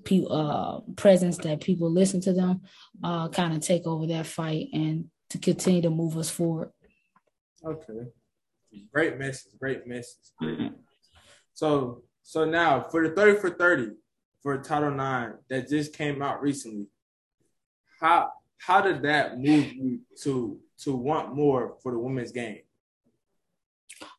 pe- 0.05 0.25
uh, 0.29 0.79
presence 0.95 1.38
that 1.39 1.60
people 1.60 1.91
listen 1.91 2.21
to 2.21 2.33
them, 2.33 2.62
uh, 3.03 3.27
kind 3.29 3.53
of 3.53 3.60
take 3.60 3.86
over 3.86 4.07
that 4.07 4.25
fight 4.25 4.67
and 4.71 5.10
to 5.29 5.37
continue 5.37 5.81
to 5.81 5.89
move 5.89 6.17
us 6.17 6.29
forward. 6.29 6.71
Okay. 7.65 8.07
Great 8.93 9.17
message. 9.17 9.51
Great 9.59 9.87
message. 9.87 10.31
So 11.53 12.03
so 12.23 12.45
now 12.45 12.81
for 12.91 13.07
the 13.07 13.15
30 13.15 13.39
for 13.39 13.49
30 13.49 13.91
for 14.41 14.57
Title 14.61 14.91
Nine 14.91 15.33
that 15.49 15.69
just 15.69 15.93
came 15.93 16.21
out 16.21 16.41
recently, 16.41 16.87
how 17.99 18.31
how 18.59 18.81
did 18.81 19.01
that 19.03 19.39
move 19.39 19.73
you 19.73 20.01
to 20.23 20.59
to 20.83 20.95
want 20.95 21.35
more 21.35 21.77
for 21.81 21.91
the 21.91 21.99
women's 21.99 22.31
game? 22.31 22.59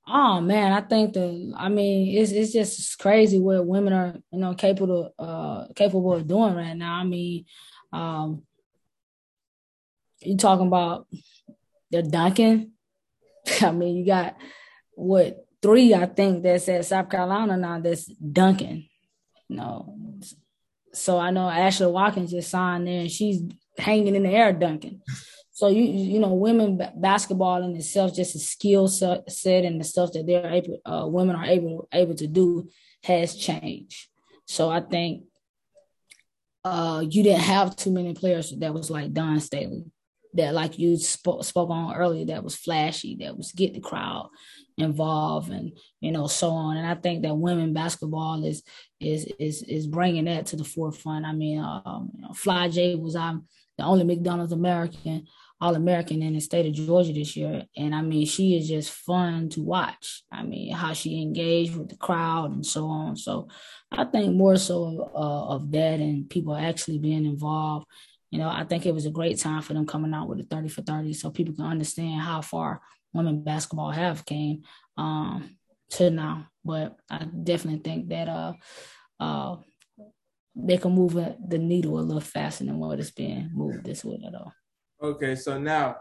Oh 0.06 0.40
man, 0.40 0.72
I 0.72 0.80
think 0.80 1.14
the 1.14 1.52
I 1.56 1.68
mean 1.68 2.16
it's 2.16 2.32
it's 2.32 2.52
just 2.52 2.98
crazy 2.98 3.38
what 3.38 3.66
women 3.66 3.92
are 3.92 4.16
you 4.32 4.38
know 4.38 4.54
capable 4.54 5.12
uh 5.18 5.66
capable 5.74 6.14
of 6.14 6.26
doing 6.26 6.54
right 6.54 6.76
now. 6.76 6.94
I 6.94 7.04
mean, 7.04 7.44
um 7.92 8.42
you 10.20 10.36
talking 10.36 10.66
about 10.66 11.06
the 11.90 12.02
dunking. 12.02 12.72
I 13.62 13.70
mean, 13.70 13.96
you 13.96 14.06
got 14.06 14.36
what 14.92 15.46
three 15.62 15.94
I 15.94 16.06
think 16.06 16.42
that's 16.42 16.68
at 16.68 16.84
South 16.84 17.10
Carolina 17.10 17.56
now 17.56 17.80
that's 17.80 18.06
dunking. 18.06 18.88
No. 19.48 19.94
So 20.92 21.18
I 21.18 21.30
know 21.30 21.42
Ashlyn 21.42 21.92
Watkins 21.92 22.30
just 22.30 22.50
signed 22.50 22.86
there 22.86 23.00
and 23.00 23.10
she's 23.10 23.42
hanging 23.78 24.14
in 24.14 24.24
the 24.24 24.30
air 24.30 24.52
dunking. 24.52 25.00
So 25.52 25.68
you 25.68 25.82
you 25.82 26.20
know 26.20 26.34
women 26.34 26.80
basketball 26.96 27.62
in 27.64 27.74
itself 27.76 28.14
just 28.14 28.36
a 28.36 28.38
skill 28.38 28.86
set 28.86 29.24
and 29.64 29.80
the 29.80 29.84
stuff 29.84 30.12
that 30.12 30.26
they're 30.26 30.52
able 30.52 30.78
uh, 30.84 31.06
women 31.06 31.36
are 31.36 31.46
able 31.46 31.88
able 31.92 32.14
to 32.14 32.26
do 32.26 32.68
has 33.02 33.34
changed. 33.34 34.08
So 34.46 34.70
I 34.70 34.80
think 34.80 35.24
uh, 36.64 37.04
you 37.08 37.22
didn't 37.22 37.42
have 37.42 37.76
too 37.76 37.90
many 37.90 38.14
players 38.14 38.52
that 38.58 38.74
was 38.74 38.90
like 38.90 39.12
Dawn 39.12 39.40
Staley. 39.40 39.84
That 40.34 40.54
like 40.54 40.78
you 40.78 40.96
spoke, 40.96 41.44
spoke 41.44 41.70
on 41.70 41.94
earlier 41.94 42.24
that 42.26 42.44
was 42.44 42.54
flashy 42.54 43.16
that 43.20 43.36
was 43.36 43.52
get 43.52 43.74
the 43.74 43.80
crowd 43.80 44.28
involved 44.76 45.50
and 45.50 45.72
you 46.00 46.12
know 46.12 46.26
so 46.26 46.50
on 46.50 46.76
and 46.76 46.86
i 46.86 46.94
think 46.94 47.22
that 47.22 47.36
women 47.36 47.72
basketball 47.72 48.44
is 48.44 48.62
is 49.00 49.24
is 49.38 49.62
is 49.62 49.86
bringing 49.86 50.26
that 50.26 50.46
to 50.46 50.56
the 50.56 50.64
forefront 50.64 51.24
i 51.24 51.32
mean 51.32 51.58
um, 51.58 52.10
you 52.14 52.22
know, 52.22 52.28
Flau'jae 52.28 53.00
was 53.00 53.16
um, 53.16 53.46
the 53.76 53.84
only 53.84 54.04
mcdonald's 54.04 54.52
american 54.52 55.26
all 55.60 55.74
American 55.74 56.22
in 56.22 56.34
the 56.34 56.40
state 56.40 56.66
of 56.66 56.72
Georgia 56.72 57.12
this 57.12 57.36
year. 57.36 57.64
And 57.76 57.94
I 57.94 58.02
mean, 58.02 58.26
she 58.26 58.56
is 58.56 58.68
just 58.68 58.92
fun 58.92 59.48
to 59.50 59.62
watch. 59.62 60.22
I 60.30 60.44
mean, 60.44 60.72
how 60.72 60.92
she 60.92 61.20
engaged 61.20 61.74
with 61.74 61.88
the 61.88 61.96
crowd 61.96 62.52
and 62.52 62.64
so 62.64 62.86
on. 62.86 63.16
So 63.16 63.48
I 63.90 64.04
think 64.04 64.36
more 64.36 64.56
so 64.56 65.10
uh, 65.14 65.54
of 65.54 65.70
that 65.72 65.98
and 65.98 66.30
people 66.30 66.54
actually 66.54 66.98
being 66.98 67.24
involved. 67.24 67.86
You 68.30 68.38
know, 68.38 68.48
I 68.48 68.64
think 68.64 68.84
it 68.84 68.94
was 68.94 69.06
a 69.06 69.10
great 69.10 69.38
time 69.38 69.62
for 69.62 69.72
them 69.74 69.86
coming 69.86 70.12
out 70.12 70.28
with 70.28 70.40
a 70.40 70.44
30 70.44 70.68
for 70.68 70.82
30 70.82 71.12
so 71.14 71.30
people 71.30 71.54
can 71.54 71.64
understand 71.64 72.20
how 72.20 72.42
far 72.42 72.80
women 73.12 73.42
basketball 73.42 73.90
have 73.90 74.26
came 74.26 74.62
um, 74.96 75.56
to 75.90 76.10
now. 76.10 76.46
But 76.64 76.96
I 77.10 77.24
definitely 77.24 77.80
think 77.80 78.08
that 78.08 78.28
uh, 78.28 78.52
uh, 79.18 79.56
they 80.54 80.76
can 80.76 80.92
move 80.92 81.14
the 81.14 81.58
needle 81.58 81.98
a 81.98 82.00
little 82.00 82.20
faster 82.20 82.64
than 82.64 82.78
what 82.78 82.98
it's 82.98 83.10
been 83.10 83.50
moved 83.54 83.84
this 83.84 84.04
way 84.04 84.20
at 84.26 84.34
all. 84.34 84.52
Okay, 85.00 85.34
so 85.36 85.58
now 85.58 85.96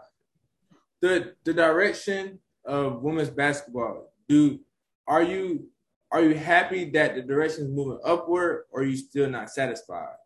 the 1.00 1.34
the 1.44 1.54
direction 1.54 2.40
of 2.64 3.02
women's 3.02 3.30
basketball. 3.30 4.12
Do 4.28 4.60
are 5.06 5.22
you 5.22 5.70
are 6.10 6.22
you 6.22 6.34
happy 6.34 6.90
that 6.90 7.14
the 7.14 7.22
direction 7.22 7.64
is 7.64 7.70
moving 7.70 8.00
upward, 8.04 8.64
or 8.70 8.80
are 8.80 8.84
you 8.84 8.96
still 8.96 9.28
not 9.28 9.50
satisfied? 9.50 10.16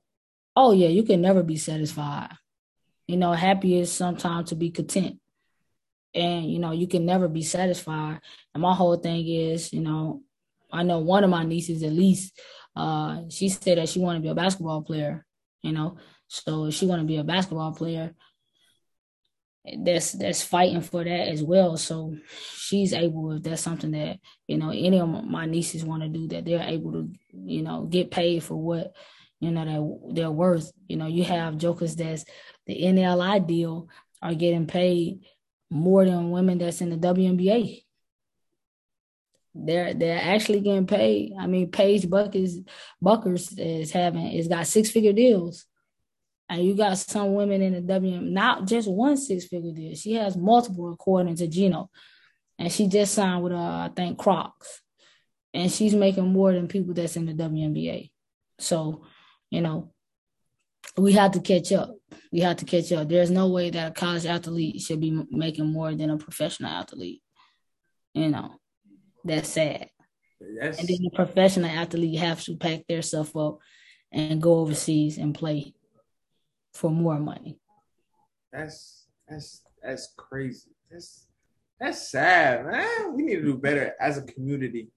Oh 0.55 0.73
yeah, 0.73 0.89
you 0.89 1.03
can 1.03 1.21
never 1.21 1.43
be 1.43 1.57
satisfied. 1.57 2.31
You 3.07 3.17
know, 3.17 3.33
happy 3.33 3.79
is 3.79 3.93
sometimes 3.93 4.51
to 4.51 4.55
be 4.55 4.71
content, 4.71 5.19
and 6.15 6.51
you 6.51 6.59
know 6.59 6.73
you 6.73 6.87
can 6.87 7.07
never 7.07 7.29
be 7.29 7.43
satisfied. 7.43 8.21
And 8.55 8.63
my 8.63 8.75
whole 8.75 8.97
thing 8.97 9.27
is, 9.27 9.73
you 9.73 9.81
know, 9.81 10.23
I 10.71 10.83
know 10.83 10.99
one 10.99 11.25
of 11.25 11.31
my 11.31 11.45
nieces 11.45 11.83
at 11.83 11.93
least. 11.93 12.39
Uh, 12.75 13.23
she 13.29 13.51
said 13.51 13.77
that 13.79 13.89
she 13.89 14.01
wanted 14.01 14.21
to 14.21 14.23
be 14.23 14.29
a 14.29 14.35
basketball 14.35 14.83
player. 14.83 15.27
You 15.63 15.73
know, 15.73 15.97
so 16.29 16.71
she 16.71 16.87
want 16.87 17.01
to 17.01 17.07
be 17.07 17.19
a 17.19 17.25
basketball 17.25 17.73
player 17.73 18.15
that's 19.79 20.13
that's 20.13 20.43
fighting 20.43 20.81
for 20.81 21.05
that 21.05 21.29
as 21.29 21.43
well. 21.43 21.77
So 21.77 22.17
she's 22.57 22.93
able, 22.93 23.33
if 23.33 23.43
that's 23.43 23.63
something 23.63 23.93
that 23.93 24.19
you 24.47 24.59
know 24.59 24.71
any 24.71 25.01
of 25.01 25.09
my 25.09 25.47
nieces 25.47 25.85
want 25.85 26.03
to 26.03 26.09
do, 26.09 26.29
that 26.29 26.45
they're 26.45 26.63
able 26.63 26.93
to 26.93 27.13
you 27.33 27.63
know 27.63 27.85
get 27.85 28.11
paid 28.11 28.43
for 28.43 28.57
what 28.57 28.95
you 29.43 29.51
know 29.51 29.65
that 29.65 30.15
they're 30.15 30.31
worth. 30.31 30.73
You 30.89 30.97
know, 30.97 31.07
you 31.07 31.25
have 31.25 31.59
jokers 31.59 31.97
that's 31.97 32.25
the 32.67 32.93
NIL 32.93 33.41
deal 33.41 33.89
are 34.23 34.35
getting 34.35 34.67
paid 34.67 35.21
more 35.69 36.05
than 36.05 36.31
women 36.31 36.59
that's 36.59 36.81
in 36.81 36.91
the 36.91 36.97
WNBA. 36.97 37.83
They're 39.55 39.95
they're 39.95 40.23
actually 40.23 40.61
getting 40.61 40.87
paid. 40.87 41.33
I 41.39 41.49
mean, 41.49 41.71
Paige 41.71 42.05
Bueckers 42.05 42.65
Bueckers 43.05 43.59
is 43.59 43.91
having 43.91 44.29
is 44.29 44.49
got 44.49 44.67
six 44.67 44.91
figure 44.91 45.13
deals 45.13 45.67
and 46.49 46.63
you 46.63 46.77
got 46.77 46.99
some 46.99 47.35
women 47.35 47.63
in 47.63 47.73
the 47.73 47.81
WM, 47.81 48.33
not 48.35 48.67
just 48.67 48.89
one 48.89 49.17
six 49.17 49.47
figure 49.47 49.73
deal. 49.73 49.95
She 49.95 50.13
has 50.13 50.37
multiple 50.37 50.93
according 50.93 51.37
to 51.37 51.49
Geno. 51.49 51.91
And 52.59 52.71
she 52.71 52.87
just 52.87 53.15
signed 53.15 53.43
with 53.43 53.55
uh, 53.55 53.57
I 53.57 53.91
think 53.97 54.19
Crocs. 54.19 54.83
And 55.55 55.73
she's 55.73 55.95
making 55.95 56.27
more 56.27 56.53
than 56.53 56.69
people 56.69 56.95
that's 56.95 57.17
in 57.17 57.27
the 57.27 57.33
WNBA. 57.33 58.11
So, 58.59 59.05
you 59.53 59.61
know, 59.61 59.93
we 60.97 61.13
have 61.13 61.33
to 61.33 61.41
catch 61.41 61.73
up. 61.73 61.95
We 62.33 62.41
have 62.41 62.57
to 62.57 62.65
catch 62.65 62.91
up. 62.91 63.07
There's 63.07 63.31
no 63.31 63.49
way 63.49 63.69
that 63.69 63.91
a 63.91 63.95
college 63.95 64.25
athlete 64.25 64.81
should 64.81 65.01
be 65.01 65.25
making 65.31 65.71
more 65.71 65.95
than 65.95 66.09
a 66.09 66.17
professional 66.17 66.71
athlete. 66.71 67.23
You 68.15 68.31
know, 68.31 68.55
that's 69.23 69.51
sad. 69.51 69.91
Yes. 70.41 70.79
And 70.79 70.89
then 70.89 70.97
the 71.03 71.11
professional 71.15 71.71
athlete 71.71 72.19
have 72.19 72.43
to 72.45 72.57
pack 72.57 72.87
their 72.89 73.03
stuff 73.03 73.37
up 73.37 73.59
and 74.11 74.41
go 74.41 74.61
overseas 74.61 75.19
and 75.19 75.35
play 75.35 75.75
for 76.73 76.91
more 76.91 77.19
money. 77.19 77.59
That's 78.51 79.07
that's 79.29 79.63
that's 79.83 80.15
crazy. 80.17 80.71
That's 80.91 81.27
that's 81.79 82.11
sad, 82.11 82.65
man. 82.65 83.15
We 83.15 83.23
need 83.23 83.37
to 83.37 83.43
do 83.43 83.59
better 83.59 83.95
as 84.01 84.17
a 84.17 84.23
community 84.23 84.89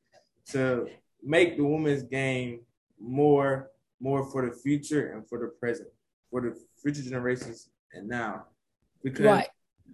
to 0.51 0.87
make 1.21 1.57
the 1.57 1.65
women's 1.65 2.03
game 2.03 2.61
more 2.99 3.69
more 3.99 4.29
for 4.31 4.47
the 4.47 4.55
future 4.55 5.13
and 5.13 5.27
for 5.27 5.39
the 5.39 5.47
present, 5.47 5.89
for 6.29 6.41
the 6.41 6.55
future 6.81 7.01
generations 7.01 7.69
and 7.93 8.07
now. 8.07 8.45
Because 9.03 9.25
right. 9.25 9.47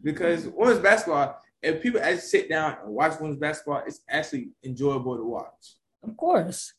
because 0.03 0.47
women's 0.47 0.79
basketball, 0.79 1.39
if 1.61 1.81
people 1.81 2.01
actually 2.01 2.21
sit 2.21 2.49
down 2.49 2.77
and 2.83 2.93
watch 2.93 3.19
women's 3.19 3.39
basketball, 3.39 3.83
it's 3.85 4.01
actually 4.09 4.49
enjoyable 4.63 5.17
to 5.17 5.23
watch. 5.23 5.75
Of 6.03 6.15
course. 6.17 6.73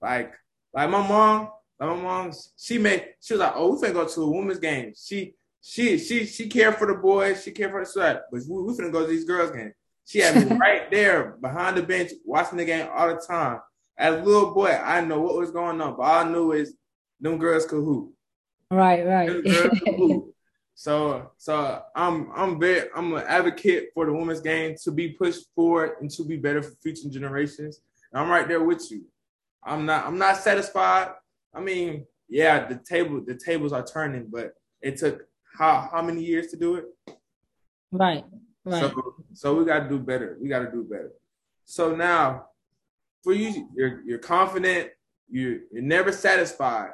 Like 0.00 0.34
like 0.72 0.90
my 0.90 1.06
mom, 1.06 1.50
my 1.78 1.94
mom, 1.94 2.32
she 2.56 2.78
made 2.78 3.06
she 3.20 3.34
was 3.34 3.40
like, 3.40 3.52
"Oh, 3.54 3.74
we 3.74 3.86
finna 3.86 3.94
go 3.94 4.06
to 4.06 4.22
a 4.22 4.30
women's 4.30 4.58
game." 4.58 4.92
She 4.96 5.34
she 5.60 5.98
she 5.98 6.24
she 6.24 6.48
cared 6.48 6.76
for 6.76 6.86
the 6.86 6.94
boys, 6.94 7.42
she 7.42 7.50
cared 7.50 7.72
for 7.72 7.80
the 7.80 7.90
sweat, 7.90 8.22
but 8.30 8.40
we, 8.48 8.62
we 8.62 8.72
finna 8.74 8.92
go 8.92 9.02
to 9.02 9.06
these 9.06 9.24
girls' 9.24 9.50
game. 9.50 9.72
She 10.06 10.20
had 10.20 10.36
me 10.36 10.56
right 10.60 10.90
there 10.90 11.36
behind 11.40 11.76
the 11.76 11.82
bench 11.82 12.12
watching 12.24 12.58
the 12.58 12.64
game 12.64 12.88
all 12.92 13.08
the 13.08 13.20
time. 13.20 13.60
As 14.00 14.14
a 14.14 14.22
little 14.22 14.52
boy, 14.52 14.70
I 14.70 15.00
know 15.02 15.20
what 15.20 15.36
was 15.36 15.50
going 15.50 15.80
on, 15.80 15.96
but 15.96 16.02
all 16.02 16.26
I 16.26 16.28
knew 16.28 16.52
is 16.52 16.74
them 17.20 17.38
girls 17.38 17.66
could 17.66 17.84
hoop. 17.84 18.12
Right, 18.70 19.04
right. 19.06 20.22
So 20.80 21.32
so 21.36 21.82
I'm 21.94 22.30
I'm 22.34 22.58
very 22.58 22.88
I'm 22.96 23.12
an 23.12 23.24
advocate 23.28 23.90
for 23.92 24.06
the 24.06 24.14
women's 24.14 24.40
game 24.40 24.76
to 24.82 24.90
be 24.90 25.10
pushed 25.10 25.44
forward 25.54 25.96
and 26.00 26.10
to 26.12 26.24
be 26.24 26.38
better 26.38 26.62
for 26.62 26.70
future 26.82 27.10
generations. 27.10 27.82
And 28.10 28.22
I'm 28.22 28.30
right 28.30 28.48
there 28.48 28.64
with 28.64 28.90
you. 28.90 29.04
I'm 29.62 29.84
not 29.84 30.06
I'm 30.06 30.16
not 30.16 30.38
satisfied 30.38 31.10
I 31.54 31.60
mean, 31.60 32.06
yeah, 32.28 32.66
the 32.66 32.76
table 32.76 33.22
the 33.26 33.34
tables 33.34 33.72
are 33.72 33.84
turning, 33.84 34.28
but 34.30 34.54
it 34.80 34.96
took 34.96 35.26
how 35.58 35.88
how 35.92 36.02
many 36.02 36.24
years 36.24 36.46
to 36.48 36.56
do 36.56 36.76
it? 36.76 36.84
Right. 37.92 38.24
Right. 38.64 38.80
So, 38.80 39.14
so 39.34 39.54
we 39.56 39.64
got 39.64 39.80
to 39.80 39.88
do 39.88 39.98
better. 39.98 40.38
We 40.40 40.48
got 40.48 40.60
to 40.60 40.70
do 40.70 40.84
better. 40.84 41.12
So 41.64 41.94
now, 41.94 42.46
for 43.22 43.32
you, 43.32 43.68
you're 43.74 44.02
you're 44.04 44.18
confident. 44.18 44.90
You 45.28 45.62
you're 45.72 45.82
never 45.82 46.12
satisfied. 46.12 46.90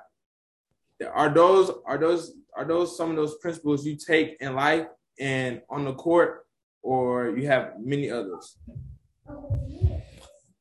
Are 1.13 1.33
those 1.33 1.71
are 1.87 1.99
those 1.99 2.33
are 2.57 2.65
those 2.65 2.97
some 2.97 3.11
of 3.11 3.17
those 3.17 3.37
principles 3.39 3.87
you 3.87 3.97
take 3.97 4.37
in 4.41 4.55
life 4.55 4.87
and 5.19 5.63
on 5.71 5.85
the 5.85 5.95
court, 5.95 6.47
or 6.83 7.37
you 7.37 7.47
have 7.47 7.75
many 7.79 8.11
others? 8.11 8.57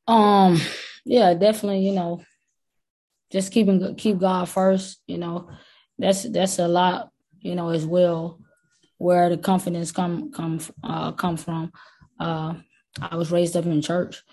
Um. 0.07 0.59
Yeah, 1.05 1.35
definitely. 1.35 1.85
You 1.87 1.93
know, 1.93 2.23
just 3.31 3.51
keeping 3.51 3.95
keep 3.95 4.17
God 4.17 4.49
first, 4.49 5.01
you 5.07 5.17
know, 5.17 5.49
that's 5.99 6.23
that's 6.23 6.59
a 6.59 6.67
lot, 6.67 7.09
you 7.39 7.55
know, 7.55 7.69
as 7.69 7.85
well, 7.85 8.39
where 8.97 9.29
the 9.29 9.37
confidence 9.37 9.91
come 9.91 10.31
come 10.31 10.59
uh, 10.83 11.11
come 11.11 11.37
from. 11.37 11.71
Uh, 12.19 12.55
I 12.99 13.15
was 13.15 13.31
raised 13.31 13.55
up 13.55 13.65
in 13.65 13.81
church, 13.81 14.23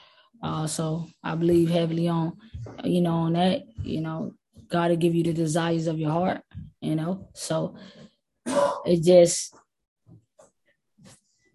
uh, 0.43 0.67
so 0.67 1.09
I 1.23 1.35
believe 1.35 1.71
heavily 1.71 2.09
on, 2.09 2.37
you 2.85 3.01
know, 3.01 3.15
on 3.15 3.35
that. 3.35 3.63
You 3.83 4.01
know, 4.01 4.35
God 4.69 4.91
will 4.91 4.97
give 4.97 5.15
you 5.15 5.23
the 5.23 5.33
desires 5.33 5.87
of 5.87 5.99
your 5.99 6.11
heart. 6.11 6.43
You 6.81 6.97
know, 6.97 7.29
so 7.33 7.77
it 8.85 9.03
just, 9.03 9.55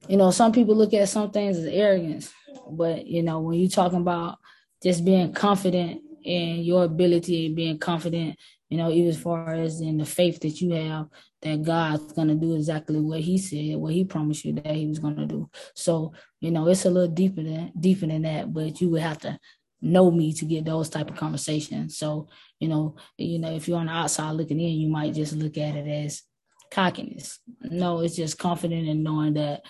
you 0.08 0.16
know, 0.16 0.32
some 0.32 0.54
people 0.54 0.76
look 0.76 0.94
at 0.94 1.10
some 1.10 1.32
things 1.32 1.58
as 1.58 1.66
arrogance, 1.66 2.32
but 2.72 3.06
you 3.06 3.24
know, 3.24 3.42
when 3.42 3.60
you're 3.60 3.70
talking 3.70 4.00
about 4.00 4.38
just 4.82 5.04
being 5.04 5.34
confident 5.34 6.02
in 6.24 6.62
your 6.64 6.86
ability 6.86 7.48
and 7.48 7.56
being 7.56 7.78
confident, 7.78 8.38
you 8.70 8.78
know, 8.78 8.90
even 8.90 9.10
as 9.10 9.20
far 9.20 9.54
as 9.54 9.82
in 9.82 9.98
the 9.98 10.06
faith 10.06 10.40
that 10.42 10.62
you 10.62 10.72
have 10.72 11.08
that 11.42 11.64
God's 11.64 12.14
gonna 12.14 12.36
do 12.36 12.56
exactly 12.56 13.00
what 13.00 13.22
He 13.22 13.38
said, 13.38 13.78
what 13.78 13.94
He 13.94 14.04
promised 14.04 14.46
you 14.46 14.54
that 14.54 14.76
He 14.76 14.88
was 14.88 15.00
gonna 15.00 15.26
do. 15.26 15.50
So, 15.76 16.14
you 16.42 16.52
know, 16.52 16.68
it's 16.68 16.86
a 16.86 16.90
little 16.90 17.14
deeper 17.14 17.44
than 17.44 17.72
deeper 17.80 18.08
than 18.08 18.24
that, 18.24 18.54
but 18.54 18.82
you 18.82 18.90
would 18.90 19.02
have 19.02 19.20
to 19.20 19.40
know 19.82 20.10
me 20.10 20.34
to 20.34 20.46
get 20.46 20.66
those 20.66 20.90
type 20.90 21.10
of 21.10 21.18
conversations. 21.18 21.98
So, 21.98 22.28
you 22.60 22.68
know, 22.68 22.96
you 23.18 23.40
know, 23.40 23.52
if 23.52 23.68
you're 23.68 23.78
on 23.78 23.86
the 23.86 23.92
outside 23.92 24.32
looking 24.32 24.60
in, 24.60 24.74
you 24.74 24.90
might 24.90 25.14
just 25.14 25.34
look 25.34 25.58
at 25.58 25.76
it 25.76 25.88
as 25.88 26.24
cockiness. 26.72 27.40
No, 27.62 28.00
it's 28.00 28.16
just 28.16 28.40
confident 28.40 28.88
in 28.88 29.04
knowing 29.04 29.36
that 29.36 29.62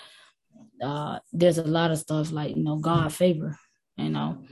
uh 0.81 1.19
there's 1.33 1.57
a 1.57 1.63
lot 1.63 1.91
of 1.91 1.97
stuff 1.97 2.31
like, 2.31 2.55
you 2.55 2.63
know, 2.63 2.77
God 2.77 3.11
favor, 3.11 3.57
you 3.97 4.09
know, 4.09 4.43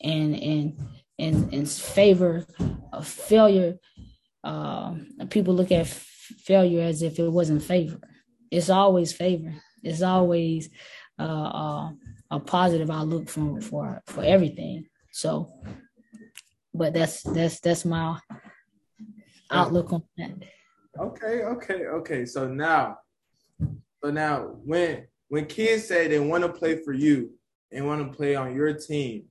and 0.00 0.34
and 0.34 0.78
and 1.18 1.54
in 1.54 1.66
favor 1.66 2.44
of 2.92 3.06
failure. 3.06 3.78
Uh, 4.42 4.94
people 5.30 5.54
look 5.54 5.72
at 5.72 5.86
failure 6.38 6.82
as 6.82 7.02
if 7.02 7.18
it 7.18 7.28
wasn't 7.28 7.62
favor. 7.62 8.00
It's 8.50 8.70
always 8.70 9.12
favor. 9.12 9.54
It's 9.82 10.02
always 10.02 10.70
uh, 11.18 11.22
uh, 11.22 11.90
a 12.30 12.40
positive 12.40 12.90
outlook 12.90 13.28
for 13.28 13.60
for 13.60 14.02
for 14.06 14.24
everything. 14.24 14.86
So, 15.12 15.52
but 16.72 16.94
that's 16.94 17.22
that's 17.22 17.60
that's 17.60 17.84
my 17.84 18.18
outlook 19.50 19.92
on 19.92 20.02
that. 20.16 20.32
Okay, 20.98 21.42
okay, 21.42 21.86
okay. 21.86 22.24
So 22.26 22.48
now, 22.48 22.98
So 24.02 24.10
now, 24.10 24.56
when 24.64 25.06
when 25.28 25.46
kids 25.46 25.88
say 25.88 26.08
they 26.08 26.20
want 26.20 26.44
to 26.44 26.52
play 26.52 26.82
for 26.82 26.92
you 26.92 27.30
and 27.72 27.86
want 27.86 28.06
to 28.06 28.16
play 28.16 28.36
on 28.36 28.54
your 28.54 28.74
team, 28.74 29.24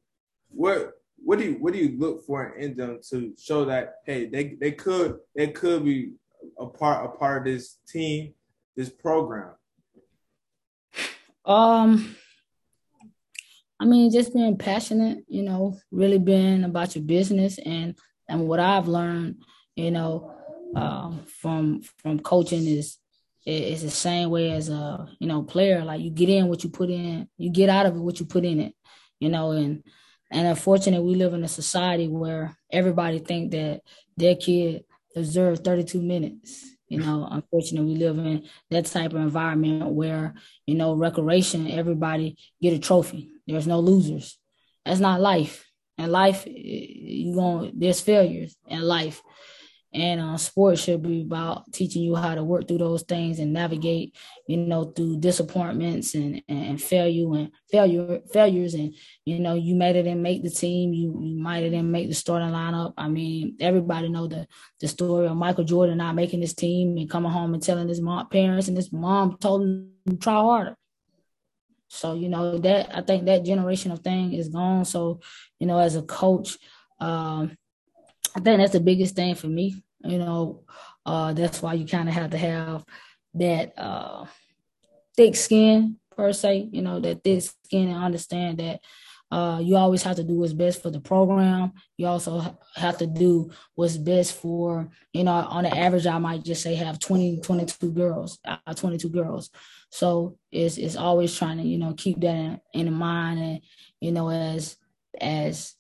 what 0.49 0.91
what 1.23 1.39
do 1.39 1.45
you 1.45 1.53
what 1.59 1.73
do 1.73 1.79
you 1.79 1.97
look 1.97 2.25
for 2.25 2.55
in 2.55 2.75
them 2.75 2.99
to 3.09 3.33
show 3.39 3.65
that 3.65 3.95
hey 4.05 4.25
they 4.25 4.55
they 4.59 4.71
could 4.71 5.19
they 5.35 5.47
could 5.47 5.85
be 5.85 6.13
a 6.59 6.65
part 6.65 7.05
a 7.05 7.17
part 7.17 7.39
of 7.39 7.53
this 7.53 7.77
team 7.87 8.33
this 8.75 8.89
program? 8.89 9.51
Um, 11.45 12.15
I 13.79 13.85
mean, 13.85 14.11
just 14.11 14.33
being 14.33 14.57
passionate, 14.57 15.25
you 15.27 15.43
know, 15.43 15.77
really 15.91 16.19
being 16.19 16.63
about 16.63 16.95
your 16.95 17.03
business 17.03 17.59
and 17.59 17.97
and 18.29 18.47
what 18.47 18.59
I've 18.59 18.87
learned, 18.87 19.43
you 19.75 19.91
know, 19.91 20.33
um, 20.75 21.25
from 21.41 21.81
from 21.97 22.19
coaching 22.19 22.65
is 22.65 22.97
it's 23.45 23.81
the 23.81 23.89
same 23.89 24.29
way 24.29 24.51
as 24.51 24.69
a 24.69 25.07
you 25.19 25.27
know 25.27 25.43
player. 25.43 25.83
Like 25.83 26.01
you 26.01 26.09
get 26.09 26.29
in 26.29 26.47
what 26.47 26.63
you 26.63 26.69
put 26.69 26.89
in, 26.89 27.27
you 27.37 27.49
get 27.49 27.69
out 27.69 27.85
of 27.85 27.95
it 27.95 27.99
what 27.99 28.19
you 28.19 28.25
put 28.25 28.45
in 28.45 28.59
it, 28.61 28.73
you 29.19 29.29
know. 29.29 29.51
And 29.51 29.83
and 30.31 30.47
unfortunately, 30.47 31.05
we 31.05 31.15
live 31.15 31.33
in 31.33 31.43
a 31.43 31.49
society 31.49 32.07
where 32.07 32.57
everybody 32.71 33.19
think 33.19 33.51
that 33.51 33.81
their 34.15 34.35
kid 34.35 34.85
deserves 35.13 35.59
32 35.61 36.01
minutes. 36.01 36.65
You 36.87 36.99
know, 36.99 37.27
unfortunately, 37.29 37.93
we 37.93 37.99
live 37.99 38.19
in 38.19 38.43
that 38.69 38.85
type 38.85 39.13
of 39.13 39.19
environment 39.19 39.91
where 39.91 40.35
you 40.67 40.75
know 40.75 40.93
recreation, 40.93 41.71
everybody 41.71 42.37
get 42.61 42.73
a 42.73 42.79
trophy. 42.79 43.31
There's 43.47 43.67
no 43.67 43.79
losers. 43.79 44.37
That's 44.85 44.99
not 44.99 45.21
life. 45.21 45.65
And 45.97 46.11
life, 46.11 46.45
eh, 46.45 46.51
you 46.53 47.35
going 47.35 47.71
there's 47.75 48.01
failures 48.01 48.55
in 48.67 48.81
life 48.81 49.21
and 49.93 50.19
uh, 50.19 50.37
sports 50.37 50.81
should 50.81 51.03
be 51.03 51.21
about 51.21 51.71
teaching 51.71 52.01
you 52.01 52.15
how 52.15 52.33
to 52.33 52.43
work 52.43 52.67
through 52.67 52.79
those 52.79 53.03
things 53.03 53.39
and 53.39 53.53
navigate 53.53 54.15
you 54.47 54.57
know 54.57 54.85
through 54.85 55.19
disappointments 55.19 56.15
and 56.15 56.41
and 56.47 56.81
failure 56.81 57.33
and 57.35 57.51
failure 57.71 58.19
failures. 58.31 58.73
And 58.73 58.95
you 59.25 59.39
know 59.39 59.53
you 59.53 59.75
made 59.75 59.95
it 59.95 60.07
and 60.07 60.23
make 60.23 60.43
the 60.43 60.49
team. 60.49 60.93
You 60.93 61.19
you 61.21 61.37
might 61.41 61.63
have 61.63 61.71
didn't 61.71 61.91
make 61.91 62.07
the 62.09 62.15
starting 62.15 62.49
lineup. 62.49 62.93
I 62.97 63.07
mean 63.07 63.57
everybody 63.59 64.09
know 64.09 64.27
the 64.27 64.47
the 64.79 64.87
story 64.87 65.27
of 65.27 65.37
michael 65.37 65.63
jordan 65.63 65.97
not 65.97 66.15
making 66.15 66.41
his 66.41 66.53
team 66.53 66.97
and 66.97 67.09
coming 67.09 67.31
home 67.31 67.53
and 67.53 67.63
telling 67.63 67.87
his 67.87 68.01
mom 68.01 68.27
parents 68.29 68.67
and 68.67 68.77
his 68.77 68.91
mom 68.91 69.37
told 69.37 69.61
him 69.61 69.91
to 70.09 70.17
try 70.17 70.33
harder. 70.33 70.75
So 71.87 72.15
you 72.15 72.29
know 72.29 72.57
that 72.57 72.95
i 72.95 73.01
think 73.01 73.25
that 73.25 73.45
generation 73.45 73.91
of 73.91 73.99
thing 73.99 74.33
is 74.33 74.49
gone. 74.49 74.85
So 74.85 75.21
you 75.59 75.67
know 75.67 75.77
as 75.77 75.95
a 75.95 76.01
coach 76.01 76.57
um 76.99 77.55
I 78.35 78.39
think 78.39 78.59
that's 78.59 78.71
the 78.71 78.79
biggest 78.79 79.15
thing 79.15 79.35
for 79.35 79.47
me. 79.47 79.83
You 80.03 80.17
know, 80.19 80.63
uh, 81.05 81.33
that's 81.33 81.61
why 81.61 81.73
you 81.73 81.85
kind 81.85 82.09
of 82.09 82.15
have 82.15 82.31
to 82.31 82.37
have 82.37 82.85
that 83.35 83.77
uh, 83.77 84.25
thick 85.15 85.35
skin 85.35 85.97
per 86.15 86.33
se. 86.33 86.69
You 86.71 86.81
know, 86.81 86.99
that 86.99 87.23
thick 87.23 87.41
skin 87.41 87.89
and 87.89 88.03
understand 88.03 88.57
that 88.59 88.81
uh, 89.33 89.59
you 89.59 89.75
always 89.75 90.03
have 90.03 90.15
to 90.15 90.23
do 90.23 90.35
what's 90.35 90.53
best 90.53 90.83
for 90.83 90.91
the 90.91 90.99
program. 90.99 91.73
You 91.97 92.05
also 92.05 92.55
have 92.75 92.99
to 92.99 93.07
do 93.07 93.49
what's 93.73 93.97
best 93.97 94.35
for, 94.35 94.89
you 95.11 95.23
know, 95.23 95.31
on 95.31 95.63
the 95.63 95.75
average, 95.75 96.05
I 96.05 96.19
might 96.19 96.43
just 96.43 96.61
say 96.61 96.75
have 96.75 96.99
20, 96.99 97.39
22 97.41 97.91
girls, 97.93 98.37
uh, 98.45 98.73
22 98.75 99.09
girls. 99.09 99.49
So 99.89 100.37
it's, 100.51 100.77
it's 100.77 100.95
always 100.95 101.35
trying 101.35 101.57
to, 101.57 101.63
you 101.63 101.79
know, 101.79 101.95
keep 101.97 102.19
that 102.21 102.61
in, 102.75 102.87
in 102.87 102.93
mind 102.93 103.39
and, 103.39 103.61
you 103.99 104.11
know, 104.11 104.29
as, 104.29 104.77
as 105.19 105.73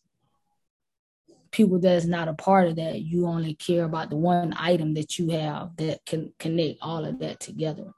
people 1.53 1.79
that's 1.79 2.05
not 2.05 2.27
a 2.27 2.33
part 2.33 2.67
of 2.67 2.75
that, 2.75 2.99
you 2.99 3.25
only 3.27 3.53
care 3.53 3.85
about 3.85 4.09
the 4.09 4.17
one 4.17 4.53
item 4.57 4.93
that 4.95 5.17
you 5.17 5.29
have 5.29 5.73
that 5.77 6.05
can 6.05 6.33
connect 6.39 6.79
all 6.81 7.05
of 7.05 7.19
that 7.19 7.39
together. 7.39 7.93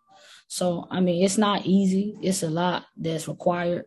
So, 0.48 0.88
I 0.92 1.00
mean, 1.00 1.26
it's 1.26 1.40
not 1.40 1.66
easy. 1.66 2.16
It's 2.22 2.44
a 2.44 2.50
lot 2.50 2.86
that's 2.96 3.28
required 3.28 3.86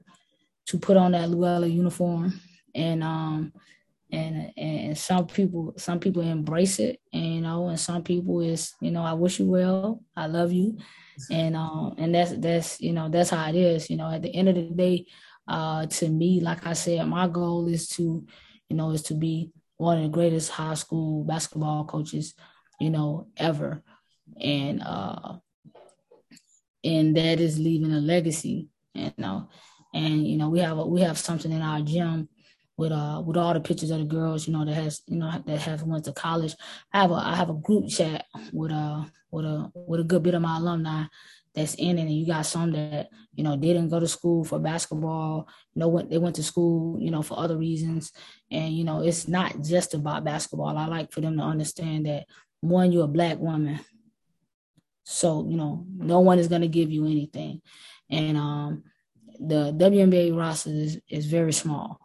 to 0.66 0.78
put 0.78 0.96
on 0.96 1.12
that 1.12 1.30
Luella 1.30 1.68
uniform. 1.68 2.40
And, 2.74 3.04
um, 3.04 3.52
and 4.10 4.52
and 4.56 4.96
some 4.96 5.26
people 5.26 5.74
some 5.76 6.00
people 6.00 6.22
embrace 6.22 6.78
it 6.78 6.98
and 7.12 7.34
you 7.34 7.40
know 7.42 7.68
and 7.68 7.78
some 7.78 8.02
people 8.02 8.40
is 8.40 8.72
you 8.80 8.90
know 8.90 9.02
i 9.02 9.12
wish 9.12 9.38
you 9.38 9.46
well 9.46 10.02
i 10.16 10.26
love 10.26 10.50
you 10.50 10.78
and 11.30 11.54
um 11.54 11.94
and 11.98 12.14
that's 12.14 12.32
that's 12.38 12.80
you 12.80 12.92
know 12.92 13.10
that's 13.10 13.30
how 13.30 13.48
it 13.50 13.54
is 13.54 13.90
you 13.90 13.96
know 13.96 14.10
at 14.10 14.22
the 14.22 14.34
end 14.34 14.48
of 14.48 14.54
the 14.54 14.62
day 14.62 15.04
uh 15.46 15.84
to 15.86 16.08
me 16.08 16.40
like 16.40 16.66
i 16.66 16.72
said 16.72 17.06
my 17.06 17.28
goal 17.28 17.68
is 17.68 17.86
to 17.86 18.24
you 18.70 18.76
know 18.76 18.90
is 18.92 19.02
to 19.02 19.14
be 19.14 19.50
one 19.78 19.96
of 19.96 20.02
the 20.02 20.08
greatest 20.10 20.50
high 20.50 20.74
school 20.74 21.24
basketball 21.24 21.84
coaches, 21.84 22.34
you 22.78 22.90
know, 22.90 23.28
ever. 23.36 23.82
And 24.40 24.82
uh 24.82 25.38
and 26.84 27.16
that 27.16 27.40
is 27.40 27.58
leaving 27.58 27.92
a 27.92 28.00
legacy, 28.00 28.68
you 28.94 29.12
know. 29.16 29.48
And 29.94 30.26
you 30.26 30.36
know, 30.36 30.50
we 30.50 30.60
have 30.60 30.78
a, 30.78 30.86
we 30.86 31.00
have 31.00 31.18
something 31.18 31.50
in 31.50 31.62
our 31.62 31.80
gym 31.80 32.28
with 32.76 32.92
uh 32.92 33.22
with 33.24 33.36
all 33.36 33.54
the 33.54 33.60
pictures 33.60 33.90
of 33.90 33.98
the 33.98 34.04
girls, 34.04 34.46
you 34.46 34.52
know, 34.52 34.64
that 34.64 34.74
has 34.74 35.02
you 35.06 35.16
know 35.16 35.42
that 35.46 35.60
have 35.60 35.82
went 35.82 36.04
to 36.04 36.12
college. 36.12 36.54
I 36.92 37.00
have 37.00 37.10
a 37.10 37.14
I 37.14 37.34
have 37.36 37.50
a 37.50 37.54
group 37.54 37.88
chat 37.88 38.26
with 38.52 38.72
uh 38.72 39.04
with 39.30 39.44
a 39.44 39.72
with 39.74 40.00
a 40.00 40.04
good 40.04 40.22
bit 40.22 40.34
of 40.34 40.42
my 40.42 40.56
alumni 40.58 41.04
that's 41.58 41.74
in 41.74 41.98
it, 41.98 42.02
and 42.02 42.12
you 42.12 42.26
got 42.26 42.46
some 42.46 42.72
that 42.72 43.08
you 43.34 43.44
know 43.44 43.56
didn't 43.56 43.88
go 43.88 44.00
to 44.00 44.08
school 44.08 44.44
for 44.44 44.58
basketball. 44.58 45.48
You 45.74 45.80
know, 45.80 46.02
they 46.02 46.18
went 46.18 46.36
to 46.36 46.42
school, 46.42 47.00
you 47.00 47.10
know, 47.10 47.22
for 47.22 47.38
other 47.38 47.58
reasons, 47.58 48.12
and 48.50 48.72
you 48.72 48.84
know, 48.84 49.02
it's 49.02 49.28
not 49.28 49.62
just 49.62 49.94
about 49.94 50.24
basketball. 50.24 50.78
I 50.78 50.86
like 50.86 51.12
for 51.12 51.20
them 51.20 51.36
to 51.36 51.42
understand 51.42 52.06
that 52.06 52.26
one, 52.60 52.92
you're 52.92 53.04
a 53.04 53.08
black 53.08 53.38
woman, 53.38 53.80
so 55.04 55.46
you 55.48 55.56
know, 55.56 55.84
no 55.96 56.20
one 56.20 56.38
is 56.38 56.48
gonna 56.48 56.68
give 56.68 56.90
you 56.90 57.06
anything, 57.06 57.60
and 58.08 58.36
um, 58.36 58.84
the 59.40 59.72
WNBA 59.72 60.36
roster 60.36 60.70
is 60.70 61.00
is 61.08 61.26
very 61.26 61.52
small. 61.52 62.00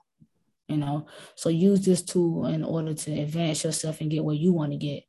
You 0.68 0.78
know, 0.78 1.06
so 1.36 1.50
use 1.50 1.86
this 1.86 2.02
tool 2.02 2.48
in 2.48 2.64
order 2.64 2.94
to 2.94 3.20
advance 3.20 3.64
yourself 3.64 4.02
and 4.02 4.10
get 4.10 4.24
where 4.24 4.36
you 4.36 4.54
want 4.54 4.72
to 4.72 4.78
get 4.78 5.04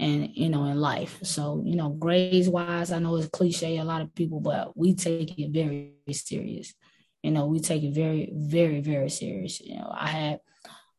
and 0.00 0.30
you 0.34 0.48
know 0.48 0.64
in 0.64 0.80
life. 0.80 1.18
So 1.22 1.62
you 1.64 1.76
know 1.76 1.90
grades 1.90 2.48
wise 2.48 2.92
i 2.92 2.98
know 2.98 3.16
it's 3.16 3.28
cliche 3.28 3.78
a 3.78 3.84
lot 3.84 4.02
of 4.02 4.14
people 4.14 4.40
but 4.40 4.76
we 4.76 4.94
take 4.94 5.38
it 5.38 5.50
very 5.50 5.94
serious. 6.12 6.74
You 7.22 7.32
know 7.32 7.46
we 7.46 7.60
take 7.60 7.82
it 7.82 7.94
very 7.94 8.30
very 8.32 8.80
very 8.80 9.10
serious. 9.10 9.60
You 9.60 9.76
know 9.76 9.90
i 9.92 10.08
had 10.08 10.40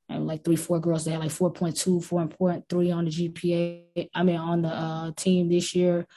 like 0.10 0.44
three 0.44 0.56
four 0.56 0.80
girls 0.80 1.06
that 1.06 1.12
had 1.12 1.20
like 1.20 1.32
4.2 1.32 2.04
4.3 2.04 2.96
on 2.96 3.06
the 3.06 3.12
gpa 3.12 4.10
i 4.16 4.24
mean 4.24 4.38
on 4.38 4.64
the 4.64 4.70
uh, 4.70 5.12
team 5.16 5.50
this 5.50 5.76
year. 5.76 6.08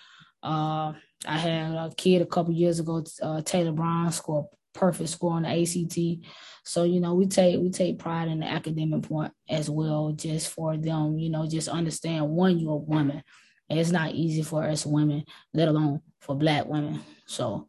Uh, 0.43 0.93
i 1.26 1.39
had 1.39 1.72
a 1.72 1.93
kid 1.97 2.22
a 2.22 2.26
couple 2.26 2.53
years 2.53 2.80
ago 2.80 3.05
uh, 3.22 3.43
taylor 3.43 3.72
brown 3.72 4.11
scored 4.11 4.47
perfect 4.75 5.11
score 5.11 5.33
on 5.33 5.43
the 5.43 5.49
ACT. 5.49 6.27
So, 6.64 6.85
you 6.85 7.01
know, 7.01 7.14
we 7.14 7.27
take 7.27 7.61
we 7.61 7.70
take 7.70 7.99
pride 7.99 8.29
in 8.29 8.41
the 8.41 8.47
academic 8.47 9.03
point 9.03 9.33
as 9.49 9.68
well, 9.68 10.12
just 10.12 10.49
for 10.49 10.77
them, 10.77 11.18
you 11.18 11.31
know, 11.31 11.49
just 11.49 11.68
understand 11.68 12.29
one, 12.29 12.59
you're 12.59 12.73
a 12.73 12.77
woman. 12.77 13.23
And 13.68 13.79
it's 13.79 13.91
not 13.91 14.12
easy 14.12 14.43
for 14.43 14.64
us 14.64 14.85
women, 14.85 15.25
let 15.55 15.68
alone 15.68 16.03
for 16.20 16.35
black 16.37 16.66
women. 16.66 17.01
So 17.27 17.68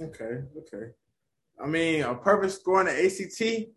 Okay, 0.00 0.42
okay. 0.58 0.92
I 1.62 1.66
mean, 1.66 2.02
a 2.02 2.14
perfect 2.14 2.52
score 2.52 2.80
on 2.80 2.86
the 2.86 3.04
ACT, 3.04 3.68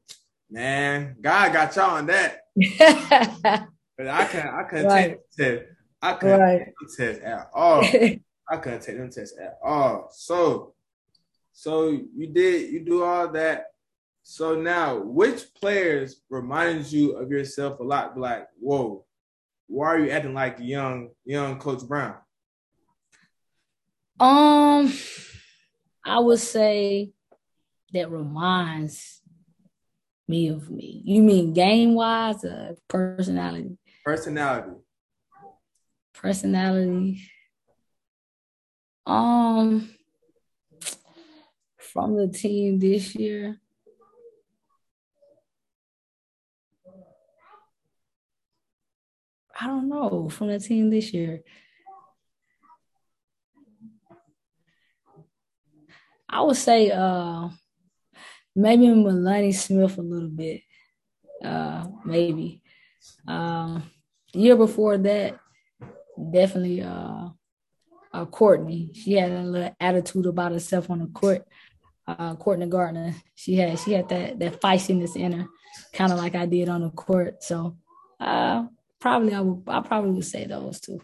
man, 0.51 1.15
God 1.21 1.53
got 1.53 1.75
y'all 1.75 1.91
on 1.91 2.07
that. 2.07 2.41
but 3.97 4.07
I 4.07 4.25
can't. 4.25 4.49
I 4.49 4.63
couldn't 4.63 4.85
right. 4.87 5.17
take 5.37 5.59
test. 5.59 5.71
I 6.01 6.13
couldn't 6.13 6.39
right. 6.39 6.59
take 6.65 6.97
test 6.97 7.21
at 7.21 7.49
all. 7.53 7.83
I 8.51 8.57
couldn't 8.57 8.81
take 8.81 8.97
them 8.97 9.09
tests 9.09 9.37
at 9.39 9.59
all. 9.63 10.09
So 10.11 10.73
so 11.59 11.89
you 11.89 12.27
did 12.27 12.71
you 12.71 12.79
do 12.79 13.03
all 13.03 13.27
that. 13.33 13.65
So 14.23 14.55
now, 14.55 14.95
which 14.95 15.53
players 15.53 16.21
reminds 16.29 16.93
you 16.93 17.17
of 17.17 17.29
yourself 17.31 17.81
a 17.81 17.83
lot? 17.83 18.17
Like, 18.17 18.47
whoa, 18.61 19.03
why 19.67 19.87
are 19.87 19.99
you 19.99 20.09
acting 20.09 20.33
like 20.33 20.55
young 20.59 21.09
young 21.25 21.59
Coach 21.59 21.85
Brown? 21.85 22.15
Um, 24.21 24.93
I 26.05 26.19
would 26.19 26.39
say 26.39 27.11
that 27.91 28.09
reminds 28.09 29.19
me 30.29 30.47
of 30.47 30.69
me. 30.69 31.01
You 31.03 31.21
mean 31.21 31.51
game 31.53 31.93
wise 31.93 32.45
or 32.45 32.77
personality? 32.87 33.77
Personality. 34.05 34.77
Personality. 36.13 37.21
Um, 39.05 39.89
from 41.91 42.15
the 42.15 42.27
team 42.27 42.79
this 42.79 43.15
year? 43.15 43.59
I 49.59 49.67
don't 49.67 49.89
know. 49.89 50.29
From 50.29 50.47
the 50.47 50.59
team 50.59 50.89
this 50.89 51.13
year. 51.13 51.41
I 56.29 56.41
would 56.41 56.55
say 56.55 56.91
uh 56.91 57.49
maybe 58.55 58.87
Melanie 58.89 59.51
Smith 59.51 59.97
a 59.97 60.01
little 60.01 60.29
bit. 60.29 60.61
Uh 61.43 61.87
maybe. 62.05 62.61
Um 63.27 63.83
year 64.33 64.55
before 64.55 64.97
that, 64.99 65.39
definitely 66.31 66.81
uh 66.81 67.29
uh, 68.11 68.25
Courtney. 68.25 68.91
She 68.93 69.13
had 69.13 69.31
a 69.31 69.43
little 69.43 69.75
attitude 69.79 70.25
about 70.25 70.51
herself 70.51 70.89
on 70.89 70.99
the 70.99 71.07
court. 71.07 71.45
Uh, 72.17 72.35
Courtney 72.35 72.65
Gardner. 72.65 73.13
She 73.35 73.53
had 73.55 73.77
she 73.77 73.93
had 73.93 74.09
that 74.09 74.39
that 74.39 74.59
feistiness 74.59 75.15
in 75.15 75.31
her, 75.31 75.47
kind 75.93 76.11
of 76.11 76.17
like 76.17 76.33
I 76.33 76.47
did 76.47 76.67
on 76.67 76.81
the 76.81 76.89
court. 76.89 77.43
So 77.43 77.77
uh, 78.19 78.65
probably 78.99 79.35
I 79.35 79.41
would 79.41 79.61
I 79.67 79.81
probably 79.81 80.11
would 80.11 80.25
say 80.25 80.47
those 80.47 80.79
two. 80.79 80.99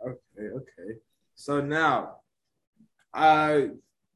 Okay, 0.00 0.46
okay. 0.54 0.98
So 1.34 1.60
now, 1.60 2.18
uh, 3.12 3.62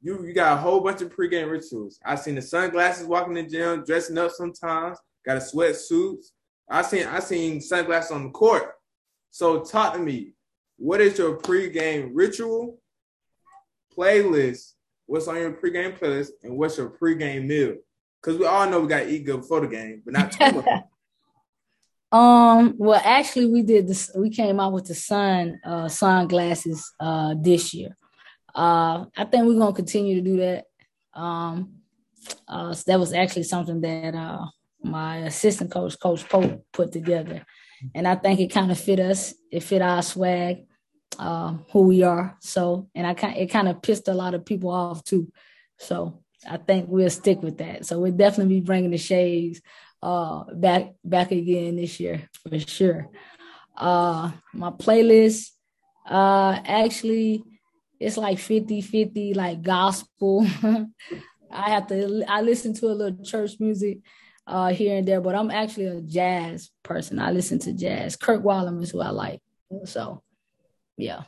you 0.01 0.25
you 0.25 0.33
got 0.33 0.53
a 0.53 0.61
whole 0.61 0.79
bunch 0.79 1.01
of 1.01 1.13
pregame 1.13 1.51
rituals. 1.51 1.99
I 2.05 2.15
seen 2.15 2.35
the 2.35 2.41
sunglasses 2.41 3.05
walking 3.05 3.33
the 3.33 3.43
gym, 3.43 3.83
dressing 3.85 4.17
up 4.17 4.31
sometimes. 4.31 4.97
Got 5.25 5.37
a 5.37 5.41
sweatsuit. 5.41 6.23
I 6.69 6.83
seen 6.83 7.05
I 7.05 7.19
seen 7.19 7.59
sunglasses 7.59 8.11
on 8.11 8.23
the 8.23 8.29
court. 8.29 8.75
So 9.29 9.61
talk 9.61 9.91
to 9.93 9.99
me. 9.99 10.35
What 10.77 11.01
is 11.01 11.17
your 11.17 11.37
pregame 11.37 12.11
ritual, 12.13 12.79
playlist? 13.97 14.74
What's 15.05 15.27
on 15.27 15.35
your 15.35 15.51
pregame 15.51 15.97
playlist, 15.97 16.29
and 16.43 16.57
what's 16.57 16.77
your 16.77 16.89
pregame 16.89 17.45
meal? 17.45 17.75
Because 18.21 18.39
we 18.39 18.45
all 18.45 18.67
know 18.69 18.81
we 18.81 18.87
got 18.87 19.01
to 19.01 19.09
eat 19.09 19.25
good 19.25 19.41
before 19.41 19.61
the 19.61 19.67
game, 19.67 20.01
but 20.03 20.13
not 20.13 20.31
too 20.31 20.51
much. 20.51 20.65
Um, 22.11 22.75
well, 22.77 23.01
actually, 23.03 23.47
we 23.47 23.61
did 23.61 23.89
this. 23.89 24.09
We 24.15 24.29
came 24.29 24.57
out 24.57 24.71
with 24.71 24.85
the 24.85 24.95
sun 24.95 25.59
uh, 25.65 25.89
sunglasses 25.89 26.93
uh, 26.97 27.35
this 27.37 27.73
year. 27.73 27.97
Uh, 28.53 29.05
I 29.17 29.25
think 29.25 29.45
we're 29.45 29.59
gonna 29.59 29.73
continue 29.73 30.15
to 30.15 30.21
do 30.21 30.37
that. 30.37 30.65
Um, 31.13 31.81
uh, 32.47 32.73
so 32.73 32.83
that 32.87 32.99
was 32.99 33.11
actually 33.11 33.43
something 33.43 33.81
that 33.81 34.15
uh, 34.15 34.45
my 34.81 35.17
assistant 35.17 35.71
coach, 35.71 35.99
Coach 35.99 36.27
Pope, 36.29 36.63
put 36.71 36.93
together, 36.93 37.45
and 37.93 38.07
I 38.07 38.15
think 38.15 38.39
it 38.39 38.47
kind 38.47 38.71
of 38.71 38.79
fit 38.79 39.01
us. 39.01 39.33
It 39.51 39.63
fit 39.63 39.81
our 39.81 40.01
swag, 40.01 40.67
uh, 41.19 41.57
who 41.71 41.81
we 41.81 42.03
are. 42.03 42.37
So, 42.41 42.89
and 42.95 43.05
I 43.07 43.13
kind 43.13 43.37
it 43.37 43.47
kind 43.47 43.67
of 43.67 43.81
pissed 43.81 44.07
a 44.07 44.13
lot 44.13 44.33
of 44.33 44.45
people 44.45 44.69
off 44.69 45.03
too. 45.03 45.31
So 45.77 46.21
I 46.49 46.57
think 46.57 46.87
we'll 46.89 47.09
stick 47.09 47.41
with 47.41 47.57
that. 47.57 47.85
So 47.85 47.99
we'll 47.99 48.11
definitely 48.11 48.59
be 48.59 48.65
bringing 48.65 48.91
the 48.91 48.97
shades 48.97 49.61
uh 50.01 50.43
back 50.53 50.93
back 51.03 51.31
again 51.31 51.77
this 51.77 51.99
year 51.99 52.29
for 52.43 52.59
sure. 52.59 53.09
Uh 53.75 54.31
my 54.53 54.69
playlist 54.69 55.49
uh 56.07 56.59
actually 56.65 57.43
it's 57.99 58.17
like 58.17 58.37
50-50 58.37 59.35
like 59.35 59.61
gospel. 59.61 60.45
I 61.51 61.69
have 61.69 61.87
to 61.87 62.23
I 62.27 62.41
listen 62.41 62.73
to 62.75 62.87
a 62.87 62.93
little 62.93 63.23
church 63.23 63.53
music 63.59 63.99
uh 64.45 64.69
here 64.69 64.97
and 64.97 65.07
there, 65.07 65.21
but 65.21 65.33
I'm 65.33 65.49
actually 65.49 65.87
a 65.87 66.01
jazz 66.01 66.69
person. 66.83 67.19
I 67.19 67.31
listen 67.31 67.59
to 67.59 67.73
jazz. 67.73 68.15
Kirk 68.15 68.43
Whalum 68.43 68.83
is 68.83 68.91
who 68.91 69.01
I 69.01 69.09
like. 69.09 69.41
So 69.85 70.21
yeah. 70.97 71.23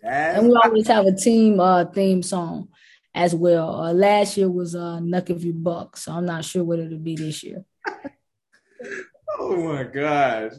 Jazz. 0.00 0.38
And 0.38 0.48
we 0.48 0.54
always 0.62 0.88
have 0.88 1.06
a 1.06 1.12
team 1.14 1.60
uh 1.60 1.84
theme 1.86 2.22
song 2.22 2.68
as 3.14 3.34
well. 3.34 3.80
Uh, 3.80 3.92
last 3.92 4.36
year 4.36 4.50
was 4.50 4.74
uh, 4.74 4.98
Knuck 5.00 5.30
if 5.30 5.44
you 5.44 5.52
buck, 5.52 5.96
so 5.96 6.12
I'm 6.12 6.26
not 6.26 6.44
sure 6.44 6.64
what 6.64 6.78
it'll 6.78 6.98
be 6.98 7.16
this 7.16 7.42
year. 7.42 7.64
oh 9.38 9.56
my 9.56 9.84
gosh! 9.84 10.52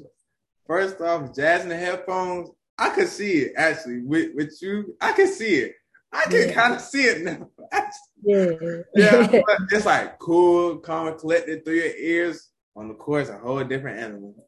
First 0.68 1.02
off, 1.02 1.36
jazz 1.36 1.64
in 1.64 1.70
the 1.70 1.78
headphones. 1.78 2.50
I 2.78 2.90
could 2.90 3.08
see 3.08 3.34
it 3.34 3.54
actually 3.58 4.02
with 4.02 4.32
with 4.36 4.58
you. 4.62 4.96
I 5.00 5.12
can 5.12 5.28
see 5.28 5.56
it. 5.56 5.74
I 6.12 6.24
can 6.26 6.50
yeah. 6.50 6.54
kind 6.54 6.74
of 6.76 6.82
see 6.82 7.04
it 7.04 7.24
now. 7.24 7.50
yeah, 8.24 8.52
yeah. 8.96 9.28
it's 9.72 9.86
like 9.86 10.20
cool, 10.20 10.78
calm, 10.78 11.18
collected 11.18 11.66
through 11.66 11.76
your 11.76 11.96
ears. 11.96 12.50
On 12.76 12.88
the 12.88 12.96
course, 12.96 13.30
a 13.30 13.38
whole 13.38 13.64
different 13.64 14.00
animal. 14.00 14.48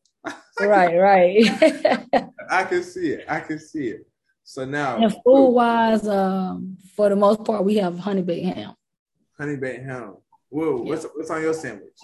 Right, 0.60 0.96
right. 0.98 2.30
I 2.50 2.64
can 2.64 2.84
see 2.84 3.10
it. 3.12 3.26
I 3.28 3.40
can 3.40 3.60
see 3.60 3.90
it. 3.90 4.08
So 4.44 4.64
now, 4.64 4.98
and 4.98 5.12
food 5.12 5.50
wise, 5.50 6.08
um, 6.08 6.78
for 6.96 7.10
the 7.10 7.16
most 7.16 7.44
part, 7.44 7.66
we 7.66 7.78
have 7.78 7.98
honey 7.98 8.22
baked 8.22 8.46
ham. 8.46 8.76
Honey 9.38 9.56
baked 9.56 9.84
ham. 9.84 10.18
Whoa, 10.50 10.84
yeah. 10.84 10.90
what's 10.90 11.06
what's 11.16 11.32
on 11.32 11.42
your 11.42 11.54
sandwich? 11.54 11.98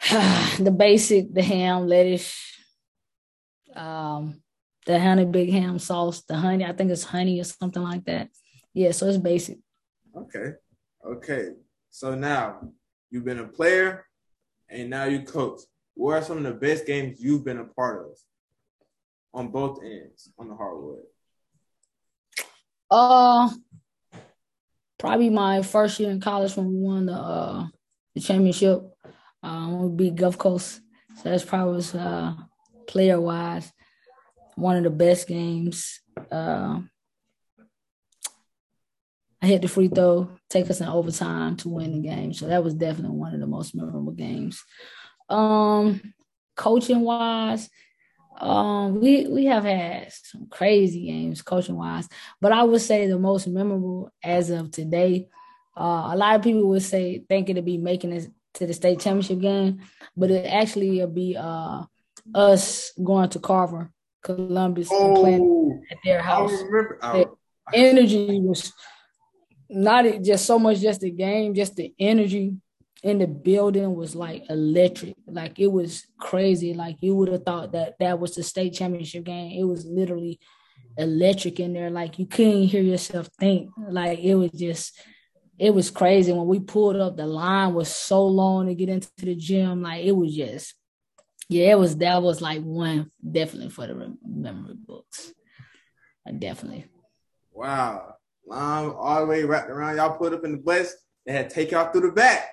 the 0.60 0.70
basic, 0.70 1.34
the 1.34 1.42
ham, 1.42 1.88
lettuce, 1.88 2.38
um, 3.74 4.40
the 4.86 5.00
honey 5.00 5.24
baked 5.24 5.52
ham 5.52 5.80
sauce, 5.80 6.22
the 6.22 6.36
honey. 6.36 6.64
I 6.64 6.72
think 6.72 6.92
it's 6.92 7.02
honey 7.02 7.40
or 7.40 7.44
something 7.44 7.82
like 7.82 8.04
that. 8.04 8.28
Yeah, 8.72 8.92
so 8.92 9.08
it's 9.08 9.18
basic. 9.18 9.58
Okay, 10.16 10.52
okay. 11.04 11.48
So 11.90 12.14
now 12.14 12.60
you've 13.10 13.24
been 13.24 13.40
a 13.40 13.48
player, 13.48 14.06
and 14.68 14.88
now 14.88 15.04
you 15.06 15.22
coach. 15.22 15.62
What 15.98 16.14
are 16.14 16.22
some 16.22 16.38
of 16.38 16.44
the 16.44 16.52
best 16.52 16.86
games 16.86 17.20
you've 17.20 17.44
been 17.44 17.58
a 17.58 17.64
part 17.64 18.06
of? 18.06 18.16
on 19.34 19.48
both 19.48 19.82
ends 19.82 20.30
on 20.38 20.48
the 20.48 20.54
hardwood? 20.54 21.02
Uh, 22.90 23.50
probably 24.98 25.30
my 25.30 25.62
first 25.62 26.00
year 26.00 26.10
in 26.10 26.20
college 26.20 26.56
when 26.56 26.68
we 26.68 26.76
won 26.76 27.06
the 27.06 27.12
uh 27.12 27.66
the 28.14 28.20
championship. 28.20 28.82
Um, 29.42 29.82
we 29.82 30.10
beat 30.10 30.16
Gulf 30.16 30.38
Coast, 30.38 30.80
so 31.16 31.30
that's 31.30 31.44
probably 31.44 31.84
uh 31.94 32.34
player 32.86 33.20
wise 33.20 33.70
one 34.54 34.76
of 34.76 34.82
the 34.82 34.90
best 34.90 35.28
games. 35.28 36.00
Uh, 36.32 36.80
I 39.40 39.46
hit 39.46 39.62
the 39.62 39.68
free 39.68 39.86
throw, 39.86 40.30
take 40.50 40.68
us 40.68 40.80
in 40.80 40.88
overtime 40.88 41.56
to 41.58 41.68
win 41.68 41.92
the 41.92 42.08
game. 42.08 42.32
So 42.32 42.48
that 42.48 42.64
was 42.64 42.74
definitely 42.74 43.16
one 43.16 43.34
of 43.34 43.40
the 43.40 43.46
most 43.46 43.76
memorable 43.76 44.10
games. 44.12 44.60
Um, 45.28 46.14
coaching 46.56 47.00
wise, 47.00 47.68
um, 48.40 49.00
we 49.00 49.26
we 49.26 49.46
have 49.46 49.64
had 49.64 50.12
some 50.12 50.46
crazy 50.48 51.06
games 51.06 51.42
coaching 51.42 51.76
wise, 51.76 52.08
but 52.40 52.52
I 52.52 52.62
would 52.62 52.80
say 52.80 53.06
the 53.06 53.18
most 53.18 53.48
memorable 53.48 54.12
as 54.22 54.50
of 54.50 54.70
today. 54.70 55.28
Uh, 55.76 56.10
a 56.12 56.16
lot 56.16 56.36
of 56.36 56.42
people 56.42 56.68
would 56.68 56.82
say 56.82 57.24
think 57.28 57.48
it'd 57.48 57.64
be 57.64 57.78
making 57.78 58.12
it 58.12 58.28
to 58.54 58.66
the 58.66 58.74
state 58.74 59.00
championship 59.00 59.40
game, 59.40 59.80
but 60.16 60.30
it 60.30 60.46
actually 60.46 60.98
will 60.98 61.06
be 61.06 61.36
uh, 61.36 61.84
us 62.34 62.92
going 63.02 63.28
to 63.30 63.38
Carver, 63.38 63.92
Columbus, 64.22 64.88
oh, 64.90 65.06
and 65.06 65.16
playing 65.16 65.82
at 65.90 65.98
their 66.04 66.22
house. 66.22 66.52
I 66.52 66.62
remember. 66.64 66.98
The 67.02 67.30
energy 67.74 68.40
was 68.40 68.72
not 69.68 70.04
just 70.22 70.46
so 70.46 70.58
much 70.58 70.80
just 70.80 71.00
the 71.00 71.10
game, 71.10 71.54
just 71.54 71.76
the 71.76 71.94
energy 71.98 72.56
in 73.02 73.18
the 73.18 73.26
building 73.26 73.94
was 73.94 74.14
like 74.14 74.44
electric. 74.50 75.14
Like 75.26 75.58
it 75.58 75.68
was 75.68 76.06
crazy. 76.18 76.74
Like 76.74 76.96
you 77.00 77.14
would 77.14 77.28
have 77.28 77.44
thought 77.44 77.72
that 77.72 77.94
that 78.00 78.18
was 78.18 78.34
the 78.34 78.42
state 78.42 78.74
championship 78.74 79.24
game. 79.24 79.58
It 79.58 79.64
was 79.64 79.84
literally 79.86 80.40
electric 80.96 81.60
in 81.60 81.72
there. 81.74 81.90
Like 81.90 82.18
you 82.18 82.26
couldn't 82.26 82.64
hear 82.64 82.82
yourself 82.82 83.28
think. 83.38 83.70
Like 83.78 84.18
it 84.18 84.34
was 84.34 84.50
just, 84.50 85.00
it 85.58 85.72
was 85.72 85.90
crazy. 85.90 86.32
When 86.32 86.46
we 86.46 86.60
pulled 86.60 86.96
up, 86.96 87.16
the 87.16 87.26
line 87.26 87.74
was 87.74 87.88
so 87.88 88.26
long 88.26 88.66
to 88.66 88.74
get 88.74 88.88
into 88.88 89.08
the 89.16 89.34
gym. 89.34 89.82
Like 89.82 90.04
it 90.04 90.12
was 90.12 90.34
just, 90.34 90.74
yeah, 91.48 91.70
it 91.70 91.78
was, 91.78 91.96
that 91.98 92.22
was 92.22 92.40
like 92.40 92.62
one 92.62 93.10
definitely 93.28 93.70
for 93.70 93.86
the 93.86 94.16
memory 94.26 94.74
books. 94.76 95.32
Definitely. 96.38 96.86
Wow. 97.52 98.16
Line 98.46 98.90
all 98.90 99.20
the 99.20 99.26
way 99.26 99.44
wrapped 99.44 99.70
around. 99.70 99.96
Y'all 99.96 100.18
put 100.18 100.34
up 100.34 100.44
in 100.44 100.52
the 100.52 100.58
bus. 100.58 100.94
They 101.24 101.32
had 101.32 101.50
take 101.50 101.70
y'all 101.70 101.90
through 101.90 102.08
the 102.08 102.12
back. 102.12 102.50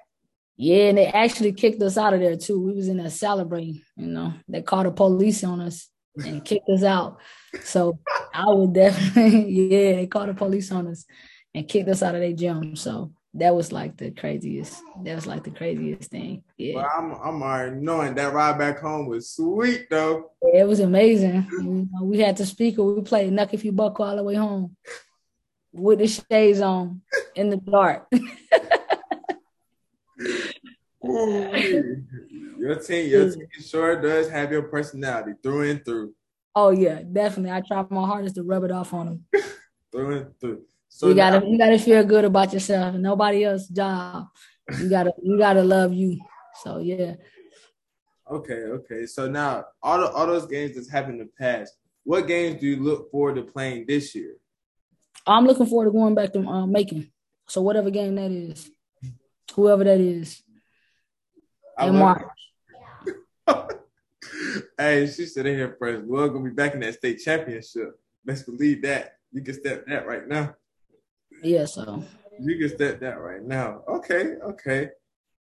Yeah, 0.58 0.90
and 0.90 0.98
they 0.98 1.08
actually 1.08 1.52
kicked 1.52 1.82
us 1.82 1.98
out 1.98 2.14
of 2.14 2.22
there 2.22 2.38
too. 2.38 2.62
We 2.62 2.74
was 2.74 2.88
in 2.88 2.98
there 2.98 3.10
celebrating, 3.10 3.82
you 3.98 4.08
know. 4.08 4.34
They 4.48 4.62
called 4.62 4.86
the 4.86 4.92
police 4.92 5.44
on 5.44 5.60
us 5.60 5.90
and 6.24 6.46
kicked 6.46 6.70
us 6.70 6.84
out. 6.84 7.20
So 7.64 8.00
I 8.34 8.46
would 8.48 8.74
definitely, 8.74 9.52
yeah, 9.52 9.96
they 9.96 10.08
called 10.08 10.30
the 10.30 10.34
police 10.34 10.72
on 10.72 10.88
us 10.88 11.06
and 11.54 11.68
kicked 11.68 11.90
us 11.90 12.02
out 12.02 12.16
of 12.16 12.22
their 12.22 12.34
gym. 12.34 12.76
So 12.78 13.12
that 13.34 13.54
was 13.54 13.74
like 13.74 13.98
the 13.98 14.12
craziest. 14.12 14.82
That 15.04 15.16
was 15.16 15.28
like 15.28 15.44
the 15.44 15.52
craziest 15.52 16.10
thing. 16.10 16.44
Yeah. 16.58 16.76
Well, 16.76 16.92
I'm 16.98 17.12
I'm 17.12 17.44
already 17.44 17.76
knowing 17.76 18.16
that 18.16 18.34
ride 18.34 18.58
back 18.58 18.80
home 18.80 19.08
was 19.08 19.32
sweet 19.32 19.88
though. 19.90 20.32
Yeah, 20.42 20.62
it 20.62 20.68
was 20.68 20.80
amazing. 20.80 21.48
You 21.52 21.90
know, 21.92 22.06
we 22.06 22.20
had 22.20 22.38
the 22.38 22.46
speaker. 22.46 22.82
We 22.82 23.02
played 23.02 23.34
"Knuck 23.34 23.54
If 23.54 23.66
You 23.66 23.74
Buckle" 23.74 24.06
all 24.06 24.16
the 24.16 24.24
way 24.24 24.36
home 24.36 24.78
with 25.74 26.00
the 26.00 26.08
shades 26.08 26.62
on 26.62 27.02
in 27.36 27.50
the 27.50 27.58
dark. 27.58 28.10
your 31.06 32.80
team, 32.80 33.10
your 33.10 33.30
team 33.32 33.48
sure 33.62 34.02
does 34.02 34.30
have 34.30 34.52
your 34.52 34.64
personality 34.64 35.34
through 35.42 35.70
and 35.70 35.86
through. 35.86 36.14
Oh 36.56 36.70
yeah, 36.72 37.02
definitely. 37.02 37.52
I 37.52 37.62
try 37.62 37.86
my 37.90 38.06
hardest 38.06 38.36
to 38.36 38.44
rub 38.44 38.64
it 38.64 38.72
off 38.72 38.94
on 38.94 39.06
them. 39.06 39.26
through 39.92 40.18
and 40.18 40.40
through. 40.40 40.64
So 40.90 41.10
you 41.10 41.16
gotta 41.16 41.42
now, 41.42 41.46
you 41.46 41.58
gotta 41.58 41.80
feel 41.80 42.04
good 42.04 42.26
about 42.26 42.54
yourself 42.54 42.96
nobody 42.96 43.44
else's 43.44 43.68
job. 43.68 44.28
You 44.80 44.90
gotta 44.90 45.12
you 45.22 45.38
gotta 45.38 45.64
love 45.64 45.94
you. 45.94 46.20
So 46.64 46.80
yeah. 46.80 47.16
Okay, 48.32 48.54
okay. 48.54 49.06
So 49.06 49.30
now 49.30 49.66
all 49.84 50.00
the 50.00 50.10
all 50.12 50.26
those 50.26 50.46
games 50.46 50.76
that's 50.76 50.90
happened 50.90 51.20
in 51.20 51.28
the 51.28 51.32
past, 51.38 51.76
what 52.04 52.28
games 52.28 52.62
do 52.62 52.68
you 52.68 52.82
look 52.82 53.12
forward 53.12 53.36
to 53.36 53.42
playing 53.44 53.86
this 53.88 54.16
year? 54.16 54.36
I'm 55.28 55.46
looking 55.46 55.66
forward 55.66 55.86
to 55.86 55.92
going 55.92 56.16
back 56.16 56.34
to 56.34 56.40
um, 56.40 56.72
Macon. 56.72 57.12
So 57.48 57.62
whatever 57.62 57.90
game 57.90 58.16
that 58.16 58.32
is, 58.32 58.70
whoever 59.54 59.84
that 59.84 60.00
is. 60.00 60.42
And 61.78 62.00
March. 62.00 62.24
hey, 64.78 65.08
she 65.08 65.26
said 65.26 65.46
in 65.46 65.56
here 65.56 65.76
first. 65.80 66.06
We're 66.06 66.28
gonna 66.30 66.46
be 66.46 66.52
back 66.52 66.74
in 66.74 66.80
that 66.82 66.96
state 66.96 67.20
championship. 67.24 68.00
Let's 68.26 68.44
believe 68.44 68.82
that. 68.84 69.18
You 69.32 69.42
can 69.42 69.54
step 69.54 69.86
that 69.88 70.08
right 70.08 70.28
now. 70.28 70.56
Yeah, 71.44 71.66
so 71.66 72.04
you 72.40 72.58
can 72.58 72.76
step 72.76 73.00
that 73.02 73.20
right 73.20 73.44
now. 73.44 73.84
Okay, 73.88 74.36
okay, 74.44 74.90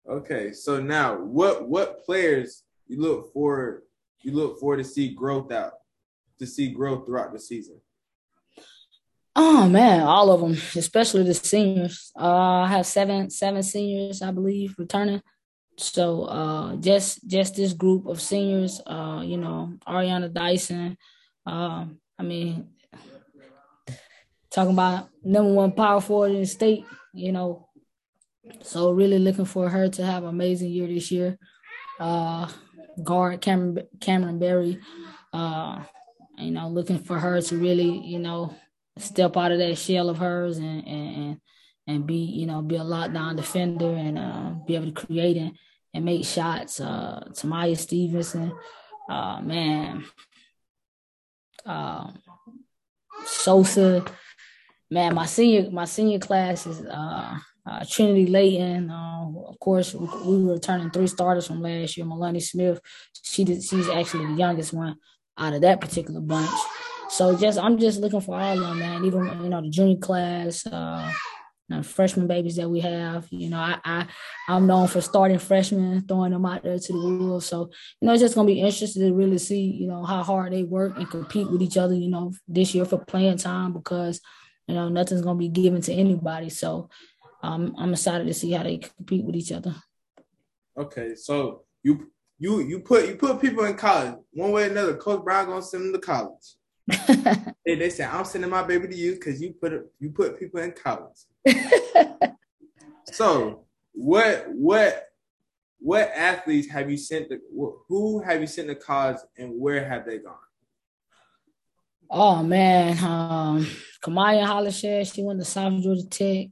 okay. 0.08 0.52
So 0.52 0.80
now, 0.80 1.18
what 1.18 1.68
what 1.68 2.04
players 2.04 2.62
you 2.88 3.00
look 3.00 3.32
for? 3.32 3.82
You 4.22 4.32
look 4.32 4.60
for 4.60 4.76
to 4.76 4.84
see 4.84 5.12
growth 5.12 5.52
out, 5.52 5.72
to 6.38 6.46
see 6.46 6.70
growth 6.70 7.06
throughout 7.06 7.32
the 7.32 7.40
season. 7.40 7.80
Oh 9.34 9.68
man, 9.68 10.02
all 10.02 10.30
of 10.30 10.40
them, 10.40 10.52
especially 10.76 11.22
the 11.22 11.34
seniors. 11.34 12.12
Uh, 12.18 12.62
I 12.62 12.68
have 12.68 12.86
seven 12.86 13.30
seven 13.30 13.62
seniors, 13.62 14.22
I 14.22 14.30
believe, 14.30 14.74
returning. 14.78 15.22
So 15.76 16.24
uh, 16.24 16.76
just 16.76 17.26
just 17.26 17.56
this 17.56 17.72
group 17.72 18.06
of 18.06 18.20
seniors, 18.20 18.80
uh, 18.86 19.22
you 19.24 19.36
know, 19.36 19.74
Ariana 19.86 20.32
Dyson. 20.32 20.96
Uh, 21.46 21.86
I 22.18 22.22
mean, 22.22 22.68
talking 24.50 24.74
about 24.74 25.08
number 25.24 25.52
one 25.52 25.72
power 25.72 26.00
forward 26.00 26.32
in 26.32 26.40
the 26.40 26.46
state, 26.46 26.84
you 27.14 27.32
know. 27.32 27.68
So 28.62 28.90
really 28.90 29.18
looking 29.18 29.44
for 29.44 29.68
her 29.68 29.88
to 29.88 30.04
have 30.04 30.24
an 30.24 30.28
amazing 30.28 30.70
year 30.70 30.86
this 30.86 31.10
year. 31.10 31.38
Uh, 31.98 32.48
guard 33.02 33.40
Cameron 33.40 33.86
Cameron 34.00 34.38
Berry, 34.38 34.78
uh, 35.32 35.82
you 36.36 36.50
know, 36.50 36.68
looking 36.68 36.98
for 36.98 37.18
her 37.18 37.40
to 37.40 37.56
really, 37.56 37.98
you 37.98 38.18
know, 38.18 38.54
step 38.98 39.36
out 39.36 39.52
of 39.52 39.58
that 39.58 39.76
shell 39.76 40.10
of 40.10 40.18
hers 40.18 40.58
and 40.58 40.86
and 40.86 41.16
and 41.16 41.40
be, 42.06 42.14
you 42.14 42.46
know, 42.46 42.62
be 42.62 42.76
a 42.76 42.80
lockdown 42.80 43.36
defender 43.36 43.94
and 43.94 44.18
uh, 44.18 44.50
be 44.66 44.76
able 44.76 44.92
to 44.92 45.06
create 45.06 45.36
and, 45.36 45.56
and 45.94 46.04
make 46.04 46.24
shots. 46.24 46.80
Uh, 46.80 47.24
Tamaya 47.30 47.76
Stevenson, 47.76 48.52
uh, 49.08 49.40
man, 49.40 50.04
uh, 51.66 52.10
Sosa, 53.24 54.04
man, 54.90 55.14
my 55.14 55.26
senior 55.26 55.70
my 55.70 55.84
senior 55.84 56.18
class 56.18 56.66
is 56.66 56.84
uh, 56.86 57.38
uh, 57.66 57.84
Trinity 57.88 58.26
Layton. 58.26 58.90
Uh, 58.90 59.26
of 59.46 59.58
course, 59.58 59.94
we, 59.94 60.06
we, 60.24 60.44
were 60.44 60.54
returning 60.54 60.90
three 60.90 61.06
starters 61.06 61.46
from 61.46 61.62
last 61.62 61.96
year. 61.96 62.06
Melanie 62.06 62.40
Smith, 62.40 62.80
she 63.22 63.44
did, 63.44 63.62
she's 63.62 63.88
actually 63.88 64.26
the 64.26 64.34
youngest 64.34 64.72
one 64.72 64.96
out 65.38 65.54
of 65.54 65.62
that 65.62 65.80
particular 65.80 66.20
bunch. 66.20 66.50
So 67.08 67.36
just 67.36 67.58
I'm 67.58 67.78
just 67.78 68.00
looking 68.00 68.20
for 68.20 68.40
all 68.40 68.52
of 68.52 68.60
them, 68.60 68.78
man. 68.78 69.04
Even 69.04 69.24
you 69.42 69.48
know 69.48 69.60
the 69.60 69.70
junior 69.70 69.98
class, 69.98 70.66
uh, 70.66 71.12
know, 71.68 71.82
freshman 71.82 72.26
babies 72.26 72.56
that 72.56 72.68
we 72.68 72.80
have. 72.80 73.26
You 73.30 73.50
know, 73.50 73.58
I, 73.58 73.78
I 73.84 74.06
I'm 74.48 74.66
known 74.66 74.88
for 74.88 75.00
starting 75.00 75.38
freshmen, 75.38 76.06
throwing 76.06 76.32
them 76.32 76.46
out 76.46 76.62
there 76.62 76.78
to 76.78 76.92
the 76.92 76.98
wolves. 76.98 77.46
So 77.46 77.70
you 78.00 78.06
know, 78.06 78.12
it's 78.12 78.22
just 78.22 78.34
gonna 78.34 78.46
be 78.46 78.60
interesting 78.60 79.02
to 79.02 79.14
really 79.14 79.38
see 79.38 79.60
you 79.62 79.86
know 79.86 80.04
how 80.04 80.22
hard 80.22 80.52
they 80.52 80.64
work 80.64 80.96
and 80.96 81.08
compete 81.08 81.50
with 81.50 81.62
each 81.62 81.76
other. 81.76 81.94
You 81.94 82.10
know, 82.10 82.32
this 82.46 82.74
year 82.74 82.84
for 82.84 82.98
playing 82.98 83.38
time 83.38 83.72
because 83.72 84.20
you 84.66 84.74
know, 84.74 84.88
nothing's 84.88 85.22
gonna 85.22 85.38
be 85.38 85.48
given 85.48 85.80
to 85.82 85.92
anybody. 85.92 86.48
So 86.48 86.90
um, 87.42 87.74
I'm 87.78 87.92
excited 87.92 88.26
to 88.26 88.34
see 88.34 88.52
how 88.52 88.62
they 88.62 88.78
compete 88.78 89.24
with 89.24 89.36
each 89.36 89.52
other. 89.52 89.74
Okay, 90.78 91.14
so 91.14 91.64
you 91.82 92.10
you 92.38 92.60
you 92.60 92.80
put 92.80 93.08
you 93.08 93.16
put 93.16 93.40
people 93.40 93.64
in 93.64 93.74
college 93.76 94.14
one 94.32 94.52
way 94.52 94.64
or 94.64 94.70
another. 94.70 94.96
Coach 94.96 95.24
Brown 95.24 95.46
gonna 95.46 95.62
send 95.62 95.84
them 95.84 95.92
to 95.92 95.98
college. 95.98 96.56
They, 97.64 97.76
they 97.76 97.90
say 97.90 98.04
I'm 98.04 98.24
sending 98.24 98.50
my 98.50 98.62
baby 98.62 98.88
to 98.88 98.96
you 98.96 99.12
because 99.12 99.40
you 99.40 99.52
put 99.52 99.72
you 100.00 100.10
put 100.10 100.38
people 100.38 100.60
in 100.60 100.72
college. 100.72 101.16
so 103.12 103.66
what 103.92 104.46
what 104.48 105.08
what 105.78 106.10
athletes 106.14 106.68
have 106.70 106.90
you 106.90 106.96
sent 106.96 107.28
to 107.30 107.38
who 107.88 108.20
have 108.20 108.40
you 108.40 108.46
sent 108.46 108.68
to 108.68 108.74
college 108.74 109.18
and 109.36 109.60
where 109.60 109.88
have 109.88 110.06
they 110.06 110.18
gone? 110.18 110.34
Oh 112.10 112.42
man, 112.42 112.98
um, 113.02 113.66
Kamaya 114.04 114.44
Hollinshed, 114.44 115.14
she 115.14 115.22
went 115.22 115.38
to 115.38 115.44
South 115.44 115.80
Georgia 115.82 116.06
Tech. 116.08 116.48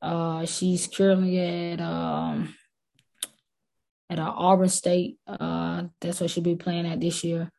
Uh, 0.00 0.46
she's 0.46 0.86
currently 0.86 1.38
at 1.72 1.80
um, 1.80 2.54
at 4.08 4.18
uh, 4.18 4.32
Auburn 4.34 4.68
State. 4.68 5.18
Uh, 5.26 5.84
that's 6.00 6.20
what 6.20 6.30
she'll 6.30 6.42
be 6.42 6.56
playing 6.56 6.86
at 6.86 7.00
this 7.00 7.24
year. 7.24 7.50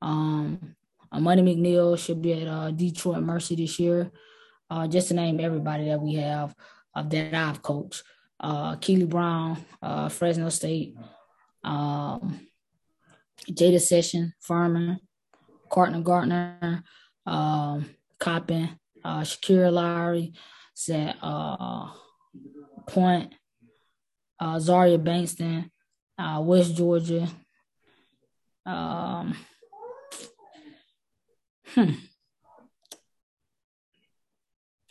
Um, 0.00 0.76
uh, 1.10 1.20
Money 1.20 1.42
McNeil 1.42 1.98
should 1.98 2.22
be 2.22 2.32
at 2.32 2.48
uh, 2.48 2.70
Detroit 2.70 3.22
Mercy 3.22 3.56
this 3.56 3.78
year. 3.78 4.10
Uh, 4.70 4.86
just 4.86 5.08
to 5.08 5.14
name 5.14 5.40
everybody 5.40 5.86
that 5.86 6.00
we 6.00 6.14
have 6.14 6.54
uh, 6.94 7.02
that 7.02 7.34
I've 7.34 7.62
coached. 7.62 8.02
Uh, 8.38 8.76
Keely 8.76 9.06
Brown, 9.06 9.64
uh, 9.82 10.08
Fresno 10.08 10.48
State, 10.50 10.94
um, 11.64 12.46
Jada 13.50 13.80
Session, 13.80 14.32
Furman, 14.40 15.00
Carter 15.70 16.00
Gardner, 16.00 16.84
um, 17.26 17.86
Coppin, 18.20 18.78
uh, 19.04 19.22
Shakira 19.22 19.72
Lowry, 19.72 20.34
uh, 21.22 21.90
Point, 22.86 23.34
Zaria 24.58 24.98
Bankston, 24.98 25.70
West 26.44 26.76
Georgia. 26.76 27.26
Um, 28.66 29.34
hmm. 31.74 31.90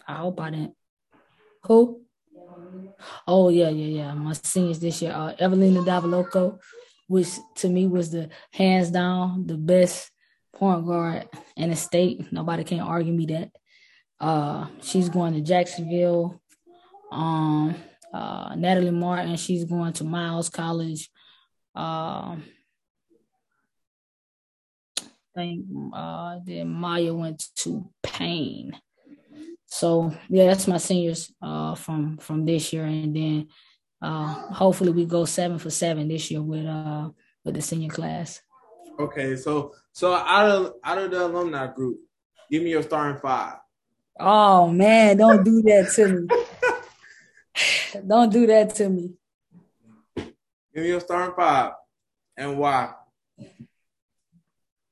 I 0.07 0.13
hope 0.15 0.39
I 0.39 0.49
didn't. 0.51 0.73
Who? 1.63 2.01
Oh 3.27 3.49
yeah, 3.49 3.69
yeah, 3.69 4.03
yeah. 4.03 4.13
My 4.13 4.33
seniors 4.33 4.79
this 4.79 5.01
year, 5.01 5.11
uh, 5.11 5.33
Evelina 5.39 5.81
Davaloco, 5.81 6.59
which 7.07 7.29
to 7.55 7.69
me 7.69 7.87
was 7.87 8.11
the 8.11 8.29
hands 8.51 8.89
down 8.89 9.45
the 9.45 9.57
best 9.57 10.11
point 10.53 10.85
guard 10.85 11.27
in 11.55 11.69
the 11.69 11.75
state. 11.75 12.31
Nobody 12.31 12.63
can 12.63 12.79
argue 12.79 13.13
me 13.13 13.25
that. 13.27 13.51
Uh, 14.19 14.67
she's 14.81 15.09
going 15.09 15.33
to 15.33 15.41
Jacksonville. 15.41 16.41
Um, 17.11 17.75
uh, 18.13 18.55
Natalie 18.55 18.91
Martin, 18.91 19.35
she's 19.35 19.65
going 19.65 19.93
to 19.93 20.03
Miles 20.03 20.49
College. 20.49 21.09
I 21.75 22.37
think 25.37 25.65
uh, 25.93 26.39
then 26.43 26.69
Maya 26.69 27.13
went 27.13 27.45
to 27.57 27.87
Paine. 28.01 28.79
So 29.67 30.11
yeah, 30.29 30.45
that's 30.47 30.67
my 30.67 30.77
seniors 30.77 31.31
uh, 31.41 31.75
from 31.75 32.17
from 32.17 32.45
this 32.45 32.73
year, 32.73 32.85
and 32.85 33.15
then 33.15 33.47
uh, 34.01 34.33
hopefully 34.53 34.91
we 34.91 35.05
go 35.05 35.25
seven 35.25 35.59
for 35.59 35.69
seven 35.69 36.07
this 36.07 36.31
year 36.31 36.41
with 36.41 36.65
uh 36.65 37.09
with 37.45 37.55
the 37.55 37.61
senior 37.61 37.89
class. 37.89 38.41
Okay, 38.99 39.35
so 39.35 39.73
so 39.91 40.13
out 40.13 40.49
of 40.49 40.73
out 40.83 40.97
of 40.97 41.11
the 41.11 41.25
alumni 41.25 41.67
group, 41.67 41.99
give 42.49 42.63
me 42.63 42.71
your 42.71 42.83
starting 42.83 43.21
five. 43.21 43.57
Oh 44.19 44.67
man, 44.69 45.17
don't 45.17 45.43
do 45.43 45.61
that 45.63 45.91
to 45.95 46.07
me. 46.07 46.27
don't 48.07 48.31
do 48.31 48.47
that 48.47 48.73
to 48.75 48.89
me. 48.89 49.13
Give 50.15 50.83
me 50.83 50.87
your 50.87 51.01
starting 51.01 51.35
five 51.35 51.73
and 52.35 52.57
why. 52.57 52.93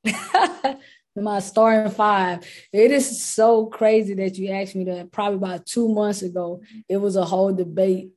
My 1.18 1.40
starting 1.40 1.92
five. 1.92 2.46
It 2.74 2.92
is 2.92 3.24
so 3.24 3.68
crazy 3.68 4.14
that 4.16 4.38
you 4.38 4.52
asked 4.52 4.76
me 4.76 4.84
that. 4.86 5.12
Probably 5.14 5.38
about 5.38 5.66
two 5.66 5.88
months 5.88 6.22
ago, 6.22 6.62
it 6.90 6.98
was 6.98 7.16
a 7.16 7.24
whole 7.24 7.54
debate 7.54 8.12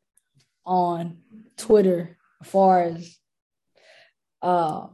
on 0.67 1.19
Twitter 1.57 2.17
as 2.41 2.49
far 2.49 2.83
as 2.83 3.17
uh, 4.43 4.89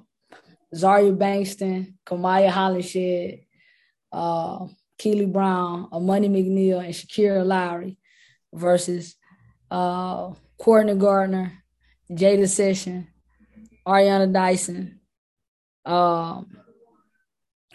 Zaria 0.74 1.12
Bankston, 1.12 1.94
Kamaya 2.06 2.50
Hollinshed, 2.50 3.44
uh, 4.12 4.66
Keely 4.98 5.26
Brown, 5.26 5.88
Amani 5.92 6.28
McNeil, 6.28 6.84
and 6.84 6.94
Shakira 6.94 7.44
Lowry 7.44 7.98
versus 8.52 9.16
uh, 9.70 10.32
Courtney 10.58 10.94
Gardner, 10.94 11.52
Jada 12.10 12.48
Session, 12.48 13.08
Ariana 13.86 14.32
Dyson, 14.32 15.00
um, 15.84 16.46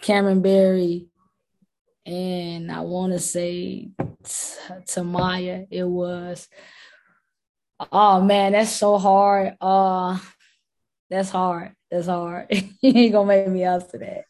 Cameron 0.00 0.42
Berry, 0.42 1.06
and 2.06 2.70
I 2.70 2.80
want 2.80 3.12
to 3.12 3.18
say 3.18 3.90
Tamaya. 4.24 5.66
It 5.70 5.84
was. 5.84 6.48
Oh 7.92 8.20
man, 8.20 8.52
that's 8.52 8.72
so 8.72 8.98
hard. 8.98 9.56
Uh, 9.60 10.18
that's 11.08 11.30
hard. 11.30 11.72
That's 11.90 12.06
hard. 12.06 12.46
you 12.80 12.92
ain't 12.94 13.12
gonna 13.12 13.26
make 13.26 13.48
me 13.48 13.64
answer 13.64 13.98
that. 13.98 14.24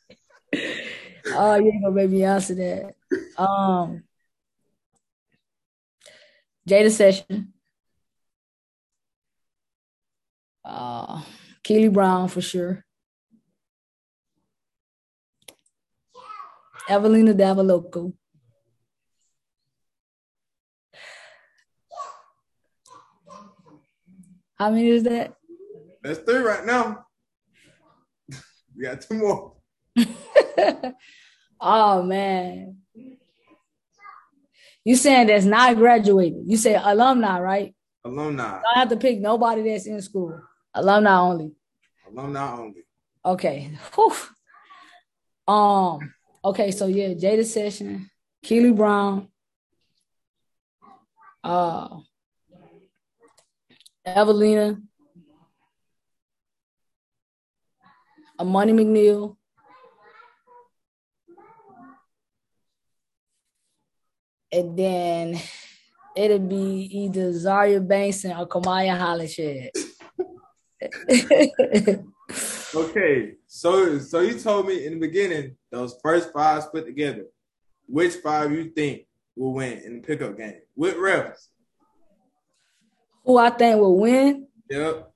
oh, 1.27 1.55
you 1.57 1.71
ain't 1.73 1.83
gonna 1.83 1.95
make 1.95 2.11
me 2.11 2.25
answer 2.25 2.55
that. 2.55 2.95
Um, 3.41 4.05
Jada 6.68 6.91
Session, 6.91 7.53
uh, 10.64 11.23
Keely 11.64 11.89
Brown 11.89 12.29
for 12.29 12.41
sure, 12.41 12.85
Evelina 16.89 17.35
Davaloco. 17.35 18.12
How 24.57 24.70
many 24.70 24.89
is 24.89 25.05
that? 25.05 25.35
That's 26.03 26.18
three 26.20 26.39
right 26.39 26.64
now. 26.64 27.07
We 28.76 28.85
got 28.85 29.01
two 29.01 29.14
more. 29.14 29.57
Oh 31.61 32.03
man. 32.03 32.78
You 34.83 34.97
saying 34.97 35.26
that's 35.26 35.45
not 35.45 35.76
graduated. 35.76 36.45
You 36.47 36.57
say 36.57 36.74
alumni, 36.74 37.39
right? 37.39 37.74
Alumni. 38.05 38.62
I 38.74 38.78
have 38.78 38.89
to 38.89 38.97
pick 38.97 39.20
nobody 39.20 39.68
that's 39.70 39.87
in 39.87 40.01
school. 40.01 40.41
Alumni 40.72 41.18
only. 41.18 41.53
Alumni 42.09 42.57
only. 42.57 42.85
Okay. 43.24 43.70
Whew. 43.95 44.14
Um, 45.47 46.14
okay, 46.45 46.70
so 46.70 46.86
yeah, 46.86 47.09
Jada 47.09 47.45
Session, 47.45 48.11
Keely 48.43 48.72
Brown, 48.72 49.28
uh 51.43 51.99
Evelina, 54.05 54.80
Amani 58.38 58.72
McNeil, 58.72 59.36
and 64.53 64.76
then 64.76 65.41
it'd 66.16 66.49
be 66.49 66.88
either 66.93 67.32
Zaria 67.32 67.80
Bankston 67.80 68.38
or 68.38 68.47
Kamaya 68.49 68.99
Hollinshed. 68.99 69.70
okay, 72.74 73.34
so 73.53 73.98
so 73.98 74.20
you 74.20 74.38
told 74.38 74.68
me 74.68 74.86
in 74.86 74.92
the 74.94 75.01
beginning 75.01 75.57
those 75.72 75.98
first 76.05 76.32
five 76.32 76.70
put 76.70 76.86
together. 76.86 77.24
Which 77.86 78.14
five 78.14 78.53
you 78.53 78.70
think 78.70 79.09
will 79.34 79.55
win 79.55 79.78
in 79.84 79.96
the 79.96 80.03
pickup 80.03 80.38
game 80.38 80.61
with 80.76 80.94
refs? 80.94 81.48
Who 83.24 83.38
I 83.38 83.51
think 83.51 83.80
will 83.80 83.98
win? 83.98 84.46
Yep. 84.70 85.11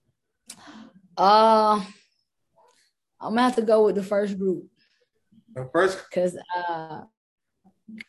Uh, 1.17 1.81
I'm 3.21 3.31
gonna 3.31 3.43
have 3.43 3.55
to 3.55 3.63
go 3.63 3.85
with 3.85 3.95
the 3.95 4.03
first 4.03 4.37
group. 4.37 4.67
The 5.55 5.71
first, 5.73 6.05
cause 6.11 6.37
uh, 6.57 7.03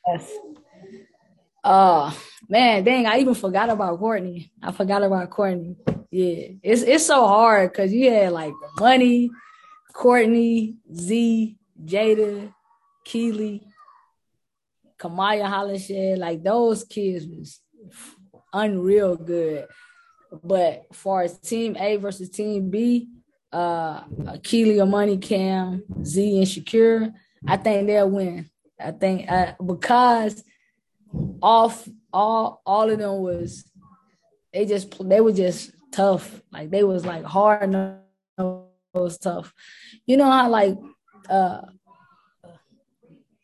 yes. 0.07 0.31
Uh, 1.63 2.11
man, 2.49 2.83
dang, 2.83 3.05
I 3.05 3.19
even 3.19 3.35
forgot 3.35 3.69
about 3.69 3.99
Courtney. 3.99 4.51
I 4.63 4.71
forgot 4.71 5.03
about 5.03 5.29
Courtney. 5.29 5.75
Yeah, 6.09 6.47
it's 6.63 6.81
it's 6.81 7.05
so 7.05 7.27
hard 7.27 7.71
because 7.71 7.93
you 7.93 8.09
had 8.09 8.31
like 8.31 8.53
Money, 8.79 9.29
Courtney, 9.95 10.75
Z, 10.93 11.57
Jada, 11.85 12.53
Keely, 13.05 13.65
Kamaya 14.99 15.45
Hollinshed. 15.45 16.17
Like 16.17 16.43
those 16.43 16.83
kids 16.83 17.25
was 17.25 17.61
unreal 18.51 19.15
good. 19.15 19.67
But 20.43 20.93
far 20.93 21.21
as 21.21 21.39
Team 21.39 21.77
A 21.79 21.95
versus 21.95 22.29
Team 22.29 22.69
B, 22.69 23.07
uh, 23.53 24.01
Keely, 24.43 24.81
or 24.81 24.85
Money, 24.85 25.17
Cam, 25.17 25.83
Z, 26.03 26.39
and 26.39 26.45
Shakira, 26.45 27.13
I 27.47 27.55
think 27.55 27.87
they'll 27.87 28.09
win. 28.09 28.49
I 28.77 28.91
think 28.91 29.31
uh, 29.31 29.53
because 29.65 30.43
off 31.41 31.87
all 32.11 32.61
all 32.65 32.89
of 32.89 32.99
them 32.99 33.19
was 33.19 33.63
they 34.51 34.65
just 34.65 34.93
they 35.07 35.21
were 35.21 35.31
just 35.31 35.71
tough. 35.93 36.41
Like 36.51 36.69
they 36.69 36.83
was 36.83 37.05
like 37.05 37.23
hard 37.23 37.71
was 39.01 39.17
tough. 39.17 39.53
You 40.05 40.17
know 40.17 40.29
how 40.29 40.49
like 40.49 40.77
uh 41.29 41.61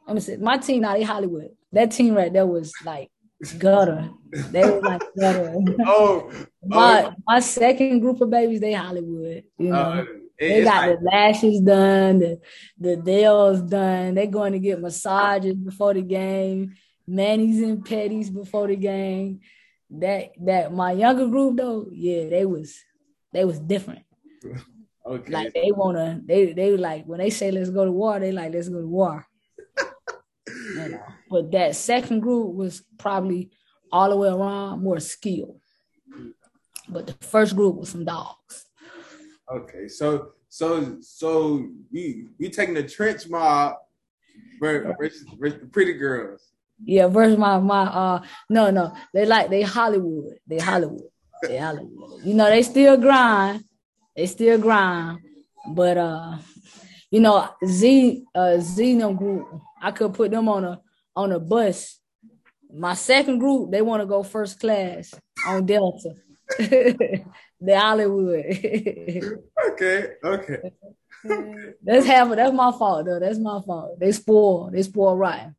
let 0.08 0.16
me 0.16 0.22
say 0.22 0.38
my 0.38 0.58
team 0.58 0.82
now 0.82 0.94
they 0.94 1.04
Hollywood. 1.04 1.50
That 1.72 1.92
team 1.92 2.16
right 2.16 2.32
there 2.32 2.46
was 2.46 2.74
like 2.84 3.10
gutter. 3.58 4.10
They 4.52 4.70
were 4.70 4.82
like 4.82 5.04
gutter. 5.18 5.56
Oh, 5.86 6.32
my 6.66 7.06
oh. 7.06 7.14
my 7.28 7.40
second 7.40 8.00
group 8.00 8.22
of 8.22 8.30
babies, 8.30 8.60
they 8.60 8.74
Hollywood. 8.74 9.44
You 9.58 9.70
know. 9.70 9.76
Uh, 9.76 10.06
they 10.40 10.64
got 10.64 10.88
like, 10.88 11.00
the 11.00 11.06
lashes 11.06 11.62
done, 11.62 12.20
the 12.20 12.40
the 12.80 12.96
nails 12.98 13.62
done. 13.62 14.16
They're 14.16 14.26
going 14.26 14.54
to 14.54 14.60
get 14.60 14.82
massages 14.82 15.56
before 15.56 15.94
the 15.94 16.02
game 16.02 16.76
manis 17.12 17.62
and 17.62 17.86
petties 17.86 18.34
before 18.34 18.68
the 18.68 18.76
game. 18.76 19.42
That 19.90 20.32
that 20.42 20.74
my 20.74 20.94
younger 20.94 21.28
group 21.28 21.58
though, 21.58 21.88
yeah, 21.92 22.30
they 22.30 22.46
was 22.46 22.78
they 23.34 23.44
was 23.46 23.60
different. 23.60 24.04
Okay. 25.06 25.32
Like 25.32 25.54
they 25.54 25.72
wanna 25.72 26.22
they 26.24 26.54
they 26.54 26.78
like 26.78 27.06
when 27.06 27.20
they 27.20 27.30
say 27.30 27.52
let's 27.52 27.70
go 27.70 27.86
to 27.86 27.92
war, 27.92 28.20
they 28.20 28.32
like 28.32 28.54
let's 28.54 28.70
go 28.70 28.82
to 28.82 28.88
war. 28.88 29.26
you 30.48 30.90
know. 30.90 31.02
But 31.30 31.52
that 31.52 31.76
second 31.76 32.20
group 32.20 32.54
was 32.54 32.84
probably 32.98 33.52
all 33.92 34.10
the 34.10 34.18
way 34.18 34.30
around 34.30 34.84
more 34.84 35.00
skilled. 35.00 35.60
But 36.88 37.08
the 37.08 37.14
first 37.26 37.56
group 37.56 37.78
was 37.78 37.90
some 37.90 38.06
dogs. 38.06 38.66
Okay, 39.52 39.88
so 39.88 40.34
so 40.50 40.98
so 41.02 41.68
we 41.92 42.28
we 42.40 42.50
taking 42.50 42.76
the 42.76 42.84
trench 42.84 43.28
mob 43.28 43.76
versus, 44.60 45.26
versus 45.40 45.60
the 45.60 45.68
pretty 45.68 45.94
girls. 45.94 46.52
Yeah, 46.84 47.08
versus 47.08 47.38
my 47.38 47.60
my 47.60 47.84
uh 47.84 48.24
no 48.50 48.72
no 48.72 48.94
they 49.14 49.26
like 49.26 49.50
they 49.50 49.62
Hollywood 49.62 50.38
they 50.48 50.60
Hollywood 50.60 51.10
they 51.44 51.58
Hollywood 51.58 52.24
you 52.24 52.34
know 52.34 52.50
they 52.50 52.64
still 52.64 52.98
grind 52.98 53.64
they 54.16 54.26
still 54.26 54.58
grind 54.60 55.20
but 55.68 55.98
uh 55.98 56.38
you 57.10 57.20
know 57.20 57.48
Z 57.66 58.24
uh 58.34 58.58
Zeno 58.60 59.14
group 59.14 59.48
I 59.82 59.92
could 59.92 60.14
put 60.14 60.32
them 60.32 60.50
on 60.50 60.64
a 60.66 60.82
on 61.16 61.32
a 61.32 61.40
bus 61.40 62.00
my 62.74 62.94
second 62.94 63.40
group 63.40 63.72
they 63.72 63.82
want 63.82 64.02
to 64.02 64.08
go 64.08 64.24
first 64.24 64.60
class 64.60 65.14
on 65.48 65.66
Delta 65.66 66.16
the 66.58 67.24
Hollywood 67.70 68.46
okay 69.72 70.08
okay 70.24 70.72
that's 71.84 72.06
half 72.06 72.36
that's 72.36 72.54
my 72.54 72.72
fault 72.72 73.06
though 73.06 73.20
that's 73.20 73.40
my 73.40 73.62
fault 73.66 74.00
they 74.00 74.12
spoil 74.12 74.70
they 74.72 74.84
spoil 74.84 75.16
right 75.16 75.50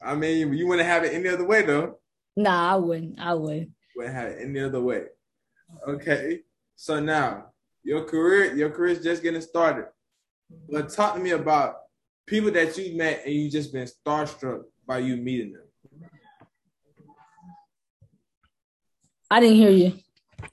I 0.00 0.14
mean, 0.14 0.52
you 0.54 0.66
wouldn't 0.66 0.88
have 0.88 1.04
it 1.04 1.12
any 1.12 1.28
other 1.28 1.44
way, 1.44 1.62
though. 1.62 1.98
Nah, 2.36 2.72
I 2.72 2.76
wouldn't. 2.76 3.18
I 3.18 3.34
would. 3.34 3.72
Wouldn't 3.96 4.14
have 4.14 4.28
it 4.28 4.38
any 4.42 4.60
other 4.60 4.80
way. 4.80 5.04
Okay. 5.86 6.40
So 6.76 7.00
now 7.00 7.46
your 7.82 8.04
career, 8.04 8.54
your 8.54 8.70
career 8.70 8.92
is 8.92 9.02
just 9.02 9.22
getting 9.22 9.40
started. 9.40 9.86
But 10.70 10.88
talk 10.88 11.14
to 11.14 11.20
me 11.20 11.30
about 11.30 11.76
people 12.26 12.50
that 12.52 12.76
you 12.76 12.96
met 12.96 13.22
and 13.24 13.34
you 13.34 13.50
just 13.50 13.72
been 13.72 13.86
starstruck 13.86 14.64
by 14.86 14.98
you 14.98 15.16
meeting 15.16 15.52
them. 15.52 15.62
I 19.30 19.40
didn't 19.40 19.56
hear 19.56 19.70
you. 19.70 19.92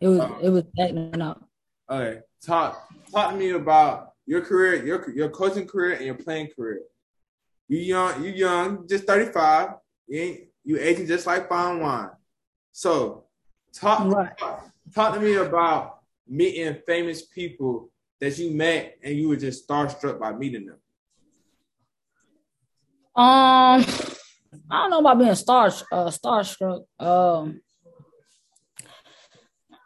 It 0.01 0.07
was 0.07 0.19
um, 0.19 0.37
it 0.41 0.49
was 0.49 0.63
acting 0.79 1.21
up. 1.21 1.41
Okay. 1.89 2.19
Talk 2.45 2.87
talk 3.11 3.31
to 3.31 3.37
me 3.37 3.51
about 3.51 4.13
your 4.25 4.41
career, 4.41 4.85
your 4.85 5.09
your 5.11 5.29
coaching 5.29 5.67
career 5.67 5.95
and 5.95 6.05
your 6.05 6.15
playing 6.15 6.49
career. 6.55 6.81
You 7.67 7.79
young, 7.79 8.23
you 8.23 8.31
young, 8.31 8.87
just 8.87 9.05
35. 9.05 9.69
You 10.07 10.19
ain't 10.19 10.39
you 10.63 10.79
aging 10.79 11.07
just 11.07 11.25
like 11.25 11.47
fine 11.47 11.79
wine. 11.79 12.09
So 12.71 13.25
talk, 13.73 14.11
right. 14.11 14.37
talk, 14.37 14.69
talk 14.93 15.13
to 15.15 15.19
me 15.19 15.35
about 15.35 15.99
meeting 16.27 16.77
famous 16.85 17.25
people 17.25 17.89
that 18.19 18.37
you 18.37 18.51
met 18.51 18.97
and 19.03 19.15
you 19.15 19.29
were 19.29 19.35
just 19.35 19.67
starstruck 19.67 20.19
by 20.19 20.31
meeting 20.33 20.65
them. 20.65 20.77
Um, 23.15 23.85
I 24.69 24.81
don't 24.81 24.89
know 24.89 24.99
about 24.99 25.19
being 25.19 25.35
star 25.35 25.67
uh, 25.67 26.09
starstruck. 26.09 26.83
Um, 26.99 27.61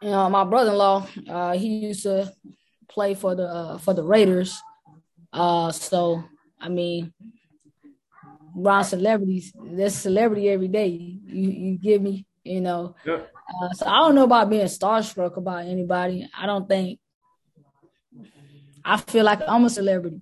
you 0.02 0.10
know, 0.10 0.30
my 0.30 0.44
brother-in-law, 0.44 1.06
uh, 1.28 1.52
he 1.52 1.68
used 1.68 2.02
to 2.04 2.32
play 2.88 3.14
for 3.14 3.34
the 3.34 3.44
uh, 3.44 3.78
for 3.78 3.94
the 3.94 4.02
Raiders. 4.02 4.60
Uh, 5.32 5.70
so 5.70 6.24
I 6.60 6.68
mean, 6.68 7.12
around 8.58 8.84
celebrities. 8.84 9.52
There's 9.62 9.94
celebrity 9.94 10.48
every 10.48 10.68
day. 10.68 10.88
You 10.88 11.50
you 11.50 11.78
give 11.78 12.02
me, 12.02 12.26
you 12.44 12.60
know. 12.60 12.94
Yep. 13.04 13.32
Uh, 13.50 13.72
so 13.72 13.86
I 13.86 13.98
don't 13.98 14.14
know 14.14 14.24
about 14.24 14.50
being 14.50 14.64
starstruck 14.66 15.36
about 15.36 15.64
anybody. 15.64 16.28
I 16.36 16.46
don't 16.46 16.68
think. 16.68 17.00
I 18.84 18.96
feel 18.96 19.24
like 19.24 19.40
I'm 19.46 19.64
a 19.64 19.70
celebrity. 19.70 20.20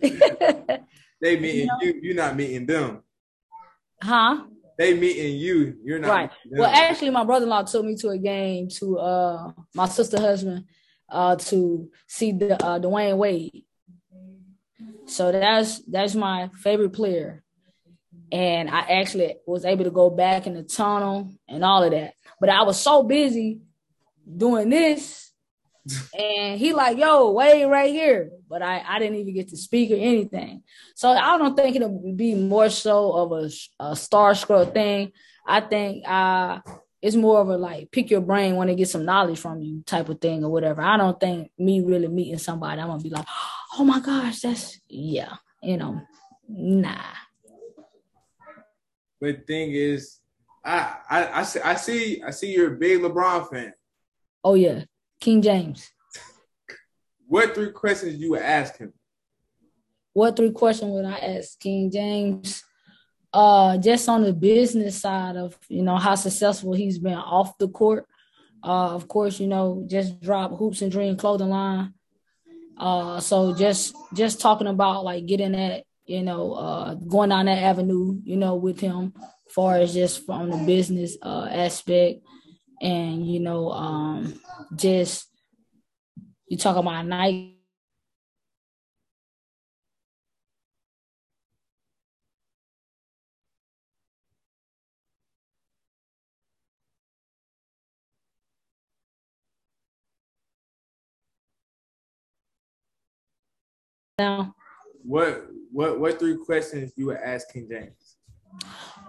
they 0.00 1.38
meeting 1.38 1.60
you, 1.60 1.66
know? 1.66 1.78
you, 1.82 2.00
you're 2.02 2.14
not 2.14 2.36
meeting 2.36 2.66
them. 2.66 3.02
Huh? 4.02 4.44
They 4.78 4.94
meeting 4.94 5.36
you, 5.36 5.76
you're 5.84 5.98
not. 5.98 6.10
Right. 6.10 6.30
Well, 6.50 6.70
actually, 6.70 7.10
my 7.10 7.24
brother-in-law 7.24 7.62
took 7.64 7.84
me 7.84 7.96
to 7.96 8.10
a 8.10 8.18
game 8.18 8.68
to 8.80 8.98
uh 8.98 9.52
my 9.74 9.86
sister 9.86 10.20
husband 10.20 10.66
uh 11.08 11.36
to 11.36 11.90
see 12.06 12.32
the 12.32 12.62
uh 12.62 12.78
Dwyane 12.78 13.16
Wade. 13.16 13.64
So 15.06 15.32
that's 15.32 15.80
that's 15.86 16.14
my 16.14 16.50
favorite 16.62 16.92
player. 16.92 17.42
And 18.32 18.68
I 18.68 18.80
actually 18.80 19.36
was 19.46 19.64
able 19.64 19.84
to 19.84 19.90
go 19.90 20.10
back 20.10 20.46
in 20.46 20.54
the 20.54 20.62
tunnel 20.62 21.32
and 21.48 21.64
all 21.64 21.82
of 21.82 21.92
that. 21.92 22.14
But 22.40 22.48
I 22.48 22.62
was 22.62 22.80
so 22.80 23.02
busy 23.02 23.60
doing 24.36 24.70
this. 24.70 25.30
and 26.18 26.58
he 26.58 26.72
like, 26.72 26.98
yo, 26.98 27.30
wait 27.30 27.64
right 27.64 27.92
here. 27.92 28.30
But 28.48 28.62
I, 28.62 28.82
I 28.86 28.98
didn't 28.98 29.18
even 29.18 29.34
get 29.34 29.48
to 29.48 29.56
speak 29.56 29.90
or 29.92 29.94
anything. 29.94 30.62
So 30.94 31.10
I 31.10 31.38
don't 31.38 31.56
think 31.56 31.76
it'll 31.76 32.14
be 32.14 32.34
more 32.34 32.68
so 32.70 33.12
of 33.12 33.32
a, 33.32 33.50
a 33.84 33.96
scroll 33.96 34.64
thing. 34.64 35.12
I 35.46 35.60
think 35.60 36.06
uh, 36.08 36.58
it's 37.00 37.16
more 37.16 37.40
of 37.40 37.48
a 37.48 37.56
like 37.56 37.90
pick 37.92 38.10
your 38.10 38.20
brain 38.20 38.56
when 38.56 38.66
they 38.68 38.74
get 38.74 38.88
some 38.88 39.04
knowledge 39.04 39.38
from 39.38 39.62
you 39.62 39.82
type 39.86 40.08
of 40.08 40.20
thing 40.20 40.44
or 40.44 40.50
whatever. 40.50 40.82
I 40.82 40.96
don't 40.96 41.18
think 41.18 41.50
me 41.58 41.80
really 41.80 42.08
meeting 42.08 42.38
somebody, 42.38 42.80
I'm 42.80 42.88
gonna 42.88 43.02
be 43.02 43.10
like, 43.10 43.26
oh 43.78 43.84
my 43.84 44.00
gosh, 44.00 44.40
that's 44.40 44.80
yeah, 44.88 45.34
you 45.62 45.76
know, 45.76 46.00
nah. 46.48 46.96
But 49.20 49.46
thing 49.46 49.72
is, 49.72 50.20
I 50.64 50.96
I 51.08 51.40
I 51.40 51.42
see 51.44 51.60
I 51.60 51.74
see 51.76 52.22
I 52.22 52.30
see 52.30 52.52
you're 52.52 52.74
a 52.74 52.76
big 52.76 53.00
LeBron 53.00 53.50
fan. 53.50 53.72
Oh 54.44 54.54
yeah, 54.54 54.84
King 55.20 55.42
James. 55.42 55.90
What 57.26 57.54
three 57.54 57.70
questions 57.72 58.16
you 58.16 58.30
would 58.30 58.42
ask 58.42 58.76
him? 58.76 58.92
What 60.12 60.36
three 60.36 60.52
questions 60.52 60.92
would 60.92 61.04
I 61.04 61.18
ask 61.18 61.58
King 61.58 61.90
James? 61.90 62.62
Uh, 63.32 63.76
just 63.78 64.08
on 64.08 64.22
the 64.22 64.32
business 64.32 65.00
side 65.00 65.36
of 65.36 65.58
you 65.68 65.82
know 65.82 65.96
how 65.96 66.14
successful 66.14 66.72
he's 66.72 66.98
been 66.98 67.14
off 67.14 67.58
the 67.58 67.68
court. 67.68 68.06
Uh, 68.62 68.94
of 68.94 69.08
course, 69.08 69.40
you 69.40 69.46
know 69.46 69.84
just 69.86 70.20
drop 70.20 70.56
hoops 70.56 70.82
and 70.82 70.92
dream 70.92 71.16
clothing 71.16 71.50
line. 71.50 71.92
Uh, 72.76 73.20
so 73.20 73.54
just 73.54 73.94
just 74.14 74.40
talking 74.40 74.66
about 74.66 75.04
like 75.04 75.26
getting 75.26 75.52
that 75.52 75.84
you 76.06 76.22
know 76.22 76.52
uh 76.54 76.94
going 76.94 77.30
down 77.30 77.46
that 77.46 77.58
avenue 77.62 78.20
you 78.24 78.36
know 78.36 78.54
with 78.54 78.80
him, 78.80 79.12
far 79.48 79.76
as 79.76 79.94
just 79.94 80.24
from 80.24 80.50
the 80.50 80.58
business 80.58 81.16
uh 81.22 81.48
aspect, 81.50 82.20
and 82.80 83.26
you 83.26 83.40
know 83.40 83.70
um 83.70 84.40
just 84.74 85.28
you 86.48 86.56
talk 86.56 86.76
about 86.76 87.06
Nike 87.06 87.56
now. 104.18 104.54
What 105.04 105.55
what 105.76 106.00
what 106.00 106.18
three 106.18 106.38
questions 106.38 106.94
you 106.96 107.04
would 107.06 107.18
ask 107.18 107.52
King 107.52 107.68
James? 107.70 108.16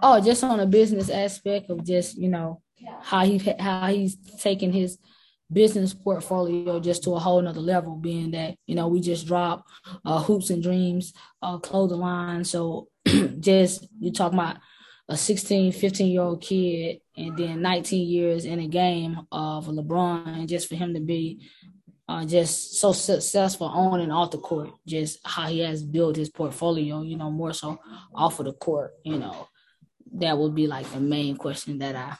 Oh, 0.02 0.20
just 0.20 0.44
on 0.44 0.60
a 0.60 0.66
business 0.66 1.08
aspect 1.08 1.70
of 1.70 1.82
just 1.82 2.18
you 2.18 2.28
know 2.28 2.60
how 3.00 3.24
he 3.24 3.38
how 3.58 3.86
he's 3.86 4.18
taking 4.42 4.70
his 4.70 4.98
business 5.50 5.94
portfolio 5.94 6.78
just 6.78 7.04
to 7.04 7.14
a 7.14 7.18
whole 7.18 7.40
nother 7.40 7.60
level, 7.60 7.96
being 7.96 8.32
that 8.32 8.54
you 8.66 8.74
know 8.74 8.86
we 8.86 9.00
just 9.00 9.26
dropped 9.26 9.66
uh, 10.04 10.22
hoops 10.22 10.50
and 10.50 10.62
dreams 10.62 11.14
uh, 11.40 11.56
clothing 11.56 12.00
line. 12.00 12.44
So 12.44 12.88
just 13.40 13.88
you 13.98 14.12
talking 14.12 14.38
about 14.38 14.58
a 15.08 15.16
16, 15.16 15.72
15 15.72 16.06
year 16.06 16.20
old 16.20 16.42
kid 16.42 17.00
and 17.16 17.34
then 17.38 17.62
19 17.62 18.06
years 18.06 18.44
in 18.44 18.60
a 18.60 18.68
game 18.68 19.18
of 19.32 19.68
LeBron, 19.68 20.40
and 20.40 20.46
just 20.46 20.68
for 20.68 20.74
him 20.74 20.92
to 20.92 21.00
be 21.00 21.48
uh, 22.08 22.24
just 22.24 22.76
so 22.76 22.92
successful 22.92 23.66
on 23.66 24.00
and 24.00 24.10
off 24.10 24.30
the 24.30 24.38
court, 24.38 24.70
just 24.86 25.18
how 25.24 25.46
he 25.46 25.60
has 25.60 25.82
built 25.82 26.16
his 26.16 26.30
portfolio, 26.30 27.02
you 27.02 27.16
know, 27.16 27.30
more 27.30 27.52
so 27.52 27.78
off 28.14 28.40
of 28.40 28.46
the 28.46 28.52
court, 28.54 28.94
you 29.04 29.18
know, 29.18 29.48
that 30.14 30.36
would 30.36 30.54
be 30.54 30.66
like 30.66 30.90
the 30.90 31.00
main 31.00 31.36
question 31.36 31.78
that 31.78 31.94
I 31.94 32.16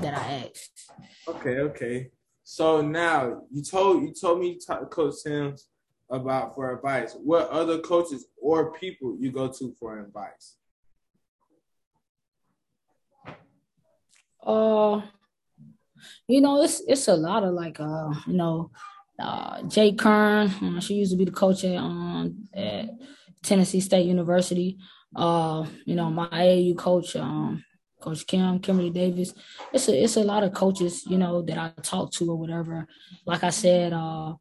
that 0.00 0.14
I 0.14 0.44
asked. 0.44 0.92
Okay, 1.26 1.58
okay. 1.60 2.10
So 2.44 2.82
now 2.82 3.42
you 3.50 3.62
told 3.62 4.02
you 4.02 4.12
told 4.12 4.40
me 4.40 4.58
to 4.66 4.86
Coach 4.90 5.14
Sims 5.14 5.68
about 6.10 6.54
for 6.54 6.74
advice. 6.74 7.16
What 7.22 7.48
other 7.48 7.78
coaches 7.78 8.26
or 8.40 8.72
people 8.72 9.16
you 9.18 9.32
go 9.32 9.48
to 9.48 9.74
for 9.78 10.00
advice? 10.00 10.56
Uh, 14.44 15.00
you 16.28 16.40
know, 16.40 16.62
it's 16.62 16.82
it's 16.86 17.08
a 17.08 17.14
lot 17.14 17.42
of 17.42 17.54
like 17.54 17.80
uh, 17.80 18.12
you 18.26 18.34
know, 18.34 18.70
uh, 19.20 19.62
Jay 19.62 19.92
Kern. 19.92 20.48
Uh, 20.48 20.80
she 20.80 20.94
used 20.94 21.12
to 21.12 21.18
be 21.18 21.24
the 21.24 21.30
coach 21.30 21.64
at, 21.64 21.76
um, 21.76 22.48
at 22.54 22.90
Tennessee 23.42 23.80
State 23.80 24.06
University. 24.06 24.78
Uh, 25.14 25.66
you 25.84 25.94
know, 25.94 26.10
my 26.10 26.28
AAU 26.28 26.76
coach, 26.76 27.16
um, 27.16 27.64
Coach 28.00 28.26
Kim, 28.26 28.60
Kimberly 28.60 28.90
Davis. 28.90 29.34
It's 29.72 29.88
a 29.88 30.02
it's 30.04 30.16
a 30.16 30.24
lot 30.24 30.44
of 30.44 30.54
coaches, 30.54 31.04
you 31.06 31.18
know, 31.18 31.42
that 31.42 31.58
I 31.58 31.72
talk 31.82 32.12
to 32.12 32.30
or 32.30 32.36
whatever. 32.36 32.86
Like 33.26 33.44
I 33.44 33.50
said, 33.50 33.92
uh, 33.92 34.34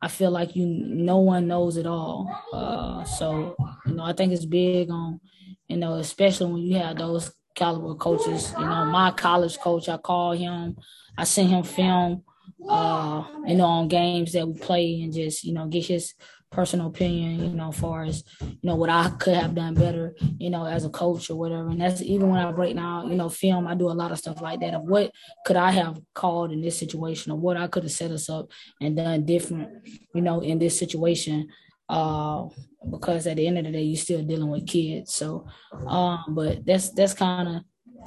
I 0.00 0.08
feel 0.08 0.30
like 0.30 0.56
you 0.56 0.66
no 0.66 1.18
one 1.18 1.46
knows 1.46 1.76
it 1.76 1.86
all. 1.86 2.34
Uh, 2.52 3.04
so 3.04 3.56
you 3.86 3.94
know, 3.94 4.04
I 4.04 4.12
think 4.12 4.32
it's 4.32 4.46
big 4.46 4.90
on, 4.90 5.20
you 5.68 5.76
know, 5.76 5.94
especially 5.94 6.52
when 6.52 6.62
you 6.62 6.78
have 6.78 6.96
those 6.96 7.32
caliber 7.54 7.94
coaches. 7.94 8.52
You 8.58 8.64
know, 8.64 8.84
my 8.86 9.10
college 9.10 9.58
coach, 9.58 9.88
I 9.88 9.96
call 9.96 10.32
him, 10.32 10.76
I 11.18 11.24
send 11.24 11.50
him 11.50 11.62
film 11.62 12.22
uh, 12.68 13.24
you 13.46 13.56
know, 13.56 13.66
on 13.66 13.88
games 13.88 14.32
that 14.32 14.46
we 14.46 14.58
play 14.58 15.02
and 15.02 15.12
just, 15.12 15.44
you 15.44 15.52
know, 15.52 15.66
get 15.66 15.86
his 15.86 16.14
personal 16.50 16.86
opinion, 16.86 17.50
you 17.50 17.56
know, 17.56 17.68
as 17.70 17.78
far 17.78 18.04
as, 18.04 18.22
you 18.40 18.58
know, 18.62 18.76
what 18.76 18.88
I 18.88 19.10
could 19.18 19.34
have 19.34 19.54
done 19.54 19.74
better, 19.74 20.14
you 20.38 20.50
know, 20.50 20.64
as 20.64 20.84
a 20.84 20.90
coach 20.90 21.28
or 21.28 21.36
whatever. 21.36 21.68
And 21.68 21.80
that's 21.80 22.00
even 22.00 22.30
when 22.30 22.40
I 22.40 22.52
break 22.52 22.76
down, 22.76 23.10
you 23.10 23.16
know, 23.16 23.28
film, 23.28 23.66
I 23.66 23.74
do 23.74 23.90
a 23.90 23.92
lot 23.92 24.12
of 24.12 24.18
stuff 24.18 24.40
like 24.40 24.60
that 24.60 24.74
of 24.74 24.82
what 24.82 25.10
could 25.44 25.56
I 25.56 25.72
have 25.72 26.00
called 26.14 26.52
in 26.52 26.62
this 26.62 26.78
situation 26.78 27.32
or 27.32 27.38
what 27.38 27.56
I 27.56 27.66
could 27.66 27.82
have 27.82 27.92
set 27.92 28.12
us 28.12 28.30
up 28.30 28.50
and 28.80 28.96
done 28.96 29.24
different, 29.24 29.68
you 30.14 30.22
know, 30.22 30.40
in 30.40 30.58
this 30.58 30.78
situation. 30.78 31.48
Uh, 31.88 32.46
because 32.90 33.26
at 33.26 33.36
the 33.36 33.46
end 33.46 33.58
of 33.58 33.64
the 33.64 33.72
day, 33.72 33.82
you're 33.82 33.96
still 33.96 34.22
dealing 34.22 34.48
with 34.48 34.66
kids. 34.66 35.12
So, 35.12 35.46
um, 35.86 36.24
but 36.28 36.64
that's 36.64 36.90
that's 36.90 37.14
kind 37.14 37.48
of 37.48 37.62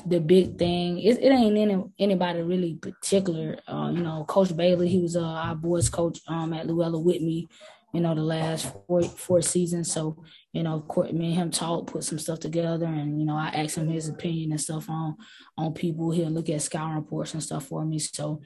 the 0.05 0.19
big 0.19 0.57
thing. 0.57 0.99
It, 0.99 1.19
it 1.21 1.29
ain't 1.29 1.57
any, 1.57 1.83
anybody 1.99 2.41
really 2.41 2.75
particular. 2.75 3.57
Uh, 3.67 3.91
you 3.93 4.01
know, 4.01 4.25
Coach 4.25 4.55
Bailey, 4.55 4.87
he 4.87 4.99
was 4.99 5.15
uh, 5.15 5.23
our 5.23 5.55
boys 5.55 5.89
coach 5.89 6.19
um, 6.27 6.53
at 6.53 6.67
Luella 6.67 6.99
with 6.99 7.21
me, 7.21 7.47
you 7.93 8.01
know, 8.01 8.13
the 8.13 8.21
last 8.21 8.73
four 8.87 9.03
four 9.03 9.41
seasons. 9.41 9.91
So, 9.91 10.23
you 10.53 10.63
know, 10.63 10.81
course, 10.81 11.11
me 11.11 11.27
and 11.27 11.35
him 11.35 11.51
talk, 11.51 11.87
put 11.87 12.03
some 12.03 12.19
stuff 12.19 12.39
together, 12.39 12.85
and 12.85 13.19
you 13.19 13.25
know, 13.25 13.35
I 13.35 13.47
asked 13.47 13.77
him 13.77 13.89
his 13.89 14.09
opinion 14.09 14.51
and 14.51 14.61
stuff 14.61 14.89
on 14.89 15.15
on 15.57 15.73
people. 15.73 16.11
He'll 16.11 16.29
look 16.29 16.49
at 16.49 16.61
scouting 16.61 16.95
reports 16.95 17.33
and 17.33 17.43
stuff 17.43 17.65
for 17.65 17.85
me. 17.85 17.99
So, 17.99 18.41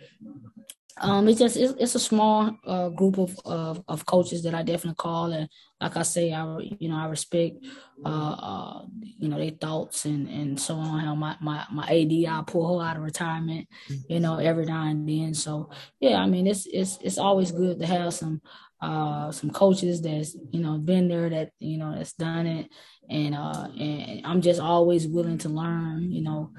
um, 0.98 1.28
it's 1.28 1.40
just 1.40 1.58
it's, 1.58 1.74
it's 1.80 1.96
a 1.96 2.00
small 2.00 2.56
uh, 2.66 2.90
group 2.90 3.18
of, 3.18 3.38
of, 3.46 3.84
of 3.88 4.06
coaches 4.06 4.44
that 4.44 4.54
I 4.54 4.62
definitely 4.64 4.96
call, 4.96 5.32
and 5.32 5.48
like 5.80 5.96
I 5.96 6.04
say, 6.04 6.34
I 6.34 6.58
you 6.80 6.90
know 6.90 6.98
I 6.98 7.06
respect 7.06 7.58
uh, 8.06 8.10
uh 8.10 8.86
you 9.02 9.30
know 9.30 9.38
their 9.38 9.52
thoughts 9.52 10.06
and 10.06 10.28
and 10.28 10.60
so 10.60 10.76
on. 10.76 11.00
How 11.00 11.16
my 11.16 11.38
my 11.42 11.66
my 11.72 11.88
AD 11.88 12.28
I 12.28 12.44
pull 12.46 12.80
her 12.80 12.86
out 12.86 12.98
of 12.98 13.04
retirement, 13.04 13.68
you 14.08 14.20
know, 14.20 14.38
every 14.38 14.66
now 14.66 14.88
and 14.88 15.08
then. 15.08 15.34
So 15.34 15.70
yeah, 16.00 16.18
I 16.18 16.28
mean 16.28 16.46
it's 16.48 16.66
it's 16.66 16.98
it's 17.02 17.18
always 17.18 17.52
good 17.52 17.80
to 17.80 17.86
have 17.86 18.14
some 18.14 18.42
uh 18.82 19.32
some 19.32 19.52
coaches 19.52 20.02
that's 20.02 20.36
you 20.52 20.62
know 20.62 20.78
been 20.78 21.08
there 21.08 21.30
that 21.30 21.52
you 21.60 21.78
know 21.78 21.96
that's 21.96 22.14
done 22.14 22.48
it, 22.48 22.70
and 23.10 23.34
uh 23.34 23.68
and 23.80 24.26
I'm 24.26 24.42
just 24.42 24.60
always 24.60 25.08
willing 25.08 25.38
to 25.40 25.50
learn, 25.50 26.12
you 26.12 26.22
know. 26.22 26.52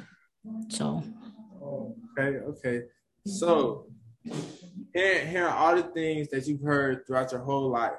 So 0.70 1.02
okay, 1.62 2.38
okay, 2.38 2.82
so 3.26 3.91
hearing, 4.24 5.28
hearing 5.28 5.52
all 5.52 5.76
the 5.76 5.82
things 5.82 6.28
that 6.28 6.46
you've 6.46 6.62
heard 6.62 7.06
throughout 7.06 7.32
your 7.32 7.40
whole 7.40 7.70
life, 7.70 7.92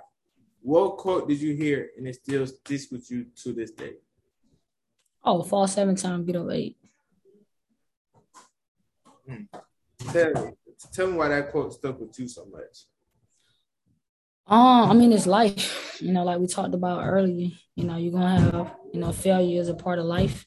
what 0.61 0.97
quote 0.97 1.27
did 1.27 1.41
you 1.41 1.55
hear 1.55 1.89
and 1.97 2.07
it 2.07 2.15
still 2.15 2.47
sticks 2.47 2.91
with 2.91 3.09
you 3.11 3.25
to 3.43 3.53
this 3.53 3.71
day? 3.71 3.93
Oh, 5.23 5.41
fall 5.43 5.67
seven 5.67 5.95
time, 5.95 6.25
get 6.25 6.35
up 6.35 6.49
eight. 6.51 6.77
Hmm. 9.27 9.43
Tell 10.11 10.33
me, 10.33 10.51
tell 10.91 11.07
me 11.07 11.13
why 11.13 11.29
that 11.29 11.51
quote 11.51 11.73
stuck 11.73 11.99
with 11.99 12.17
you 12.19 12.27
so 12.27 12.45
much. 12.45 12.85
Um, 14.45 14.91
I 14.91 14.93
mean, 14.93 15.13
it's 15.13 15.25
life. 15.25 15.97
You 16.01 16.11
know, 16.11 16.23
like 16.23 16.39
we 16.39 16.47
talked 16.47 16.73
about 16.73 17.05
earlier. 17.05 17.49
You 17.75 17.85
know, 17.85 17.97
you're 17.97 18.11
gonna 18.11 18.39
have 18.39 18.75
you 18.93 18.99
know 18.99 19.11
failure 19.13 19.61
is 19.61 19.69
a 19.69 19.73
part 19.73 19.99
of 19.99 20.05
life, 20.05 20.45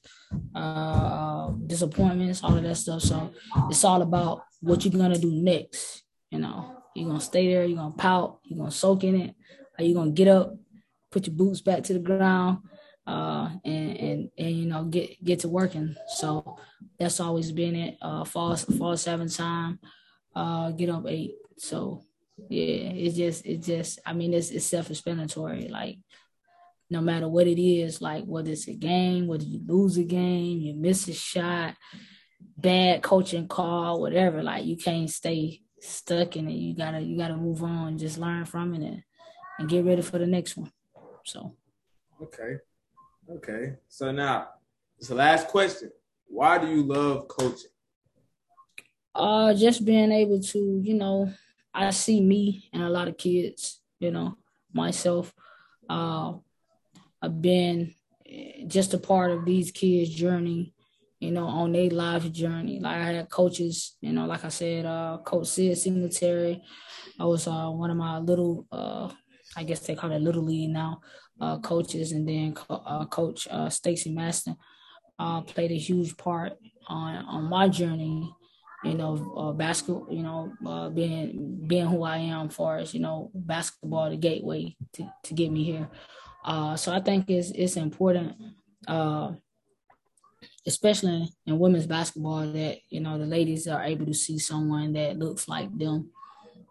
uh, 0.54 1.48
disappointments, 1.66 2.42
all 2.42 2.56
of 2.56 2.62
that 2.62 2.76
stuff. 2.76 3.02
So 3.02 3.32
it's 3.70 3.84
all 3.84 4.02
about 4.02 4.42
what 4.66 4.84
you're 4.84 4.92
gonna 4.92 5.18
do 5.18 5.30
next. 5.30 6.02
You 6.30 6.40
know, 6.40 6.82
you're 6.94 7.08
gonna 7.08 7.20
stay 7.20 7.52
there, 7.52 7.64
you're 7.64 7.78
gonna 7.78 7.94
pout, 7.94 8.40
you're 8.44 8.58
gonna 8.58 8.70
soak 8.70 9.04
in 9.04 9.20
it, 9.20 9.34
are 9.78 9.84
you 9.84 9.94
gonna 9.94 10.10
get 10.10 10.28
up, 10.28 10.54
put 11.10 11.26
your 11.26 11.36
boots 11.36 11.60
back 11.60 11.82
to 11.84 11.92
the 11.92 11.98
ground, 11.98 12.58
uh, 13.06 13.50
and 13.64 13.96
and 13.96 14.30
and 14.36 14.50
you 14.50 14.66
know 14.66 14.84
get 14.84 15.22
get 15.24 15.40
to 15.40 15.48
working. 15.48 15.94
So 16.08 16.58
that's 16.98 17.20
always 17.20 17.52
been 17.52 17.76
it. 17.76 17.98
Uh, 18.02 18.24
fall 18.24 18.56
fall 18.56 18.96
seven 18.96 19.28
time, 19.28 19.78
uh, 20.34 20.70
get 20.72 20.90
up 20.90 21.04
eight. 21.06 21.34
So 21.58 22.02
yeah, 22.48 22.90
it's 22.92 23.16
just 23.16 23.46
it's 23.46 23.66
just 23.66 24.00
I 24.04 24.12
mean 24.12 24.34
it's 24.34 24.50
it's 24.50 24.66
self 24.66 24.90
explanatory. 24.90 25.68
Like 25.68 25.98
no 26.90 27.00
matter 27.00 27.28
what 27.28 27.46
it 27.46 27.60
is, 27.60 28.00
like 28.00 28.24
whether 28.24 28.50
it's 28.50 28.68
a 28.68 28.74
game, 28.74 29.26
whether 29.26 29.44
you 29.44 29.60
lose 29.66 29.96
a 29.96 30.04
game, 30.04 30.58
you 30.58 30.74
miss 30.74 31.08
a 31.08 31.14
shot, 31.14 31.74
bad 32.56 33.02
coaching 33.02 33.48
call, 33.48 34.00
whatever. 34.00 34.42
Like 34.42 34.64
you 34.64 34.76
can't 34.76 35.10
stay 35.10 35.62
stuck 35.80 36.36
in 36.36 36.48
it. 36.48 36.54
You 36.54 36.74
gotta 36.74 37.00
you 37.00 37.16
gotta 37.16 37.36
move 37.36 37.62
on, 37.62 37.98
just 37.98 38.18
learn 38.18 38.44
from 38.44 38.74
it, 38.74 38.82
and, 38.82 39.02
and 39.58 39.68
get 39.68 39.84
ready 39.84 40.02
for 40.02 40.18
the 40.18 40.26
next 40.26 40.56
one. 40.56 40.72
So. 41.24 41.54
Okay. 42.22 42.56
Okay. 43.30 43.74
So 43.88 44.12
now, 44.12 44.48
it's 44.98 45.08
the 45.08 45.14
last 45.14 45.48
question. 45.48 45.90
Why 46.26 46.58
do 46.58 46.68
you 46.68 46.82
love 46.82 47.28
coaching? 47.28 47.70
Uh, 49.14 49.54
just 49.54 49.84
being 49.84 50.12
able 50.12 50.40
to, 50.40 50.80
you 50.84 50.94
know, 50.94 51.32
I 51.72 51.90
see 51.90 52.20
me 52.20 52.68
and 52.72 52.82
a 52.82 52.88
lot 52.88 53.08
of 53.08 53.16
kids, 53.16 53.80
you 53.98 54.10
know, 54.10 54.36
myself. 54.72 55.32
Uh, 55.88 56.34
I've 57.22 57.40
been 57.40 57.94
just 58.66 58.94
a 58.94 58.98
part 58.98 59.30
of 59.30 59.44
these 59.44 59.70
kids' 59.70 60.10
journey, 60.10 60.74
you 61.20 61.30
know, 61.30 61.46
on 61.46 61.72
their 61.72 61.90
life 61.90 62.30
journey. 62.30 62.78
Like 62.80 62.96
I 62.96 63.12
had 63.12 63.30
coaches, 63.30 63.96
you 64.00 64.12
know, 64.12 64.26
like 64.26 64.44
I 64.44 64.48
said, 64.48 64.84
uh, 64.84 65.18
Coach 65.24 65.46
Sid 65.46 65.78
Singletary. 65.78 66.62
I 67.18 67.24
was 67.24 67.46
uh, 67.46 67.68
one 67.70 67.90
of 67.90 67.96
my 67.96 68.18
little, 68.18 68.66
uh, 68.70 69.10
I 69.56 69.64
guess 69.64 69.80
they 69.80 69.94
call 69.94 70.12
it 70.12 70.20
little 70.20 70.42
league 70.42 70.70
now, 70.70 71.00
uh, 71.40 71.58
coaches, 71.60 72.12
and 72.12 72.28
then 72.28 72.54
uh, 72.68 73.06
Coach 73.06 73.48
uh, 73.50 73.70
Stacy 73.70 74.10
Maston 74.10 74.56
uh, 75.18 75.40
played 75.40 75.72
a 75.72 75.78
huge 75.78 76.16
part 76.16 76.52
on 76.88 77.24
on 77.24 77.44
my 77.44 77.68
journey. 77.68 78.30
You 78.84 78.94
know, 78.94 79.54
basketball. 79.56 80.08
You 80.10 80.22
know, 80.22 80.90
being 80.94 81.64
being 81.66 81.86
who 81.86 82.02
I 82.02 82.18
am, 82.18 82.50
far 82.50 82.76
as 82.78 82.92
you 82.92 83.00
know, 83.00 83.30
basketball, 83.34 84.10
the 84.10 84.16
gateway 84.16 84.76
to, 84.92 85.10
to 85.24 85.34
get 85.34 85.50
me 85.50 85.64
here. 85.64 85.88
So 86.76 86.92
I 86.92 87.00
think 87.00 87.30
it's 87.30 87.50
it's 87.50 87.76
important, 87.76 88.36
especially 90.66 91.28
in 91.46 91.58
women's 91.58 91.86
basketball, 91.86 92.46
that 92.52 92.78
you 92.88 93.00
know 93.00 93.18
the 93.18 93.26
ladies 93.26 93.68
are 93.68 93.82
able 93.82 94.06
to 94.06 94.14
see 94.14 94.38
someone 94.38 94.92
that 94.94 95.18
looks 95.18 95.48
like 95.48 95.76
them. 95.76 96.10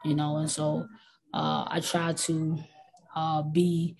You 0.03 0.15
know, 0.15 0.37
and 0.37 0.49
so 0.49 0.87
uh, 1.33 1.65
I 1.67 1.79
try 1.79 2.13
to 2.13 2.57
uh, 3.15 3.41
be. 3.43 3.95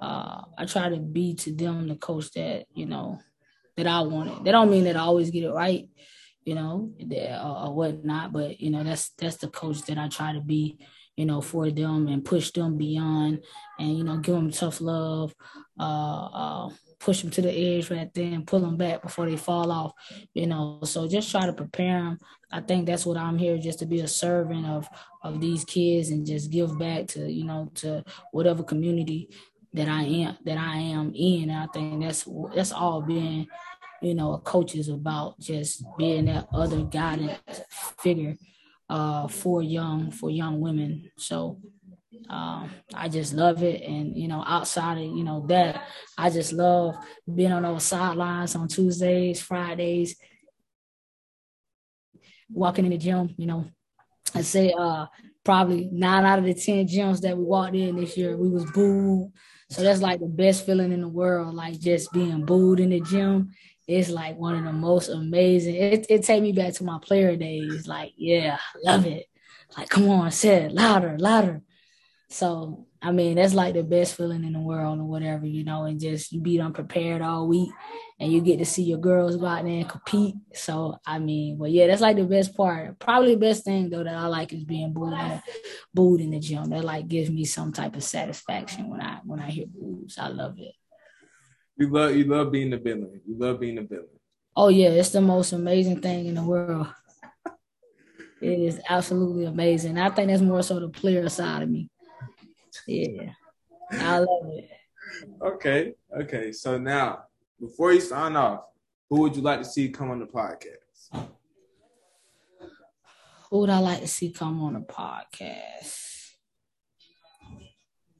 Uh, 0.00 0.42
I 0.56 0.64
try 0.64 0.88
to 0.90 0.96
be 0.96 1.34
to 1.34 1.52
them 1.52 1.88
the 1.88 1.96
coach 1.96 2.30
that 2.32 2.66
you 2.72 2.86
know 2.86 3.18
that 3.76 3.86
I 3.86 4.00
wanted. 4.00 4.44
That 4.44 4.52
don't 4.52 4.70
mean 4.70 4.84
that 4.84 4.96
I 4.96 5.00
always 5.00 5.30
get 5.30 5.44
it 5.44 5.52
right, 5.52 5.88
you 6.44 6.54
know, 6.54 6.92
or, 7.00 7.66
or 7.66 7.74
whatnot. 7.74 8.32
But 8.32 8.60
you 8.60 8.70
know, 8.70 8.84
that's 8.84 9.10
that's 9.10 9.36
the 9.36 9.48
coach 9.48 9.82
that 9.82 9.98
I 9.98 10.08
try 10.08 10.32
to 10.32 10.40
be, 10.40 10.78
you 11.16 11.24
know, 11.24 11.40
for 11.40 11.70
them 11.70 12.08
and 12.08 12.24
push 12.24 12.50
them 12.50 12.76
beyond, 12.76 13.42
and 13.78 13.96
you 13.96 14.04
know, 14.04 14.18
give 14.18 14.34
them 14.34 14.50
tough 14.50 14.80
love, 14.80 15.34
uh, 15.78 16.26
uh, 16.26 16.68
push 17.00 17.22
them 17.22 17.30
to 17.30 17.42
the 17.42 17.50
edge 17.50 17.90
right 17.90 18.12
then, 18.14 18.44
pull 18.44 18.60
them 18.60 18.76
back 18.76 19.02
before 19.02 19.26
they 19.28 19.36
fall 19.36 19.70
off, 19.70 19.92
you 20.34 20.46
know. 20.46 20.80
So 20.84 21.08
just 21.08 21.30
try 21.30 21.46
to 21.46 21.52
prepare 21.52 22.02
them. 22.02 22.18
I 22.50 22.60
think 22.60 22.86
that's 22.86 23.06
what 23.06 23.16
I'm 23.16 23.38
here, 23.38 23.58
just 23.58 23.78
to 23.80 23.86
be 23.86 24.00
a 24.00 24.08
servant 24.08 24.66
of 24.66 24.88
of 25.22 25.40
these 25.40 25.64
kids 25.64 26.10
and 26.10 26.26
just 26.26 26.50
give 26.50 26.78
back 26.78 27.08
to 27.08 27.30
you 27.30 27.44
know 27.44 27.70
to 27.76 28.04
whatever 28.32 28.62
community 28.62 29.30
that 29.72 29.88
I 29.88 30.02
am 30.02 30.36
that 30.44 30.58
I 30.58 30.76
am 30.76 31.12
in. 31.14 31.50
And 31.50 31.58
I 31.58 31.66
think 31.72 32.02
that's 32.02 32.26
that's 32.54 32.72
all 32.72 33.02
being 33.02 33.46
you 34.00 34.14
know, 34.14 34.34
a 34.34 34.38
coach 34.38 34.74
is 34.74 34.88
about 34.88 35.38
just 35.40 35.84
being 35.96 36.26
that 36.26 36.46
other 36.52 36.82
guidance 36.82 37.40
figure 37.98 38.36
uh, 38.88 39.28
for 39.28 39.62
young 39.62 40.10
for 40.10 40.30
young 40.30 40.60
women. 40.60 41.10
So 41.16 41.58
um, 42.28 42.70
I 42.94 43.08
just 43.08 43.34
love 43.34 43.62
it, 43.62 43.82
and 43.82 44.16
you 44.16 44.28
know, 44.28 44.42
outside 44.46 44.98
of 44.98 45.04
you 45.04 45.24
know 45.24 45.46
that, 45.48 45.86
I 46.16 46.30
just 46.30 46.52
love 46.52 46.96
being 47.32 47.52
on 47.52 47.62
those 47.62 47.84
sidelines 47.84 48.54
on 48.54 48.68
Tuesdays, 48.68 49.40
Fridays, 49.40 50.16
walking 52.50 52.84
in 52.84 52.92
the 52.92 52.98
gym. 52.98 53.34
You 53.36 53.46
know, 53.46 53.64
I 54.34 54.42
say 54.42 54.72
uh, 54.78 55.06
probably 55.44 55.88
nine 55.92 56.24
out 56.24 56.38
of 56.38 56.44
the 56.44 56.54
ten 56.54 56.86
gyms 56.86 57.20
that 57.22 57.36
we 57.36 57.44
walked 57.44 57.74
in 57.74 57.96
this 57.96 58.16
year, 58.16 58.36
we 58.36 58.48
was 58.48 58.70
booed. 58.72 59.32
So 59.70 59.82
that's 59.82 60.00
like 60.00 60.20
the 60.20 60.26
best 60.26 60.64
feeling 60.64 60.92
in 60.92 61.02
the 61.02 61.08
world, 61.08 61.54
like 61.54 61.78
just 61.78 62.10
being 62.12 62.46
booed 62.46 62.80
in 62.80 62.90
the 62.90 63.00
gym 63.00 63.50
it's 63.88 64.10
like 64.10 64.36
one 64.36 64.54
of 64.54 64.64
the 64.64 64.72
most 64.72 65.08
amazing. 65.08 65.74
It 65.74 66.06
it 66.10 66.22
take 66.22 66.42
me 66.42 66.52
back 66.52 66.74
to 66.74 66.84
my 66.84 66.98
player 67.00 67.34
days. 67.36 67.88
Like, 67.88 68.12
yeah, 68.16 68.58
love 68.84 69.06
it. 69.06 69.24
Like, 69.76 69.88
come 69.88 70.10
on, 70.10 70.30
say 70.30 70.64
it 70.64 70.72
louder, 70.72 71.16
louder. 71.18 71.62
So 72.30 72.86
I 73.00 73.12
mean, 73.12 73.36
that's 73.36 73.54
like 73.54 73.74
the 73.74 73.82
best 73.82 74.16
feeling 74.16 74.44
in 74.44 74.52
the 74.52 74.60
world 74.60 74.98
or 74.98 75.04
whatever, 75.04 75.46
you 75.46 75.64
know, 75.64 75.84
and 75.84 75.98
just 75.98 76.32
you 76.32 76.40
be 76.40 76.60
unprepared 76.60 77.22
all 77.22 77.48
week 77.48 77.70
and 78.20 78.30
you 78.30 78.40
get 78.40 78.58
to 78.58 78.66
see 78.66 78.82
your 78.82 78.98
girls 78.98 79.36
go 79.36 79.46
out 79.46 79.64
there 79.64 79.72
and 79.72 79.88
compete. 79.88 80.34
So 80.52 80.98
I 81.06 81.20
mean, 81.20 81.56
well, 81.56 81.70
yeah, 81.70 81.86
that's 81.86 82.02
like 82.02 82.16
the 82.16 82.24
best 82.24 82.54
part. 82.54 82.98
Probably 82.98 83.34
the 83.34 83.40
best 83.40 83.64
thing 83.64 83.88
though 83.88 84.04
that 84.04 84.14
I 84.14 84.26
like 84.26 84.52
is 84.52 84.64
being 84.64 84.92
booed 84.92 85.14
in, 85.14 85.42
booed 85.94 86.20
in 86.20 86.30
the 86.30 86.40
gym. 86.40 86.68
That 86.68 86.84
like 86.84 87.08
gives 87.08 87.30
me 87.30 87.44
some 87.44 87.72
type 87.72 87.96
of 87.96 88.04
satisfaction 88.04 88.90
when 88.90 89.00
I 89.00 89.20
when 89.24 89.40
I 89.40 89.50
hear 89.50 89.66
boos. 89.66 90.18
I 90.18 90.28
love 90.28 90.58
it. 90.58 90.74
You 91.76 91.88
love 91.88 92.14
you 92.14 92.24
love 92.24 92.52
being 92.52 92.70
the 92.70 92.78
villain. 92.78 93.22
You 93.26 93.38
love 93.38 93.60
being 93.60 93.76
the 93.76 93.82
villain. 93.82 94.06
Oh 94.54 94.68
yeah, 94.68 94.88
it's 94.88 95.10
the 95.10 95.20
most 95.22 95.52
amazing 95.52 96.02
thing 96.02 96.26
in 96.26 96.34
the 96.34 96.42
world. 96.42 96.88
it 98.42 98.58
is 98.58 98.80
absolutely 98.88 99.46
amazing. 99.46 99.96
I 99.96 100.10
think 100.10 100.28
that's 100.28 100.42
more 100.42 100.62
so 100.62 100.78
the 100.78 100.88
player 100.88 101.28
side 101.28 101.62
of 101.62 101.70
me. 101.70 101.88
Yeah. 102.86 103.32
I 103.92 104.18
love 104.18 104.50
it. 104.50 104.70
Okay. 105.42 105.94
Okay. 106.20 106.52
So 106.52 106.78
now, 106.78 107.24
before 107.60 107.92
you 107.92 108.00
sign 108.00 108.36
off, 108.36 108.64
who 109.08 109.20
would 109.20 109.36
you 109.36 109.42
like 109.42 109.60
to 109.60 109.64
see 109.64 109.88
come 109.88 110.10
on 110.10 110.18
the 110.18 110.26
podcast? 110.26 111.28
Who 113.50 113.60
would 113.60 113.70
I 113.70 113.78
like 113.78 114.00
to 114.00 114.06
see 114.08 114.30
come 114.30 114.62
on 114.62 114.74
the 114.74 114.80
podcast? 114.80 116.32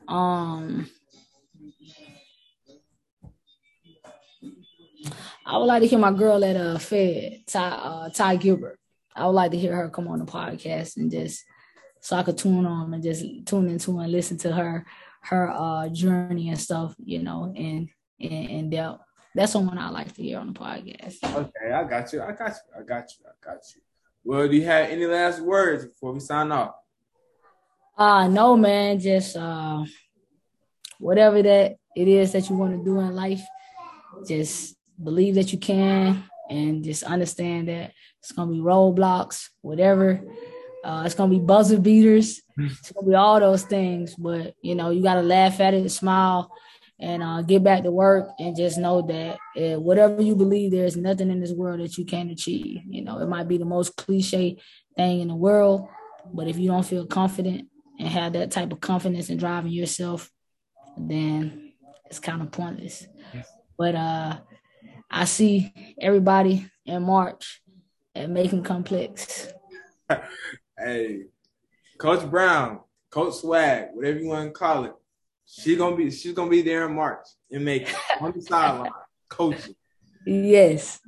Um 0.06 0.88
I 5.44 5.56
would 5.56 5.64
like 5.66 5.82
to 5.82 5.88
hear 5.88 5.98
my 5.98 6.12
girl 6.12 6.42
at 6.44 6.56
uh 6.56 6.78
Fed, 6.78 7.42
Ty 7.46 7.68
uh, 7.68 8.08
Ty 8.10 8.36
Gilbert. 8.36 8.78
I 9.14 9.26
would 9.26 9.32
like 9.32 9.50
to 9.50 9.58
hear 9.58 9.74
her 9.74 9.90
come 9.90 10.08
on 10.08 10.20
the 10.20 10.24
podcast 10.24 10.96
and 10.96 11.10
just 11.10 11.44
so 12.00 12.16
I 12.16 12.22
could 12.22 12.38
tune 12.38 12.66
on 12.66 12.94
and 12.94 13.02
just 13.02 13.24
tune 13.46 13.68
into 13.68 13.98
and 13.98 14.12
listen 14.12 14.36
to 14.38 14.52
her 14.52 14.86
her 15.22 15.50
uh 15.50 15.88
journey 15.88 16.48
and 16.48 16.58
stuff, 16.58 16.94
you 16.98 17.22
know, 17.22 17.52
and 17.56 17.88
and, 18.20 18.50
and 18.50 18.70
depth. 18.70 19.00
That's 19.34 19.52
someone 19.52 19.78
I 19.78 19.90
like 19.90 20.12
to 20.14 20.22
hear 20.22 20.38
on 20.38 20.52
the 20.52 20.58
podcast. 20.58 21.22
Okay, 21.22 21.72
I 21.72 21.84
got 21.84 22.12
you. 22.12 22.22
I 22.22 22.32
got 22.32 22.48
you. 22.48 22.80
I 22.80 22.82
got 22.82 23.10
you. 23.10 23.26
I 23.26 23.44
got 23.44 23.60
you. 23.74 23.82
Well, 24.24 24.48
do 24.48 24.56
you 24.56 24.64
have 24.64 24.90
any 24.90 25.06
last 25.06 25.40
words 25.40 25.84
before 25.84 26.12
we 26.12 26.20
sign 26.20 26.50
off? 26.52 26.74
Uh 27.96 28.28
no 28.28 28.56
man, 28.56 28.98
just 28.98 29.36
uh 29.36 29.84
whatever 30.98 31.42
that 31.42 31.76
it 31.96 32.08
is 32.08 32.32
that 32.32 32.48
you 32.48 32.56
want 32.56 32.76
to 32.76 32.84
do 32.84 33.00
in 33.00 33.14
life, 33.14 33.42
just 34.26 34.76
believe 35.02 35.34
that 35.36 35.52
you 35.52 35.58
can 35.58 36.24
and 36.50 36.82
just 36.82 37.02
understand 37.02 37.68
that 37.68 37.92
it's 38.20 38.32
gonna 38.32 38.50
be 38.50 38.58
roadblocks, 38.58 39.48
whatever. 39.60 40.20
Uh, 40.84 41.02
it's 41.04 41.14
gonna 41.14 41.30
be 41.30 41.40
buzzer 41.40 41.78
beaters. 41.78 42.42
It's 42.58 42.92
gonna 42.92 43.06
be 43.06 43.14
all 43.14 43.40
those 43.40 43.64
things, 43.64 44.14
but 44.14 44.54
you 44.62 44.74
know 44.74 44.90
you 44.90 45.02
gotta 45.02 45.22
laugh 45.22 45.60
at 45.60 45.74
it, 45.74 45.88
smile, 45.90 46.52
and 47.00 47.22
uh, 47.22 47.42
get 47.42 47.62
back 47.64 47.82
to 47.82 47.90
work, 47.90 48.30
and 48.38 48.56
just 48.56 48.78
know 48.78 49.02
that 49.02 49.38
uh, 49.56 49.80
whatever 49.80 50.22
you 50.22 50.36
believe, 50.36 50.70
there's 50.70 50.96
nothing 50.96 51.30
in 51.30 51.40
this 51.40 51.52
world 51.52 51.80
that 51.80 51.98
you 51.98 52.04
can't 52.04 52.30
achieve. 52.30 52.82
You 52.88 53.02
know, 53.02 53.18
it 53.18 53.28
might 53.28 53.48
be 53.48 53.58
the 53.58 53.64
most 53.64 53.96
cliche 53.96 54.58
thing 54.96 55.20
in 55.20 55.28
the 55.28 55.34
world, 55.34 55.88
but 56.32 56.48
if 56.48 56.58
you 56.58 56.68
don't 56.68 56.86
feel 56.86 57.06
confident 57.06 57.68
and 57.98 58.08
have 58.08 58.32
that 58.34 58.50
type 58.50 58.72
of 58.72 58.80
confidence 58.80 59.28
and 59.28 59.38
driving 59.38 59.72
yourself, 59.72 60.30
then 60.96 61.72
it's 62.06 62.18
kind 62.18 62.42
of 62.42 62.50
pointless. 62.50 63.06
But 63.76 63.94
uh, 63.94 64.38
I 65.10 65.24
see 65.24 65.72
everybody 66.00 66.68
in 66.84 67.02
March 67.02 67.62
at 68.14 68.30
Macon 68.30 68.62
Complex. 68.62 69.48
Hey, 70.78 71.24
Coach 71.98 72.28
Brown, 72.30 72.80
Coach 73.10 73.34
Swag, 73.34 73.88
whatever 73.92 74.18
you 74.18 74.28
want 74.28 74.46
to 74.46 74.52
call 74.52 74.84
it, 74.84 74.94
she 75.46 75.76
gonna 75.76 75.96
be 75.96 76.10
she's 76.10 76.34
gonna 76.34 76.50
be 76.50 76.62
there 76.62 76.86
in 76.86 76.94
March 76.94 77.26
in 77.50 77.64
Macon 77.64 77.94
on 78.20 78.32
the 78.32 78.42
sideline 78.42 78.90
coaching. 79.28 79.74
Yes. 80.26 81.00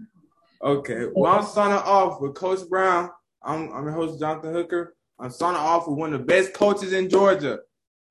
Okay. 0.62 1.06
Well, 1.14 1.32
I'm 1.32 1.44
signing 1.44 1.78
off 1.78 2.20
with 2.20 2.34
Coach 2.34 2.68
Brown. 2.68 3.10
I'm 3.42 3.72
I'm 3.72 3.84
your 3.84 3.92
host 3.92 4.18
Jonathan 4.18 4.52
Hooker. 4.52 4.96
I'm 5.18 5.30
signing 5.30 5.60
off 5.60 5.86
with 5.86 5.98
one 5.98 6.12
of 6.12 6.20
the 6.20 6.26
best 6.26 6.54
coaches 6.54 6.92
in 6.92 7.08
Georgia. 7.08 7.60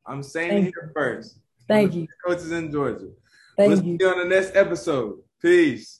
I'm 0.05 0.23
saying 0.23 0.49
Thank 0.49 0.67
it 0.67 0.73
here 0.79 0.91
first. 0.95 1.39
Thank 1.67 1.93
you. 1.93 2.07
Coaches 2.25 2.51
in 2.51 2.71
Georgia. 2.71 3.09
Thank 3.57 3.69
Let's 3.69 3.83
you. 3.83 3.97
see 3.97 4.03
you 4.03 4.09
on 4.09 4.17
the 4.19 4.35
next 4.35 4.55
episode. 4.55 5.19
Peace. 5.41 5.98